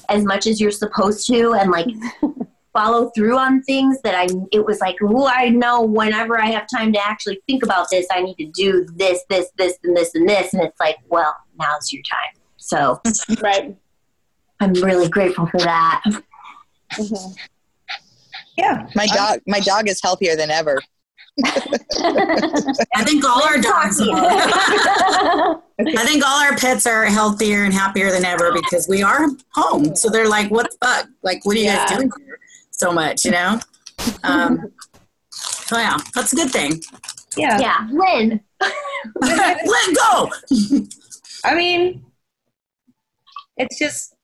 as 0.09 0.25
much 0.25 0.47
as 0.47 0.61
you're 0.61 0.71
supposed 0.71 1.27
to 1.27 1.53
and 1.55 1.71
like 1.71 1.87
follow 2.77 3.11
through 3.15 3.39
on 3.39 3.63
things 3.63 4.01
that 4.03 4.15
I 4.15 4.27
it 4.53 4.65
was 4.65 4.81
like, 4.81 4.97
well, 5.01 5.31
I 5.35 5.49
know 5.49 5.81
whenever 5.83 6.39
I 6.39 6.47
have 6.47 6.67
time 6.73 6.93
to 6.93 7.05
actually 7.05 7.41
think 7.47 7.63
about 7.63 7.89
this, 7.91 8.07
I 8.11 8.21
need 8.21 8.37
to 8.37 8.47
do 8.49 8.87
this, 8.97 9.23
this, 9.31 9.49
this, 9.57 9.79
and 9.83 9.97
this, 9.97 10.15
and 10.15 10.29
this. 10.29 10.53
And 10.53 10.63
it's 10.63 10.79
like, 10.79 10.97
well, 11.09 11.35
now's 11.59 11.93
your 11.93 12.03
time. 12.03 12.43
So 12.57 13.01
Right. 13.41 13.77
I'm 14.61 14.73
really 14.75 15.09
grateful 15.09 15.47
for 15.47 15.59
that. 15.59 16.03
Mhm. 16.93 17.37
Yeah. 18.57 18.87
My 18.95 19.07
dog, 19.07 19.41
my 19.47 19.61
dog 19.61 19.89
is 19.89 20.01
healthier 20.03 20.37
than 20.37 20.51
ever. 20.51 20.81
I 21.45 23.05
think 23.05 23.25
all 23.25 23.43
our 23.43 23.59
dogs 23.59 24.01
are. 24.01 24.07
I 25.79 26.07
think 26.07 26.27
all 26.27 26.43
our 26.43 26.57
pets 26.57 26.87
are 26.87 27.05
healthier 27.05 27.65
and 27.65 27.75
happier 27.75 28.11
than 28.11 28.25
ever 28.25 28.53
because 28.53 28.89
we 28.89 29.03
are 29.03 29.29
home. 29.53 29.95
So 29.95 30.09
they're 30.09 30.29
like, 30.29 30.51
what 30.51 30.71
the 30.71 30.87
fuck? 30.87 31.09
Like, 31.23 31.45
what 31.45 31.57
are 31.57 31.61
you 31.61 31.67
guys 31.67 31.91
doing 31.91 32.11
here 32.25 32.39
so 32.77 32.93
much, 32.93 33.25
you 33.25 33.31
know? 33.31 33.59
Um, 34.23 34.73
so, 35.31 35.79
yeah, 35.79 35.97
that's 36.15 36.33
a 36.33 36.37
good 36.37 36.51
thing. 36.51 36.81
Yeah. 37.37 37.59
Yeah, 37.59 37.89
Linh. 37.91 38.41
Let 39.21 39.95
go. 39.95 40.31
I 41.45 41.55
mean, 41.55 42.05
it's 43.57 43.79
just, 43.79 44.15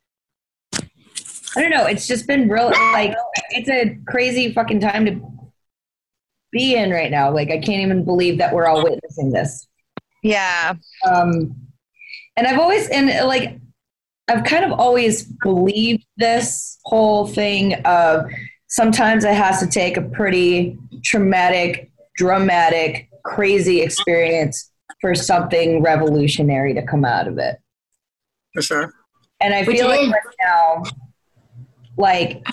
I 0.74 1.60
don't 1.60 1.70
know. 1.70 1.86
It's 1.86 2.06
just 2.06 2.26
been 2.26 2.48
real, 2.48 2.70
like, 2.92 3.14
it's 3.50 3.68
a 3.68 3.98
crazy 4.06 4.52
fucking 4.52 4.80
time 4.80 5.06
to 5.06 5.20
be 6.50 6.76
in 6.76 6.90
right 6.90 7.10
now. 7.10 7.32
Like, 7.32 7.50
I 7.50 7.58
can't 7.58 7.82
even 7.82 8.04
believe 8.04 8.38
that 8.38 8.54
we're 8.54 8.66
all 8.66 8.82
witnessing 8.82 9.30
this. 9.30 9.66
Yeah. 10.22 10.74
Um, 11.10 11.56
and 12.36 12.46
I've 12.46 12.58
always, 12.58 12.88
and 12.88 13.08
like, 13.26 13.58
I've 14.32 14.44
kind 14.44 14.64
of 14.64 14.72
always 14.80 15.24
believed 15.24 16.06
this 16.16 16.78
whole 16.84 17.26
thing 17.26 17.74
of 17.84 18.24
sometimes 18.68 19.24
it 19.24 19.34
has 19.34 19.60
to 19.60 19.66
take 19.66 19.98
a 19.98 20.02
pretty 20.02 20.78
traumatic, 21.04 21.90
dramatic, 22.16 23.10
crazy 23.24 23.82
experience 23.82 24.70
for 25.02 25.14
something 25.14 25.82
revolutionary 25.82 26.72
to 26.72 26.82
come 26.82 27.04
out 27.04 27.28
of 27.28 27.36
it. 27.36 27.56
For 28.54 28.62
sure. 28.62 28.94
And 29.40 29.52
I 29.52 29.64
Which 29.64 29.76
feel 29.76 29.88
like 29.88 30.10
right 30.10 30.36
now, 30.42 30.82
like 31.98 32.46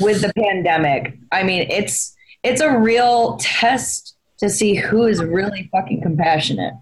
with 0.00 0.20
the 0.20 0.32
pandemic, 0.34 1.16
I 1.30 1.44
mean, 1.44 1.68
it's 1.70 2.16
it's 2.42 2.60
a 2.60 2.76
real 2.76 3.36
test 3.40 4.16
to 4.38 4.50
see 4.50 4.74
who 4.74 5.06
is 5.06 5.22
really 5.22 5.68
fucking 5.70 6.02
compassionate. 6.02 6.74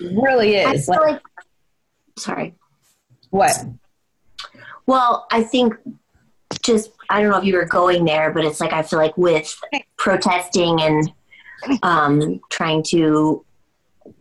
It 0.00 0.22
really 0.22 0.60
I 0.60 0.72
is. 0.72 0.86
feel 0.86 0.96
Like, 0.96 1.12
like, 1.12 1.22
sorry. 2.18 2.54
what? 3.30 3.52
Well, 4.86 5.26
I 5.30 5.42
think 5.42 5.74
just 6.62 6.90
I 7.10 7.20
don't 7.20 7.30
know 7.30 7.38
if 7.38 7.44
you 7.44 7.54
were 7.56 7.64
going 7.66 8.04
there, 8.04 8.32
but 8.32 8.44
it's 8.44 8.60
like 8.60 8.72
I 8.72 8.82
feel 8.82 8.98
like 8.98 9.16
with 9.16 9.54
protesting 9.96 10.80
and 10.80 11.12
um, 11.82 12.40
trying 12.50 12.82
to 12.84 13.44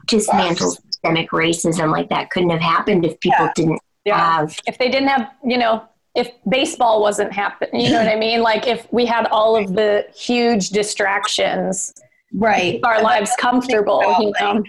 dismantle 0.07 0.71
systemic 0.71 1.31
racism, 1.31 1.91
like 1.91 2.09
that 2.09 2.29
couldn't 2.29 2.49
have 2.49 2.61
happened 2.61 3.05
if 3.05 3.19
people 3.19 3.45
Yeah. 3.45 3.51
didn't 3.55 3.81
Yeah. 4.05 4.17
have. 4.37 4.55
if 4.67 4.77
they 4.77 4.89
didn't 4.89 5.09
have, 5.09 5.31
you 5.45 5.57
know, 5.57 5.83
if 6.15 6.31
baseball 6.49 7.01
wasn't 7.01 7.31
happening, 7.31 7.81
you 7.81 7.91
know 7.91 7.99
what 8.03 8.07
I 8.11 8.15
mean? 8.27 8.41
Like 8.41 8.67
if 8.67 8.87
we 8.91 9.05
had 9.05 9.27
all 9.27 9.55
of 9.55 9.73
the 9.75 10.05
huge 10.15 10.69
distractions, 10.69 11.93
Right. 12.33 12.81
our 12.83 13.01
lives 13.01 13.31
comfortable, 13.39 14.01
you 14.19 14.33
know. 14.39 14.63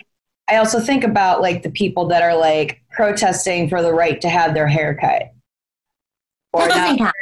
I 0.48 0.56
also 0.56 0.80
think 0.80 1.04
about 1.04 1.40
like 1.42 1.62
the 1.62 1.70
people 1.70 2.06
that 2.08 2.22
are 2.22 2.36
like 2.36 2.80
protesting 2.90 3.68
for 3.68 3.82
the 3.82 3.92
right 3.92 4.20
to 4.20 4.28
have 4.28 4.54
their 4.54 4.66
hair 4.66 4.94
cut 5.00 5.32
or 6.52 6.66
not 6.68 6.98
wearing 6.98 7.00
a 7.00 7.12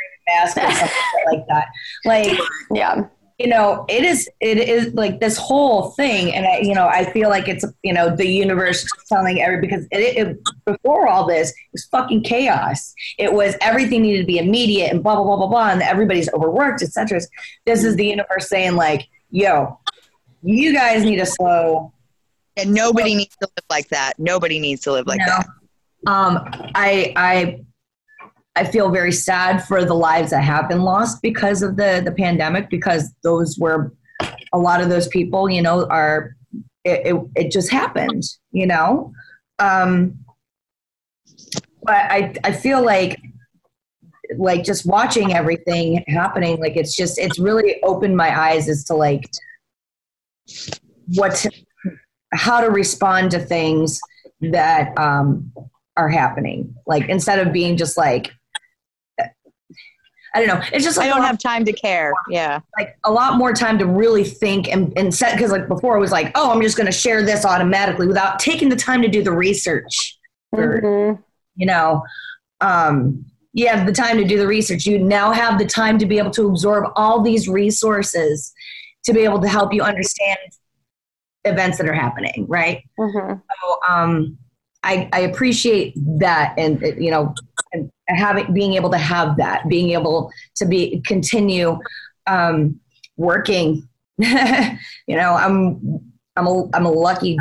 mask 0.41 0.57
or 0.57 0.70
something 0.70 0.97
like 1.27 1.47
that. 1.49 1.66
Like 2.05 2.39
Yeah. 2.72 3.07
you 3.39 3.49
know 3.49 3.85
it 3.89 4.03
is 4.05 4.31
it 4.41 4.57
is 4.59 4.95
like 4.95 5.20
this 5.20 5.37
whole 5.37 5.91
thing 5.91 6.33
and 6.35 6.47
i 6.47 6.59
you 6.61 6.74
know 6.74 6.87
i 6.89 7.05
feel 7.12 7.29
like 7.29 7.49
it's 7.49 7.66
you 7.83 7.93
know 7.93 8.14
the 8.16 8.27
universe 8.27 8.87
telling 9.11 9.43
every 9.43 9.61
because 9.61 9.85
it, 9.91 10.16
it 10.16 10.39
before 10.64 11.07
all 11.07 11.27
this 11.27 11.51
it 11.51 11.55
was 11.72 11.85
fucking 11.87 12.22
chaos 12.22 12.95
it 13.18 13.31
was 13.35 13.55
everything 13.61 14.01
needed 14.01 14.20
to 14.20 14.27
be 14.27 14.39
immediate 14.39 14.91
and 14.91 15.03
blah 15.03 15.14
blah 15.16 15.24
blah 15.24 15.37
blah 15.37 15.49
blah 15.49 15.68
and 15.70 15.83
everybody's 15.83 16.33
overworked 16.33 16.81
etc 16.83 17.20
this 17.66 17.85
is 17.85 17.95
the 17.97 18.07
universe 18.07 18.49
saying 18.49 18.74
like 18.74 19.03
yo 19.31 19.79
you 20.43 20.72
guys 20.72 21.05
need 21.05 21.16
to 21.16 21.27
slow 21.27 21.93
And 22.57 22.73
nobody 22.73 23.15
needs 23.15 23.37
to 23.43 23.49
live 23.57 23.65
like 23.71 23.89
that. 23.89 24.15
Nobody 24.19 24.59
needs 24.59 24.81
to 24.83 24.93
live 24.93 25.07
like 25.07 25.21
No. 25.21 25.27
that. 25.27 25.47
um 26.07 26.39
i 26.75 27.13
i 27.17 27.61
i 28.55 28.65
feel 28.65 28.91
very 28.91 29.11
sad 29.13 29.65
for 29.67 29.85
the 29.85 29.95
lives 29.95 30.31
that 30.31 30.43
have 30.43 30.69
been 30.69 30.83
lost 30.83 31.21
because 31.23 31.63
of 31.63 31.77
the 31.77 32.01
the 32.05 32.13
pandemic 32.13 32.69
because 32.71 33.13
those 33.23 33.59
were 33.59 33.93
a 34.53 34.59
lot 34.59 34.81
of 34.81 34.89
those 34.89 35.09
people 35.09 35.49
you 35.51 35.61
know 35.63 35.87
are 35.89 36.37
it 36.85 36.99
it, 37.09 37.17
it 37.35 37.51
just 37.51 37.71
happened 37.73 38.23
you 38.53 38.67
know 38.67 39.13
um 39.59 40.17
but 41.83 41.95
i 41.95 42.33
i 42.45 42.53
feel 42.53 42.83
like 42.85 43.19
like 44.39 44.63
just 44.65 44.87
watching 44.87 45.33
everything 45.33 46.05
happening 46.09 46.59
like 46.61 46.77
it's 46.77 46.95
just 46.97 47.19
it's 47.19 47.39
really 47.39 47.83
opened 47.83 48.17
my 48.17 48.31
eyes 48.49 48.69
as 48.69 48.85
to 48.85 48.95
like 48.95 49.25
what 51.15 51.35
to, 51.35 51.51
how 52.37 52.61
to 52.61 52.70
respond 52.70 53.30
to 53.32 53.39
things 53.39 53.99
that 54.41 54.97
um 54.99 55.53
are 55.97 56.09
happening 56.09 56.74
like 56.87 57.09
instead 57.09 57.39
of 57.45 57.53
being 57.53 57.76
just 57.76 57.97
like 57.97 58.32
i 60.34 60.45
don't 60.45 60.47
know 60.49 60.61
it's 60.72 60.84
just 60.84 60.97
like 60.99 61.05
I 61.07 61.09
a 61.09 61.11
don't 61.12 61.20
lot- 61.20 61.28
have 61.28 61.39
time 61.39 61.64
to 61.64 61.72
care. 61.72 62.12
Yeah. 62.28 62.61
like 62.78 62.97
a 63.05 63.11
lot 63.11 63.39
more 63.39 63.53
time 63.55 63.78
to 63.78 63.87
really 63.87 64.24
think 64.24 64.68
and, 64.68 64.93
and 64.99 65.14
set 65.14 65.34
because 65.37 65.51
like 65.51 65.68
before 65.68 65.97
it 65.97 66.01
was 66.01 66.12
like 66.12 66.32
oh 66.34 66.51
i'm 66.53 66.61
just 66.61 66.76
going 66.76 66.87
to 66.87 66.93
share 66.93 67.22
this 67.24 67.45
automatically 67.45 68.07
without 68.07 68.39
taking 68.39 68.68
the 68.68 68.76
time 68.76 69.01
to 69.03 69.09
do 69.09 69.22
the 69.22 69.32
research 69.32 70.18
or, 70.53 70.80
Mhm. 70.82 71.22
you 71.57 71.66
know 71.66 72.03
um 72.61 73.24
you 73.53 73.66
have 73.68 73.87
the 73.87 73.93
time 73.93 74.18
to 74.18 74.24
do 74.24 74.37
the 74.37 74.47
research 74.47 74.84
you 74.84 74.99
now 74.99 75.32
have 75.32 75.59
the 75.59 75.64
time 75.64 75.99
to 75.99 76.05
be 76.07 76.18
able 76.18 76.30
to 76.32 76.47
absorb 76.49 76.93
all 76.97 77.22
these 77.22 77.49
resources 77.49 78.53
to 79.05 79.14
be 79.14 79.20
able 79.20 79.41
to 79.41 79.49
help 79.49 79.72
you 79.72 79.82
understand 79.82 80.39
events 81.47 81.79
that 81.79 81.89
are 81.89 81.95
happening 81.95 82.45
right? 82.49 82.83
Mhm. 82.99 83.41
so 83.61 83.79
um, 83.89 84.37
I, 84.83 85.09
I 85.13 85.21
appreciate 85.21 85.95
that 86.19 86.55
and 86.59 86.81
you 87.03 87.11
know 87.11 87.35
and 87.73 87.91
having 88.09 88.53
being 88.53 88.75
able 88.75 88.91
to 88.91 88.99
have 88.99 89.37
that 89.39 89.69
being 89.69 89.91
able 89.91 90.31
to 90.57 90.65
be 90.67 91.01
continue 91.07 91.79
um, 92.27 92.79
working. 93.17 93.89
You 95.09 95.17
know 95.17 95.35
i'm 95.35 96.01
i'm 96.37 96.47
a 96.47 96.69
i'm 96.75 96.87
a 96.87 96.91
lucky 96.91 97.39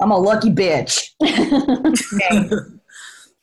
i'm 0.00 0.10
a 0.10 0.18
lucky 0.18 0.50
bitch. 0.50 1.10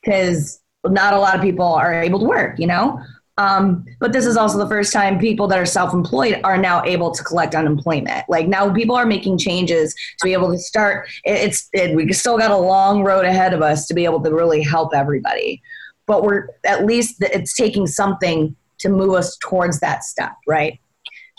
Because 0.03 0.61
not 0.85 1.13
a 1.13 1.19
lot 1.19 1.35
of 1.35 1.41
people 1.41 1.65
are 1.65 2.01
able 2.01 2.19
to 2.19 2.25
work 2.25 2.59
you 2.59 2.67
know 2.67 2.99
Um, 3.37 3.85
but 3.99 4.13
this 4.13 4.25
is 4.25 4.35
also 4.35 4.57
the 4.57 4.67
first 4.67 4.91
time 4.91 5.19
people 5.19 5.47
that 5.47 5.59
are 5.59 5.65
self-employed 5.65 6.41
are 6.43 6.57
now 6.57 6.83
able 6.85 7.11
to 7.11 7.23
collect 7.23 7.53
unemployment. 7.53 8.27
Like 8.27 8.47
now, 8.47 8.73
people 8.73 8.95
are 8.95 9.05
making 9.05 9.37
changes 9.37 9.93
to 9.93 10.25
be 10.25 10.33
able 10.33 10.51
to 10.51 10.57
start. 10.57 11.07
it- 11.23 11.47
It's 11.47 11.69
it, 11.73 11.95
we 11.95 12.11
still 12.13 12.37
got 12.37 12.49
a 12.51 12.57
long 12.57 13.03
road 13.03 13.25
ahead 13.25 13.53
of 13.53 13.61
us 13.61 13.85
to 13.87 13.93
be 13.93 14.05
able 14.05 14.21
to 14.23 14.33
really 14.33 14.63
help 14.63 14.93
everybody, 14.95 15.61
but 16.07 16.23
we're 16.23 16.47
at 16.65 16.85
least 16.85 17.17
it's 17.21 17.53
taking 17.55 17.85
something 17.85 18.55
to 18.79 18.89
move 18.89 19.13
us 19.13 19.37
towards 19.37 19.79
that 19.81 20.03
step, 20.03 20.33
right? 20.47 20.79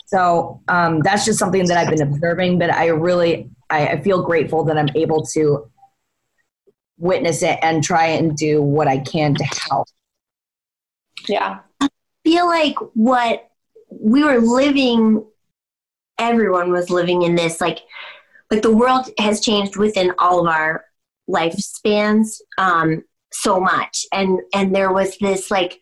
So 0.05 0.61
um, 0.69 1.01
that's 1.01 1.25
just 1.25 1.37
something 1.37 1.65
that 1.67 1.77
I've 1.77 1.89
been 1.89 2.01
observing. 2.01 2.59
But 2.59 2.73
I 2.73 2.87
really 2.87 3.49
I, 3.69 3.87
I 3.89 4.01
feel 4.01 4.23
grateful 4.23 4.63
that 4.65 4.77
I'm 4.77 4.89
able 4.95 5.25
to 5.27 5.69
witness 6.97 7.43
it 7.43 7.59
and 7.61 7.83
try 7.83 8.05
and 8.07 8.35
do 8.37 8.61
what 8.61 8.87
I 8.87 8.97
can 8.99 9.35
to 9.35 9.43
help. 9.69 9.87
Yeah. 11.27 11.59
Feel 12.23 12.45
like 12.45 12.75
what 12.93 13.49
we 13.89 14.23
were 14.23 14.39
living 14.39 15.25
everyone 16.17 16.71
was 16.71 16.89
living 16.89 17.21
in 17.21 17.35
this 17.35 17.61
like 17.61 17.79
like 18.51 18.61
the 18.61 18.75
world 18.75 19.09
has 19.19 19.39
changed 19.39 19.77
within 19.77 20.13
all 20.17 20.41
of 20.41 20.47
our 20.47 20.85
lifespans 21.29 22.39
um 22.57 23.03
so 23.31 23.59
much. 23.59 24.05
And 24.11 24.39
and 24.53 24.75
there 24.75 24.91
was 24.91 25.17
this 25.19 25.51
like 25.51 25.79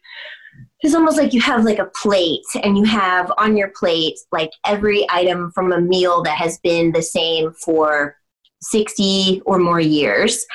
it's 0.81 0.95
almost 0.95 1.17
like 1.17 1.33
you 1.33 1.41
have 1.41 1.63
like 1.63 1.79
a 1.79 1.91
plate 2.01 2.45
and 2.63 2.77
you 2.77 2.83
have 2.85 3.31
on 3.37 3.57
your 3.57 3.71
plate 3.75 4.17
like 4.31 4.51
every 4.65 5.07
item 5.09 5.51
from 5.51 5.71
a 5.71 5.81
meal 5.81 6.21
that 6.23 6.37
has 6.37 6.59
been 6.59 6.91
the 6.91 7.01
same 7.01 7.51
for 7.53 8.15
60 8.61 9.41
or 9.45 9.59
more 9.59 9.79
years. 9.79 10.45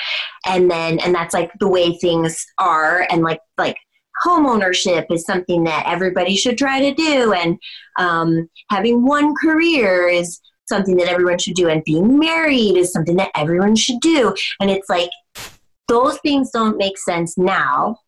And 0.46 0.70
then 0.70 0.98
and 1.00 1.14
that's 1.14 1.34
like 1.34 1.50
the 1.60 1.68
way 1.68 1.96
things 1.98 2.44
are 2.58 3.06
and 3.10 3.22
like 3.22 3.40
like 3.58 3.76
home 4.22 4.46
ownership 4.46 5.06
is 5.10 5.24
something 5.24 5.64
that 5.64 5.84
everybody 5.86 6.36
should 6.36 6.58
try 6.58 6.80
to 6.80 6.94
do. 6.94 7.32
And 7.32 7.58
um, 7.98 8.48
having 8.70 9.04
one 9.04 9.34
career 9.34 10.08
is 10.08 10.40
something 10.68 10.96
that 10.96 11.08
everyone 11.08 11.38
should 11.38 11.54
do. 11.54 11.68
And 11.68 11.82
being 11.84 12.18
married 12.18 12.76
is 12.76 12.92
something 12.92 13.16
that 13.16 13.32
everyone 13.34 13.76
should 13.76 14.00
do. 14.00 14.34
And 14.60 14.70
it's 14.70 14.88
like 14.88 15.10
those 15.88 16.18
things 16.18 16.50
don't 16.50 16.78
make 16.78 16.96
sense 16.98 17.36
now 17.36 17.98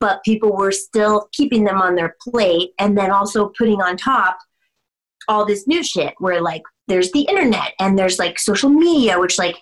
but 0.00 0.22
people 0.24 0.56
were 0.56 0.72
still 0.72 1.28
keeping 1.32 1.64
them 1.64 1.80
on 1.80 1.94
their 1.94 2.16
plate 2.20 2.70
and 2.78 2.96
then 2.96 3.10
also 3.10 3.52
putting 3.58 3.80
on 3.80 3.96
top 3.96 4.38
all 5.28 5.44
this 5.44 5.66
new 5.66 5.82
shit 5.82 6.14
where 6.18 6.40
like 6.40 6.62
there's 6.88 7.10
the 7.12 7.22
internet 7.22 7.72
and 7.80 7.98
there's 7.98 8.18
like 8.18 8.38
social 8.38 8.70
media 8.70 9.18
which 9.18 9.38
like 9.38 9.56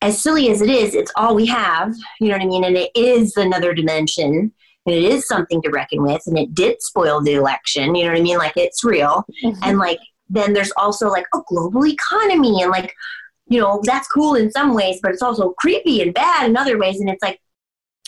as 0.00 0.22
silly 0.22 0.50
as 0.50 0.60
it 0.60 0.70
is 0.70 0.94
it's 0.94 1.12
all 1.16 1.34
we 1.34 1.46
have. 1.46 1.94
You 2.20 2.28
know 2.28 2.34
what 2.34 2.42
i 2.42 2.46
mean? 2.46 2.64
And 2.64 2.76
it 2.76 2.90
is 2.94 3.36
another 3.36 3.74
dimension 3.74 4.52
and 4.86 4.94
it 4.94 5.04
is 5.04 5.26
something 5.26 5.62
to 5.62 5.70
reckon 5.70 6.02
with 6.02 6.22
and 6.26 6.38
it 6.38 6.54
did 6.54 6.82
spoil 6.82 7.20
the 7.20 7.34
election 7.34 7.94
you 7.94 8.04
know 8.04 8.10
what 8.12 8.18
i 8.18 8.22
mean? 8.22 8.38
Like 8.38 8.56
it's 8.56 8.84
real. 8.84 9.24
Mm-hmm. 9.44 9.62
And 9.62 9.78
like 9.78 9.98
then 10.32 10.52
there's 10.54 10.72
also 10.76 11.08
like 11.08 11.26
a 11.34 11.40
global 11.46 11.86
economy 11.86 12.62
and 12.62 12.70
like 12.70 12.94
you 13.46 13.60
know 13.60 13.80
that's 13.84 14.08
cool 14.08 14.34
in 14.34 14.50
some 14.50 14.74
ways 14.74 14.98
but 15.02 15.12
it's 15.12 15.22
also 15.22 15.50
creepy 15.58 16.00
and 16.00 16.14
bad 16.14 16.48
in 16.48 16.56
other 16.56 16.78
ways 16.78 17.00
and 17.00 17.10
it's 17.10 17.22
like 17.22 17.38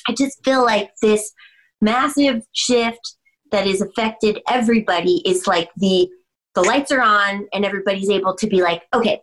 i 0.08 0.12
just 0.12 0.42
feel 0.44 0.64
like 0.64 0.90
this 1.02 1.32
massive 1.80 2.42
shift 2.52 3.16
that 3.52 3.66
has 3.66 3.80
affected 3.80 4.40
everybody 4.48 5.22
is 5.26 5.46
like 5.46 5.70
the 5.76 6.08
the 6.54 6.62
lights 6.62 6.90
are 6.90 7.02
on 7.02 7.46
and 7.52 7.64
everybody's 7.64 8.10
able 8.10 8.34
to 8.34 8.46
be 8.46 8.62
like 8.62 8.82
okay 8.94 9.20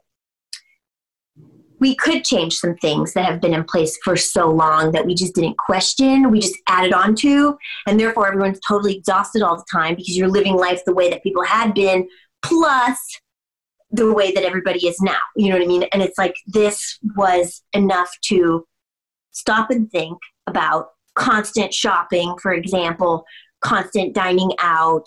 we 1.81 1.95
could 1.95 2.23
change 2.23 2.55
some 2.55 2.75
things 2.77 3.13
that 3.13 3.25
have 3.25 3.41
been 3.41 3.55
in 3.55 3.63
place 3.63 3.97
for 4.03 4.15
so 4.15 4.49
long 4.49 4.91
that 4.91 5.05
we 5.05 5.13
just 5.13 5.35
didn't 5.35 5.57
question 5.57 6.31
we 6.31 6.39
just 6.39 6.57
added 6.69 6.93
on 6.93 7.13
to 7.15 7.57
and 7.87 7.99
therefore 7.99 8.27
everyone's 8.27 8.59
totally 8.65 8.95
exhausted 8.95 9.41
all 9.41 9.57
the 9.57 9.65
time 9.69 9.95
because 9.95 10.15
you're 10.15 10.29
living 10.29 10.55
life 10.55 10.81
the 10.85 10.93
way 10.93 11.09
that 11.09 11.23
people 11.23 11.43
had 11.43 11.73
been 11.73 12.07
plus 12.41 12.97
the 13.89 14.13
way 14.13 14.31
that 14.31 14.45
everybody 14.45 14.87
is 14.87 15.01
now 15.01 15.17
you 15.35 15.49
know 15.49 15.55
what 15.55 15.63
i 15.63 15.67
mean? 15.67 15.83
And 15.91 16.01
it's 16.01 16.17
like 16.17 16.35
this 16.47 16.97
was 17.17 17.61
enough 17.73 18.11
to 18.25 18.65
stop 19.31 19.69
and 19.71 19.91
think 19.91 20.17
about 20.47 20.89
constant 21.15 21.73
shopping 21.73 22.37
for 22.41 22.53
example 22.53 23.25
constant 23.61 24.13
dining 24.13 24.51
out 24.59 25.05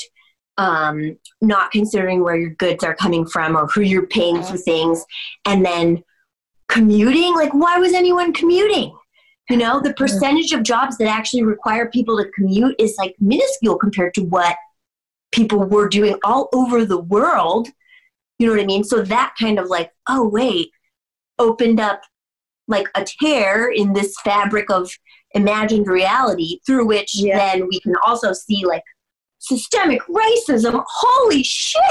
um, 0.57 1.19
not 1.41 1.73
considering 1.73 2.23
where 2.23 2.37
your 2.37 2.51
goods 2.51 2.85
are 2.85 2.95
coming 2.95 3.27
from 3.27 3.57
or 3.57 3.67
who 3.67 3.81
you're 3.81 4.07
paying 4.07 4.41
for 4.41 4.57
things 4.57 5.05
and 5.47 5.67
then 5.67 6.05
commuting? 6.69 7.35
Like 7.35 7.53
why 7.55 7.79
was 7.79 7.93
anyone 7.93 8.33
commuting? 8.33 8.97
You 9.51 9.59
know 9.59 9.81
the 9.81 9.93
percentage 9.95 10.53
of 10.53 10.63
jobs 10.63 10.97
that 10.99 11.09
actually 11.09 11.45
require 11.45 11.91
people 11.91 12.17
to 12.17 12.31
commute 12.31 12.75
is 12.79 12.97
like 12.99 13.15
minuscule 13.21 13.77
compared 13.77 14.15
to 14.15 14.23
what 14.23 14.57
people 15.33 15.59
were 15.65 15.89
doing 15.89 16.17
all 16.25 16.49
over 16.55 16.85
the 16.85 17.01
world. 17.01 17.69
You 18.39 18.47
know 18.47 18.55
what 18.55 18.63
i 18.63 18.67
mean? 18.67 18.85
So 18.85 19.03
that 19.03 19.35
kind 19.39 19.59
of 19.59 19.67
like 19.69 19.91
oh 20.09 20.27
wait 20.29 20.71
opened 21.39 21.81
up 21.81 22.01
like 22.69 22.89
a 22.95 23.05
tear 23.05 23.71
in 23.71 23.93
this 23.93 24.15
fabric 24.25 24.71
of 24.71 24.91
imagined 25.33 25.87
reality 25.89 26.61
through 26.67 26.87
which 26.87 27.15
Yeah. 27.15 27.37
then 27.37 27.69
we 27.69 27.81
can 27.81 27.95
also 28.07 28.33
see 28.33 28.65
like 28.65 28.83
systemic 29.41 30.01
racism. 30.07 30.83
Holy 30.89 31.43
shit! 31.43 31.83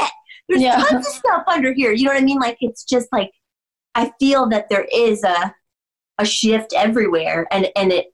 There's 0.49 0.61
Yeah. 0.63 0.77
tons 0.83 1.05
of 1.07 1.13
stuff 1.13 1.43
under 1.47 1.71
here. 1.73 1.91
You 1.91 2.05
know 2.05 2.13
what 2.13 2.21
i 2.21 2.25
mean? 2.25 2.39
Like 2.39 2.57
it's 2.61 2.83
just 2.83 3.07
like 3.11 3.29
i 3.95 4.11
feel 4.19 4.47
that 4.49 4.69
there 4.69 4.87
is 4.93 5.23
a 5.23 5.53
a 6.19 6.25
shift 6.25 6.73
everywhere 6.75 7.47
and 7.51 7.69
and 7.75 7.91
it 7.91 8.13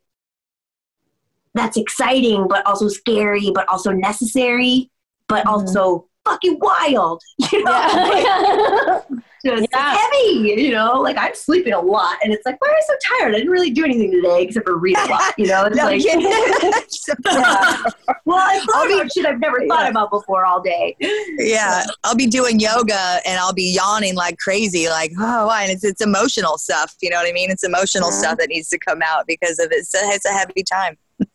that's 1.54 1.78
exciting 1.78 2.48
but 2.48 2.66
also 2.66 2.88
scary 2.88 3.52
but 3.54 3.68
also 3.68 3.92
necessary 3.92 4.90
but 5.28 5.46
Mhm. 5.46 5.52
also 5.52 6.08
fucking 6.26 6.58
wild 6.60 7.22
you 7.52 7.64
know 7.64 7.72
Like, 7.72 8.24
Yeah. 8.26 9.02
just 9.46 9.68
Yeah. 9.72 9.96
heavy 9.98 10.62
you 10.62 10.72
know 10.72 11.00
like 11.00 11.18
i'm 11.18 11.34
sleeping 11.34 11.74
a 11.74 11.80
lot 11.80 12.18
and 12.24 12.34
it's 12.34 12.46
like 12.46 12.60
why 12.62 12.68
am 12.70 12.76
i 12.76 12.82
so 12.88 12.94
tired 13.20 13.36
i 13.36 13.38
didn't 13.38 13.52
really 13.52 13.72
do 13.72 13.86
anything 13.86 14.12
today 14.12 14.44
except 14.44 14.66
for 14.68 14.78
read 14.78 14.98
a 14.98 15.06
lot 15.08 15.34
you 15.38 15.48
know 15.48 15.64
it's 15.66 15.78
No 15.78 15.86
like 15.86 16.02
kidding. 16.02 16.22
yeah. 17.26 17.84
well 18.26 18.38
i 18.40 18.60
thought 18.60 18.76
I'll 18.76 18.88
be- 18.88 18.94
about 18.96 19.12
shit 19.14 19.26
i've 19.26 19.40
never 19.40 19.66
thought 19.68 19.84
Yeah. 19.84 19.90
about 19.90 20.10
before 20.12 20.46
all 20.46 20.62
day 20.62 20.96
yeah, 21.38 21.86
I'll 22.04 22.16
be 22.16 22.28
doing 22.28 22.60
yoga 22.60 23.20
and 23.26 23.40
I'll 23.40 23.54
be 23.54 23.74
yawning 23.74 24.16
like 24.16 24.38
crazy, 24.38 24.90
like 24.90 25.12
oh, 25.20 25.48
why? 25.48 25.64
And 25.64 25.72
it's 25.72 25.84
it's 25.84 26.02
emotional 26.02 26.58
stuff. 26.58 26.94
You 27.02 27.10
know 27.10 27.18
what 27.18 27.28
I 27.28 27.32
mean? 27.32 27.50
It's 27.50 27.64
emotional 27.64 28.10
Mhm. 28.10 28.14
stuff 28.20 28.38
that 28.40 28.50
needs 28.50 28.68
to 28.70 28.78
come 28.80 29.02
out 29.02 29.26
because 29.28 29.58
of 29.60 29.72
it. 29.72 29.76
It's 29.76 29.94
a, 29.96 30.00
it's 30.04 30.26
a 30.26 30.30
heavy 30.30 30.64
time. 30.72 30.98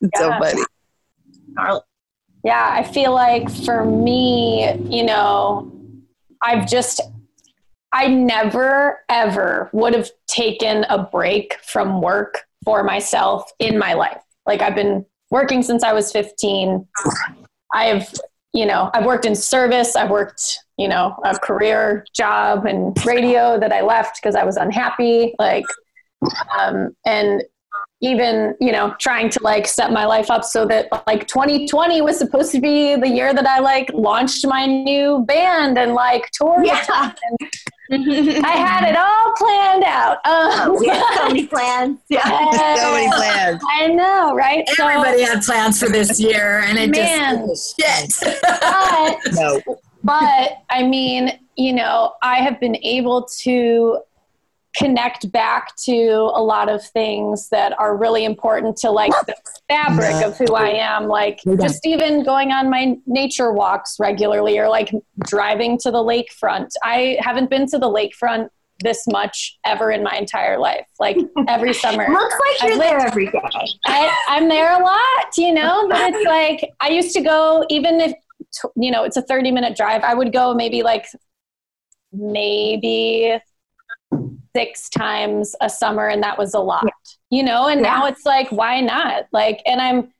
It's 0.00 0.18
so 0.18 0.30
funny. 0.30 0.62
Yeah, 2.44 2.68
I 2.72 2.82
feel 2.82 3.12
like 3.12 3.48
for 3.64 3.84
me, 3.84 4.72
you 4.88 5.04
know, 5.04 5.70
I've 6.42 6.66
just, 6.68 7.00
I 7.92 8.08
never 8.08 9.00
ever 9.08 9.70
would 9.72 9.94
have 9.94 10.10
taken 10.26 10.84
a 10.84 11.02
break 11.02 11.58
from 11.62 12.00
work 12.00 12.42
for 12.64 12.82
myself 12.82 13.50
in 13.58 13.78
my 13.78 13.94
life. 13.94 14.20
Like 14.46 14.62
I've 14.62 14.74
been 14.74 15.04
working 15.30 15.62
since 15.62 15.82
I 15.82 15.92
was 15.92 16.12
15. 16.12 16.86
I've, 17.74 18.12
you 18.52 18.66
know, 18.66 18.90
I've 18.94 19.04
worked 19.04 19.24
in 19.24 19.34
service. 19.34 19.96
I've 19.96 20.10
worked, 20.10 20.58
you 20.76 20.88
know, 20.88 21.16
a 21.24 21.38
career 21.38 22.06
job 22.14 22.66
and 22.66 22.96
radio 23.04 23.58
that 23.58 23.72
I 23.72 23.82
left 23.82 24.20
because 24.20 24.34
I 24.34 24.44
was 24.44 24.56
unhappy. 24.56 25.34
Like, 25.38 25.64
um, 26.58 26.94
and 27.04 27.42
even 28.02 28.54
you 28.60 28.72
know 28.72 28.94
trying 28.98 29.30
to 29.30 29.40
like 29.42 29.66
set 29.66 29.92
my 29.92 30.04
life 30.04 30.30
up 30.30 30.44
so 30.44 30.66
that 30.66 30.88
like 31.06 31.26
2020 31.28 32.02
was 32.02 32.18
supposed 32.18 32.50
to 32.52 32.60
be 32.60 32.96
the 32.96 33.08
year 33.08 33.32
that 33.32 33.46
i 33.46 33.60
like 33.60 33.88
launched 33.94 34.44
my 34.46 34.66
new 34.66 35.24
band 35.26 35.78
and 35.78 35.94
like 35.94 36.28
toured 36.32 36.66
yeah 36.66 36.84
i 37.92 38.54
had 38.56 38.88
it 38.88 38.96
all 38.96 39.32
planned 39.36 39.84
out 39.84 40.18
um, 40.26 40.78
we 40.80 40.88
have 40.88 41.04
so 41.14 41.28
many 41.28 41.46
plans 41.54 41.98
yeah 42.08 42.22
so 42.76 42.92
many 42.92 43.08
plans. 43.12 43.62
i 43.70 43.86
know 43.86 44.34
right 44.34 44.68
So- 44.70 44.88
Everybody 44.88 45.22
had 45.22 45.42
plans 45.42 45.78
for 45.78 45.88
this 45.88 46.18
year, 46.20 46.60
and 46.66 46.78
it 46.78 46.90
Man. 46.90 47.46
just 47.48 47.80
shit. 47.80 48.12
but 48.60 49.16
No. 49.32 49.60
but 50.02 50.58
I 50.70 50.82
mean, 50.82 51.38
you 51.56 51.72
know, 51.72 52.14
I 52.22 52.36
have 52.36 52.58
been 52.60 52.76
able 52.82 53.26
to 53.42 53.98
connect 54.76 55.30
back 55.32 55.74
to 55.76 56.30
a 56.34 56.42
lot 56.42 56.68
of 56.68 56.84
things 56.84 57.48
that 57.50 57.78
are 57.78 57.96
really 57.96 58.24
important 58.24 58.76
to 58.78 58.90
like 58.90 59.12
the 59.26 59.34
fabric 59.68 60.24
of 60.24 60.36
who 60.38 60.54
I 60.54 60.70
am. 60.70 61.08
Like 61.08 61.40
just 61.60 61.86
even 61.86 62.24
going 62.24 62.52
on 62.52 62.70
my 62.70 62.96
nature 63.06 63.52
walks 63.52 63.96
regularly 64.00 64.58
or 64.58 64.68
like 64.68 64.90
driving 65.26 65.78
to 65.78 65.90
the 65.90 65.98
lakefront. 65.98 66.68
I 66.82 67.18
haven't 67.20 67.50
been 67.50 67.66
to 67.68 67.78
the 67.78 67.88
lakefront 67.88 68.48
this 68.80 69.06
much 69.06 69.58
ever 69.64 69.90
in 69.90 70.02
my 70.02 70.16
entire 70.16 70.58
life. 70.58 70.86
Like 70.98 71.18
every 71.48 71.74
summer. 71.74 72.08
looks 72.10 72.34
like 72.34 72.70
you're 72.70 72.78
lived- 72.78 72.90
there 72.90 73.06
every 73.06 73.26
day 73.26 73.40
I, 73.86 74.24
I'm 74.28 74.48
there 74.48 74.72
a 74.72 74.82
lot, 74.82 75.36
you 75.36 75.52
know, 75.52 75.86
but 75.88 76.14
it's 76.14 76.26
like 76.26 76.70
I 76.80 76.88
used 76.88 77.14
to 77.14 77.20
go, 77.20 77.64
even 77.68 78.00
if, 78.00 78.12
you 78.76 78.90
know, 78.90 79.04
it's 79.04 79.16
a 79.16 79.22
30 79.22 79.50
minute 79.50 79.76
drive, 79.76 80.02
I 80.02 80.14
would 80.14 80.32
go 80.32 80.54
maybe 80.54 80.82
like 80.82 81.06
maybe 82.12 83.38
six 84.54 84.88
times 84.88 85.54
a 85.60 85.68
summer, 85.70 86.08
and 86.08 86.22
that 86.22 86.38
was 86.38 86.54
a 86.54 86.58
lot, 86.60 86.84
you 87.30 87.42
know, 87.42 87.68
and 87.68 87.82
now 87.82 88.06
it's 88.06 88.24
like, 88.26 88.50
why 88.50 88.80
not? 88.80 89.26
Like, 89.32 89.62
and 89.66 89.80
I'm, 89.80 90.12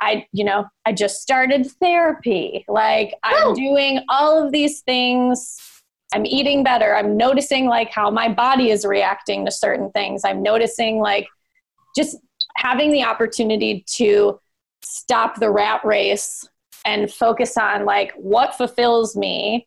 I, 0.00 0.26
you 0.32 0.44
know, 0.44 0.66
I 0.84 0.92
just 0.92 1.22
started 1.22 1.66
therapy. 1.80 2.64
Like 2.68 3.14
I'm 3.22 3.54
doing 3.54 4.00
all 4.08 4.44
of 4.44 4.52
these 4.52 4.80
things. 4.82 5.56
I'm 6.12 6.26
eating 6.26 6.62
better. 6.62 6.94
I'm 6.94 7.16
noticing 7.16 7.66
like 7.66 7.90
how 7.90 8.10
my 8.10 8.28
body 8.28 8.70
is 8.70 8.84
reacting 8.84 9.44
to 9.46 9.50
certain 9.50 9.90
things. 9.92 10.22
I'm 10.24 10.42
noticing 10.42 10.98
like 10.98 11.26
just 11.96 12.18
having 12.56 12.92
the 12.92 13.04
opportunity 13.04 13.84
to 13.94 14.38
stop 14.82 15.40
the 15.40 15.50
rat 15.50 15.84
race 15.84 16.46
and 16.84 17.12
focus 17.12 17.56
on 17.56 17.84
like 17.84 18.12
what 18.16 18.54
fulfills 18.54 19.16
me 19.16 19.66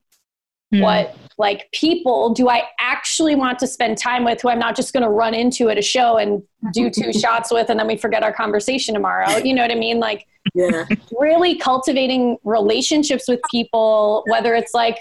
Hmm. 0.72 0.82
what 0.82 1.16
like 1.40 1.68
people 1.72 2.30
do 2.32 2.48
i 2.48 2.62
actually 2.80 3.34
want 3.34 3.58
to 3.58 3.66
spend 3.66 3.98
time 3.98 4.24
with 4.24 4.40
who 4.42 4.50
i'm 4.50 4.60
not 4.60 4.76
just 4.76 4.94
going 4.94 5.02
to 5.04 5.10
run 5.10 5.34
into 5.34 5.70
at 5.70 5.80
a 5.80 5.82
show 5.82 6.18
and 6.18 6.44
do 6.74 6.92
two 6.92 7.12
shots 7.24 7.52
with 7.52 7.70
and 7.72 7.80
then 7.80 7.88
we 7.88 7.98
forget 7.98 8.22
our 8.22 8.32
conversation 8.34 8.94
tomorrow 8.94 9.38
you 9.38 9.56
know 9.56 9.64
what 9.64 9.72
i 9.72 9.76
mean 9.76 10.00
like 10.00 10.28
Yeah. 10.54 10.86
really 11.20 11.56
cultivating 11.56 12.38
relationships 12.44 13.28
with 13.28 13.40
people 13.50 14.24
whether 14.28 14.54
it's 14.54 14.76
like 14.76 15.00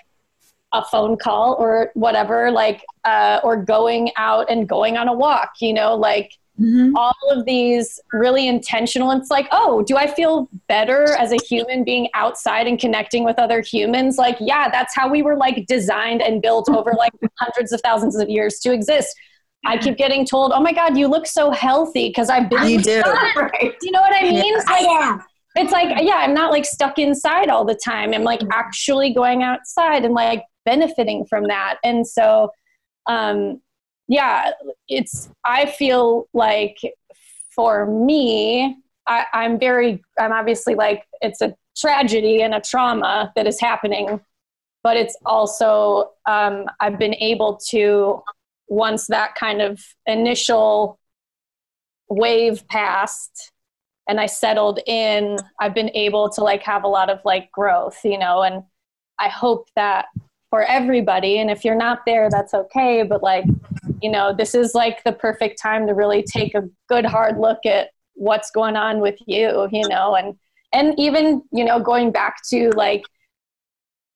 a 0.73 0.83
phone 0.85 1.19
call 1.19 1.55
or 1.59 1.91
whatever 1.95 2.51
like 2.51 2.83
uh, 3.05 3.41
or 3.43 3.57
going 3.57 4.11
out 4.17 4.51
and 4.51 4.69
going 4.69 4.97
on 4.97 5.07
a 5.09 5.13
walk 5.13 5.53
you 5.61 5.73
know 5.75 5.95
like 5.95 6.33
Mhm. 6.61 6.93
all 6.97 7.15
of 7.31 7.45
these 7.45 8.01
really 8.13 8.49
intentional 8.49 9.13
it's 9.13 9.31
like 9.31 9.47
oh 9.53 9.83
do 9.83 9.97
i 9.97 10.09
feel 10.09 10.49
better 10.67 11.05
as 11.17 11.31
a 11.31 11.37
human 11.49 11.85
being 11.85 12.09
outside 12.15 12.67
and 12.67 12.81
connecting 12.81 13.23
with 13.23 13.39
other 13.39 13.61
humans 13.61 14.19
like 14.19 14.37
yeah 14.41 14.69
that's 14.69 14.93
how 14.93 15.09
we 15.09 15.23
were 15.23 15.37
like 15.37 15.67
designed 15.69 16.21
and 16.21 16.43
built 16.43 16.69
over 16.69 16.93
like 16.99 17.13
hundreds 17.39 17.71
of 17.71 17.81
thousands 17.83 18.17
of 18.17 18.29
years 18.29 18.59
to 18.59 18.73
exist 18.73 19.15
i 19.67 19.77
keep 19.79 19.97
getting 19.97 20.27
told 20.27 20.51
oh 20.53 20.61
my 20.61 20.73
god 20.73 20.99
you 20.99 21.07
look 21.07 21.29
so 21.29 21.53
healthy 21.53 22.09
because 22.09 22.29
i've 22.29 22.51
been 22.51 22.69
You 22.69 22.81
do. 22.83 23.03
right. 23.37 23.53
do 23.61 23.87
you 23.87 23.93
know 23.93 24.01
what 24.01 24.13
i 24.15 24.23
mean 24.29 24.55
It's 24.57 24.67
like, 24.67 24.83
yeah. 24.83 25.19
it's 25.55 25.71
like 25.73 26.03
yeah 26.03 26.17
i'm 26.17 26.35
not 26.35 26.51
like 26.51 26.65
stuck 26.65 26.99
inside 26.99 27.51
all 27.51 27.65
the 27.65 27.79
time 27.85 28.13
i'm 28.13 28.25
like 28.25 28.41
actually 28.51 29.15
going 29.15 29.45
outside 29.45 30.05
and 30.05 30.13
like 30.15 30.43
benefiting 30.65 31.25
from 31.27 31.45
that 31.45 31.77
and 31.85 32.05
so 32.05 32.51
um 33.07 33.61
yeah 34.09 34.51
it's 34.89 35.31
i 35.45 35.67
feel 35.67 36.29
like 36.33 36.77
for 37.51 37.87
me 37.87 38.77
I, 39.07 39.27
i'm 39.33 39.59
very 39.59 40.03
i'm 40.19 40.33
obviously 40.33 40.75
like 40.75 41.05
it's 41.21 41.41
a 41.41 41.55
tragedy 41.77 42.43
and 42.43 42.55
a 42.55 42.61
trauma 42.61 43.33
that 43.37 43.47
is 43.47 43.61
happening 43.61 44.21
but 44.83 44.97
it's 44.97 45.17
also 45.25 46.11
um, 46.27 46.67
i've 46.81 46.99
been 46.99 47.15
able 47.15 47.59
to 47.71 48.23
once 48.69 49.07
that 49.07 49.35
kind 49.35 49.63
of 49.63 49.81
initial 50.07 50.99
wave 52.09 52.67
passed 52.69 53.53
and 54.09 54.19
I 54.19 54.27
settled 54.27 54.81
in, 54.87 55.39
I've 55.61 55.75
been 55.75 55.91
able 55.95 56.31
to 56.31 56.43
like 56.43 56.63
have 56.63 56.83
a 56.83 56.89
lot 56.89 57.11
of 57.11 57.21
like 57.25 57.53
growth, 57.53 58.01
you 58.05 58.19
know, 58.19 58.43
and 58.43 58.63
I 59.21 59.29
hope 59.29 59.69
that 59.77 60.07
for 60.51 60.65
everybody, 60.65 61.39
and 61.39 61.51
if 61.51 61.63
you're 61.63 61.75
not 61.75 62.01
there, 62.07 62.31
that's 62.31 62.55
okay, 62.55 63.03
but 63.03 63.23
like, 63.23 63.45
you 64.03 64.11
know, 64.11 64.33
this 64.33 64.55
is 64.55 64.75
like 64.75 65.03
the 65.05 65.13
perfect 65.13 65.61
time 65.61 65.87
to 65.87 65.95
really 65.95 66.23
take 66.23 66.55
a 66.55 66.69
good 66.89 67.05
hard 67.05 67.39
look 67.39 67.65
at 67.67 67.91
what's 68.15 68.51
going 68.51 68.77
on 68.77 69.01
with 69.01 69.19
you, 69.27 69.69
you 69.73 69.89
know, 69.89 70.15
and 70.15 70.37
and 70.73 70.99
even, 70.99 71.43
you 71.51 71.65
know, 71.65 71.81
going 71.81 72.13
back 72.13 72.37
to 72.51 72.71
like 72.71 73.03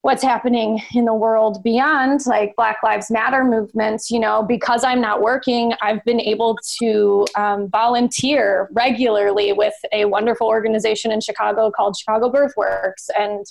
what's 0.03 0.21
happening 0.21 0.81
in 0.93 1.05
the 1.05 1.13
world 1.13 1.63
beyond 1.63 2.25
like 2.25 2.53
black 2.57 2.83
lives 2.83 3.09
matter 3.09 3.43
movements 3.45 4.11
you 4.11 4.19
know 4.19 4.43
because 4.43 4.83
i'm 4.83 4.99
not 4.99 5.21
working 5.21 5.71
i've 5.81 6.03
been 6.03 6.19
able 6.19 6.57
to 6.77 7.25
um, 7.35 7.69
volunteer 7.69 8.67
regularly 8.73 9.53
with 9.53 9.73
a 9.93 10.03
wonderful 10.03 10.45
organization 10.45 11.09
in 11.09 11.21
chicago 11.21 11.71
called 11.71 11.95
chicago 11.97 12.29
birthworks 12.29 13.09
and 13.17 13.45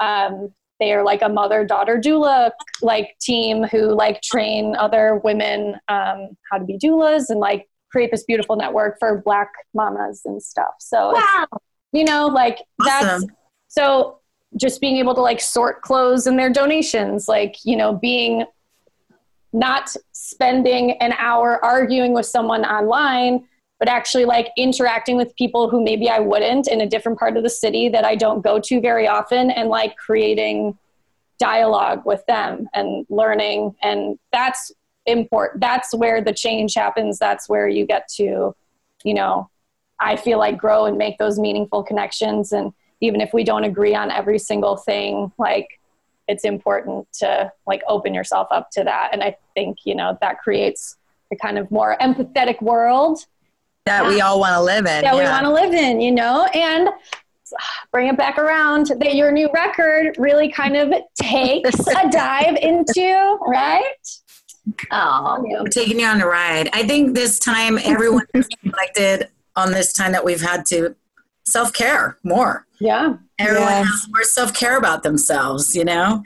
um, 0.00 0.52
they 0.82 0.92
are 0.92 1.04
like 1.04 1.22
a 1.22 1.28
mother 1.28 1.64
daughter 1.64 1.98
doula 1.98 2.50
like 2.82 3.16
team 3.20 3.62
who 3.62 3.94
like 3.94 4.20
train 4.22 4.74
other 4.76 5.20
women 5.24 5.76
um, 5.88 6.28
how 6.50 6.58
to 6.58 6.64
be 6.64 6.76
doulas 6.78 7.30
and 7.30 7.38
like 7.40 7.68
create 7.90 8.10
this 8.10 8.24
beautiful 8.24 8.56
network 8.56 8.96
for 8.98 9.22
black 9.24 9.52
mamas 9.74 10.22
and 10.24 10.42
stuff 10.42 10.74
so 10.80 11.12
Wow. 11.12 11.46
you 11.92 12.04
know 12.04 12.26
like 12.26 12.58
that's 12.84 13.24
so 13.68 14.18
just 14.56 14.80
being 14.80 14.96
able 14.96 15.14
to 15.14 15.20
like 15.20 15.40
sort 15.40 15.80
clothes 15.82 16.26
and 16.26 16.38
their 16.38 16.50
donations 16.50 17.28
like 17.28 17.56
you 17.64 17.76
know 17.76 17.94
being 17.94 18.44
not 19.54 19.94
spending 20.12 20.92
an 21.02 21.12
hour 21.18 21.62
arguing 21.64 22.14
with 22.14 22.26
someone 22.26 22.64
online 22.64 23.46
but 23.82 23.88
actually 23.88 24.24
like 24.24 24.52
interacting 24.56 25.16
with 25.16 25.34
people 25.34 25.68
who 25.68 25.82
maybe 25.82 26.08
I 26.08 26.20
wouldn't 26.20 26.68
in 26.68 26.80
a 26.80 26.86
different 26.86 27.18
part 27.18 27.36
of 27.36 27.42
the 27.42 27.50
city 27.50 27.88
that 27.88 28.04
I 28.04 28.14
don't 28.14 28.40
go 28.40 28.60
to 28.60 28.80
very 28.80 29.08
often 29.08 29.50
and 29.50 29.68
like 29.68 29.96
creating 29.96 30.78
dialogue 31.40 32.06
with 32.06 32.24
them 32.26 32.68
and 32.74 33.04
learning. 33.10 33.74
And 33.82 34.20
that's 34.30 34.70
important 35.06 35.60
that's 35.60 35.92
where 35.92 36.22
the 36.22 36.32
change 36.32 36.74
happens. 36.74 37.18
That's 37.18 37.48
where 37.48 37.66
you 37.66 37.84
get 37.84 38.06
to 38.18 38.54
you 39.02 39.14
know 39.14 39.50
I 39.98 40.14
feel 40.14 40.38
like 40.38 40.58
grow 40.58 40.84
and 40.84 40.96
make 40.96 41.18
those 41.18 41.40
meaningful 41.40 41.82
connections. 41.82 42.52
And 42.52 42.72
even 43.00 43.20
if 43.20 43.34
we 43.34 43.42
don't 43.42 43.64
agree 43.64 43.96
on 43.96 44.12
every 44.12 44.38
single 44.38 44.76
thing 44.76 45.32
like 45.38 45.80
it's 46.28 46.44
important 46.44 47.12
to 47.14 47.50
like 47.66 47.82
open 47.88 48.14
yourself 48.14 48.46
up 48.52 48.70
to 48.74 48.84
that. 48.84 49.08
And 49.12 49.24
I 49.24 49.36
think 49.54 49.78
you 49.84 49.96
know 49.96 50.16
that 50.20 50.38
creates 50.38 50.98
a 51.32 51.36
kind 51.36 51.58
of 51.58 51.68
more 51.72 51.96
empathetic 52.00 52.62
world 52.62 53.26
that 53.86 54.06
we 54.06 54.20
all 54.20 54.38
want 54.38 54.54
to 54.54 54.60
live 54.62 54.86
in. 54.86 55.02
that 55.02 55.14
we 55.14 55.22
want 55.22 55.44
to 55.44 55.52
live 55.52 55.72
in, 55.72 56.00
you 56.00 56.12
know, 56.12 56.44
and 56.54 56.88
bring 57.90 58.08
it 58.08 58.16
back 58.16 58.38
around 58.38 58.86
that 58.86 59.14
your 59.14 59.30
new 59.32 59.50
record 59.52 60.14
really 60.18 60.50
kind 60.50 60.76
of 60.76 60.92
takes 61.20 61.78
a 61.88 62.08
dive 62.10 62.56
into, 62.56 63.38
right? 63.46 63.82
Oh. 64.92 65.44
I'm 65.58 65.66
taking 65.66 65.98
you 66.00 66.06
on 66.06 66.20
a 66.20 66.26
ride. 66.26 66.70
I 66.72 66.86
think 66.86 67.14
this 67.14 67.38
time 67.38 67.78
everyone 67.82 68.26
has 68.34 68.48
reflected 68.64 69.28
on 69.56 69.72
this 69.72 69.92
time 69.92 70.12
that 70.12 70.24
we've 70.24 70.40
had 70.40 70.64
to 70.66 70.94
self 71.44 71.72
care 71.72 72.16
more. 72.22 72.66
Yeah. 72.80 73.16
Everyone 73.38 73.68
Yeah. 73.68 73.84
has 73.84 74.06
more 74.10 74.22
self 74.24 74.54
care 74.54 74.78
about 74.78 75.02
themselves, 75.02 75.74
you 75.74 75.84
know? 75.84 76.22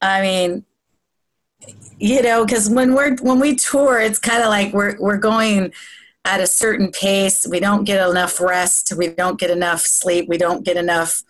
I 0.00 0.22
mean, 0.22 0.64
you 1.98 2.22
know, 2.22 2.44
because 2.46 2.70
when 2.70 2.94
we're 2.94 3.16
when 3.16 3.40
we 3.40 3.56
tour, 3.56 3.98
it's 4.00 4.18
kind 4.18 4.42
of 4.42 4.48
like 4.48 4.72
we're 4.72 4.96
we're 5.00 5.16
going 5.18 5.72
at 6.24 6.40
a 6.40 6.46
certain 6.46 6.90
pace. 6.90 7.46
We 7.48 7.60
don't 7.60 7.84
get 7.84 8.06
enough 8.08 8.40
rest. 8.40 8.92
We 8.96 9.08
don't 9.08 9.38
get 9.38 9.50
enough 9.50 9.80
sleep. 9.80 10.28
We 10.28 10.38
don't 10.38 10.64
get 10.64 10.76
enough 10.76 11.22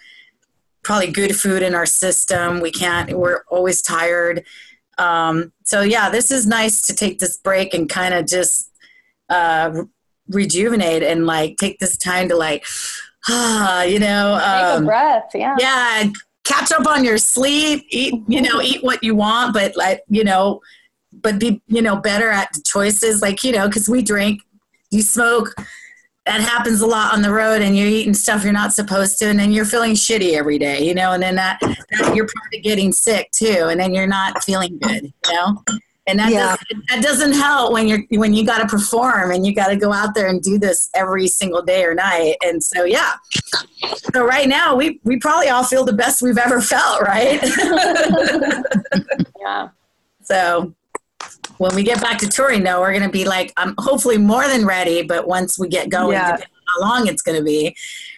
probably 0.82 1.10
good 1.10 1.34
food 1.36 1.62
in 1.62 1.74
our 1.74 1.86
system. 1.86 2.60
We 2.60 2.70
can't. 2.70 3.12
We're 3.16 3.44
always 3.48 3.80
tired. 3.82 4.44
Um, 4.98 5.52
so 5.64 5.80
yeah, 5.80 6.10
this 6.10 6.30
is 6.30 6.46
nice 6.46 6.82
to 6.82 6.94
take 6.94 7.18
this 7.18 7.36
break 7.38 7.72
and 7.72 7.88
kind 7.88 8.12
of 8.12 8.26
just 8.26 8.70
uh, 9.28 9.70
re- 9.72 9.84
rejuvenate 10.28 11.02
and 11.02 11.26
like 11.26 11.56
take 11.56 11.78
this 11.78 11.96
time 11.96 12.28
to 12.28 12.36
like, 12.36 12.66
ah, 13.28 13.82
you 13.84 13.98
know, 13.98 14.38
Take 14.38 14.76
um, 14.76 14.82
a 14.82 14.86
breath. 14.86 15.30
Yeah. 15.34 15.56
yeah 15.58 16.10
catch 16.44 16.72
up 16.72 16.86
on 16.86 17.04
your 17.04 17.18
sleep 17.18 17.86
eat 17.90 18.14
you 18.26 18.42
know 18.42 18.60
eat 18.60 18.82
what 18.82 19.02
you 19.04 19.14
want 19.14 19.54
but 19.54 19.76
like 19.76 20.02
you 20.08 20.24
know 20.24 20.60
but 21.12 21.38
be 21.38 21.62
you 21.68 21.80
know 21.80 21.96
better 21.96 22.30
at 22.30 22.52
the 22.52 22.60
choices 22.62 23.22
like 23.22 23.44
you 23.44 23.52
know 23.52 23.68
because 23.68 23.88
we 23.88 24.02
drink 24.02 24.42
you 24.92 25.02
smoke 25.02 25.54
that 26.24 26.40
happens 26.40 26.80
a 26.82 26.86
lot 26.86 27.12
on 27.12 27.20
the 27.22 27.30
road 27.32 27.62
and 27.62 27.76
you're 27.76 27.88
eating 27.88 28.14
stuff 28.14 28.44
you're 28.44 28.52
not 28.52 28.72
supposed 28.72 29.18
to 29.18 29.26
and 29.26 29.38
then 29.40 29.50
you're 29.52 29.64
feeling 29.64 29.92
shitty 29.92 30.34
every 30.34 30.58
day 30.58 30.80
you 30.86 30.94
know 30.94 31.12
and 31.12 31.22
then 31.22 31.34
that, 31.34 31.58
that 31.60 32.12
you're 32.14 32.28
probably 32.28 32.60
getting 32.62 32.92
sick 32.92 33.28
too 33.32 33.66
and 33.70 33.80
then 33.80 33.92
you're 33.92 34.06
not 34.06 34.42
feeling 34.44 34.78
good 34.78 35.04
you 35.04 35.32
know 35.34 35.62
and 36.08 36.18
that, 36.18 36.30
Yeah. 36.32 36.56
doesn't, 36.56 36.88
that 36.88 37.02
doesn't 37.02 37.32
help 37.32 37.72
when 37.72 37.86
you're 37.88 38.02
when 38.10 38.34
you 38.34 38.44
got 38.44 38.58
to 38.58 38.66
perform 38.66 39.30
and 39.30 39.46
you 39.46 39.54
got 39.54 39.68
to 39.68 39.76
go 39.76 39.92
out 39.92 40.14
there 40.14 40.28
and 40.28 40.42
do 40.42 40.58
this 40.58 40.90
every 40.94 41.26
single 41.28 41.62
day 41.62 41.84
or 41.84 41.94
night 41.94 42.36
and 42.44 42.62
so 42.62 42.84
yeah 42.84 43.14
so 44.12 44.24
right 44.24 44.48
now 44.48 44.74
we 44.76 45.00
we 45.04 45.16
probably 45.18 45.48
all 45.48 45.64
feel 45.64 45.84
the 45.84 45.92
best 45.92 46.20
we've 46.22 46.38
ever 46.38 46.60
felt 46.60 47.00
right 47.02 47.40
Yeah. 49.40 49.68
so 50.22 50.72
when 51.58 51.74
we 51.74 51.82
get 51.82 52.00
back 52.00 52.18
to 52.18 52.28
touring 52.28 52.62
though 52.64 52.80
we're 52.80 52.92
going 52.92 53.02
to 53.02 53.08
be 53.08 53.24
like 53.24 53.52
i'm 53.56 53.74
hopefully 53.78 54.18
more 54.18 54.46
than 54.48 54.64
ready 54.66 55.02
but 55.02 55.26
once 55.26 55.58
we 55.58 55.68
get 55.68 55.88
going 55.88 56.12
Yeah. 56.12 56.36
depending 56.36 56.46
on 56.56 56.62
how 56.66 56.80
long 56.98 57.06
it's 57.08 57.22
going 57.22 57.38
to 57.38 57.44
be 57.44 57.74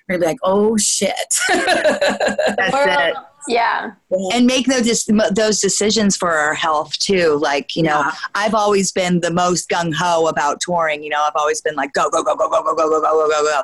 we're 0.09 0.19
going 0.19 0.21
to 0.21 0.25
be 0.27 0.31
like 0.33 0.39
oh 0.43 0.77
shit 0.77 1.15
That's 1.49 2.73
Well, 2.73 3.09
it. 3.09 3.15
Yeah. 3.47 3.91
and 4.33 4.47
make 4.47 4.67
those 4.67 5.05
those 5.33 5.61
decisions 5.61 6.17
for 6.17 6.31
our 6.33 6.55
health 6.55 6.97
too. 6.99 7.39
Like 7.43 7.77
you 7.77 7.83
know, 7.83 8.01
Yeah. 8.01 8.13
I've 8.35 8.55
always 8.55 8.91
been 8.91 9.21
the 9.21 9.31
most 9.31 9.69
gung 9.69 9.93
ho 9.95 10.29
about 10.29 10.63
touring. 10.63 11.03
You 11.03 11.11
know, 11.11 11.23
I've 11.23 11.37
always 11.37 11.61
been 11.61 11.75
like 11.75 11.93
go 11.93 12.09
go 12.09 12.23
go 12.23 12.35
go 12.37 12.49
go 12.49 12.63
go 12.63 12.75
go 12.75 12.89
go 12.89 13.01
go 13.03 13.13
go 13.13 13.29
go 13.29 13.43
go. 13.45 13.63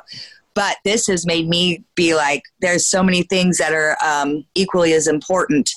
But 0.53 0.77
this 0.85 1.07
has 1.07 1.25
made 1.25 1.47
me 1.49 1.83
be 1.95 2.13
like, 2.13 2.43
there's 2.59 2.85
so 2.85 3.01
many 3.01 3.23
things 3.23 3.57
that 3.57 3.73
are 3.73 3.97
um, 4.05 4.45
equally 4.53 4.93
as 4.93 5.07
important 5.07 5.71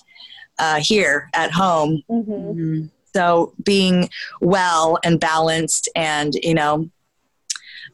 uh, 0.59 0.80
here 0.82 1.30
at 1.32 1.51
home. 1.53 2.03
hmm 2.09 2.20
Mhm. 2.20 2.90
So 3.15 3.55
being 3.62 4.09
well 4.41 4.99
and 5.05 5.21
balanced, 5.21 5.89
and 5.95 6.35
you 6.35 6.55
know, 6.55 6.89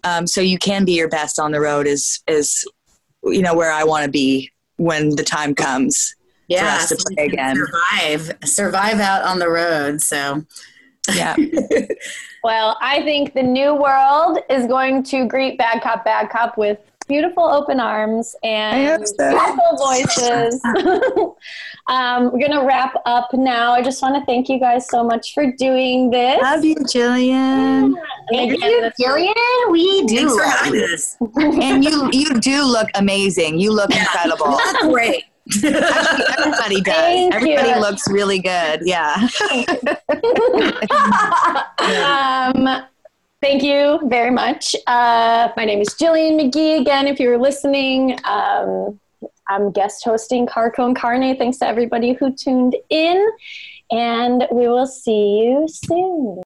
um, 0.04 0.26
so 0.26 0.40
you 0.40 0.58
can 0.58 0.84
be 0.84 0.92
your 0.92 1.08
best 1.08 1.38
on 1.38 1.52
the 1.52 1.60
road 1.60 1.86
is 1.86 2.22
is 2.26 2.64
you 3.24 3.42
know, 3.42 3.54
where 3.54 3.70
I 3.70 3.84
want 3.84 4.04
to 4.04 4.10
be 4.10 4.50
when 4.76 5.16
the 5.16 5.24
time 5.24 5.54
comes. 5.54 6.14
Yeah, 6.48 6.76
us 6.76 6.88
to 6.88 6.96
so 6.96 7.14
play 7.14 7.26
again. 7.26 7.56
Survive, 7.56 8.38
survive 8.44 8.98
out 8.98 9.22
on 9.22 9.38
the 9.38 9.48
road. 9.48 10.00
So 10.00 10.42
Yeah. 11.14 11.36
Well, 12.42 12.78
I 12.80 13.02
think 13.02 13.34
the 13.34 13.42
new 13.42 13.74
world 13.74 14.38
is 14.48 14.66
going 14.66 15.02
to 15.04 15.26
greet 15.26 15.58
Bad 15.58 15.82
Cop, 15.82 16.06
Bad 16.06 16.30
Cop 16.30 16.56
with 16.56 16.78
beautiful 17.10 17.42
open 17.42 17.80
arms 17.80 18.36
and 18.44 19.06
so. 19.06 19.28
beautiful 19.28 19.76
voices. 19.76 20.60
um, 21.88 22.30
we're 22.32 22.38
going 22.38 22.52
to 22.52 22.64
wrap 22.64 22.94
up 23.04 23.30
now. 23.34 23.72
I 23.72 23.82
just 23.82 24.00
want 24.00 24.14
to 24.14 24.24
thank 24.24 24.48
you 24.48 24.60
guys 24.60 24.88
so 24.88 25.02
much 25.02 25.34
for 25.34 25.50
doing 25.58 26.10
this. 26.10 26.40
Love 26.40 26.64
you, 26.64 26.76
Jillian. 26.76 27.32
And 27.32 27.96
Thank 28.30 28.52
again, 28.52 28.70
you, 28.70 28.90
Jillian. 29.04 29.70
We 29.72 30.06
do. 30.06 30.16
thanks 30.16 30.32
for 30.32 30.38
love 30.38 30.50
having 30.50 30.84
us. 30.84 31.16
and 31.60 31.84
you 31.84 32.08
you 32.12 32.40
do 32.40 32.62
look 32.62 32.86
amazing. 32.94 33.58
You 33.58 33.72
look 33.72 33.90
incredible. 33.90 34.56
Great. 34.82 35.24
Actually, 35.48 35.74
everybody 36.38 36.80
does. 36.82 36.94
Thank 36.94 37.34
everybody 37.34 37.68
you. 37.70 37.80
looks 37.80 38.08
really 38.08 38.38
good. 38.38 38.82
Yeah. 38.84 39.28
um, 42.54 42.84
thank 43.40 43.62
you 43.62 44.00
very 44.04 44.30
much. 44.30 44.76
Uh, 44.86 45.48
my 45.56 45.64
name 45.64 45.80
is 45.80 45.88
Jillian 45.88 46.40
McGee. 46.40 46.80
Again, 46.80 47.06
if 47.06 47.18
you're 47.18 47.38
listening, 47.38 48.18
um, 48.24 49.00
I'm 49.48 49.72
guest 49.72 50.04
hosting 50.04 50.46
Car 50.46 50.70
Con 50.70 50.94
Carne. 50.94 51.36
Thanks 51.36 51.58
to 51.58 51.66
everybody 51.66 52.12
who 52.12 52.32
tuned 52.32 52.76
in, 52.88 53.30
and 53.90 54.46
we 54.52 54.68
will 54.68 54.86
see 54.86 55.38
you 55.38 55.66
soon. 55.68 56.36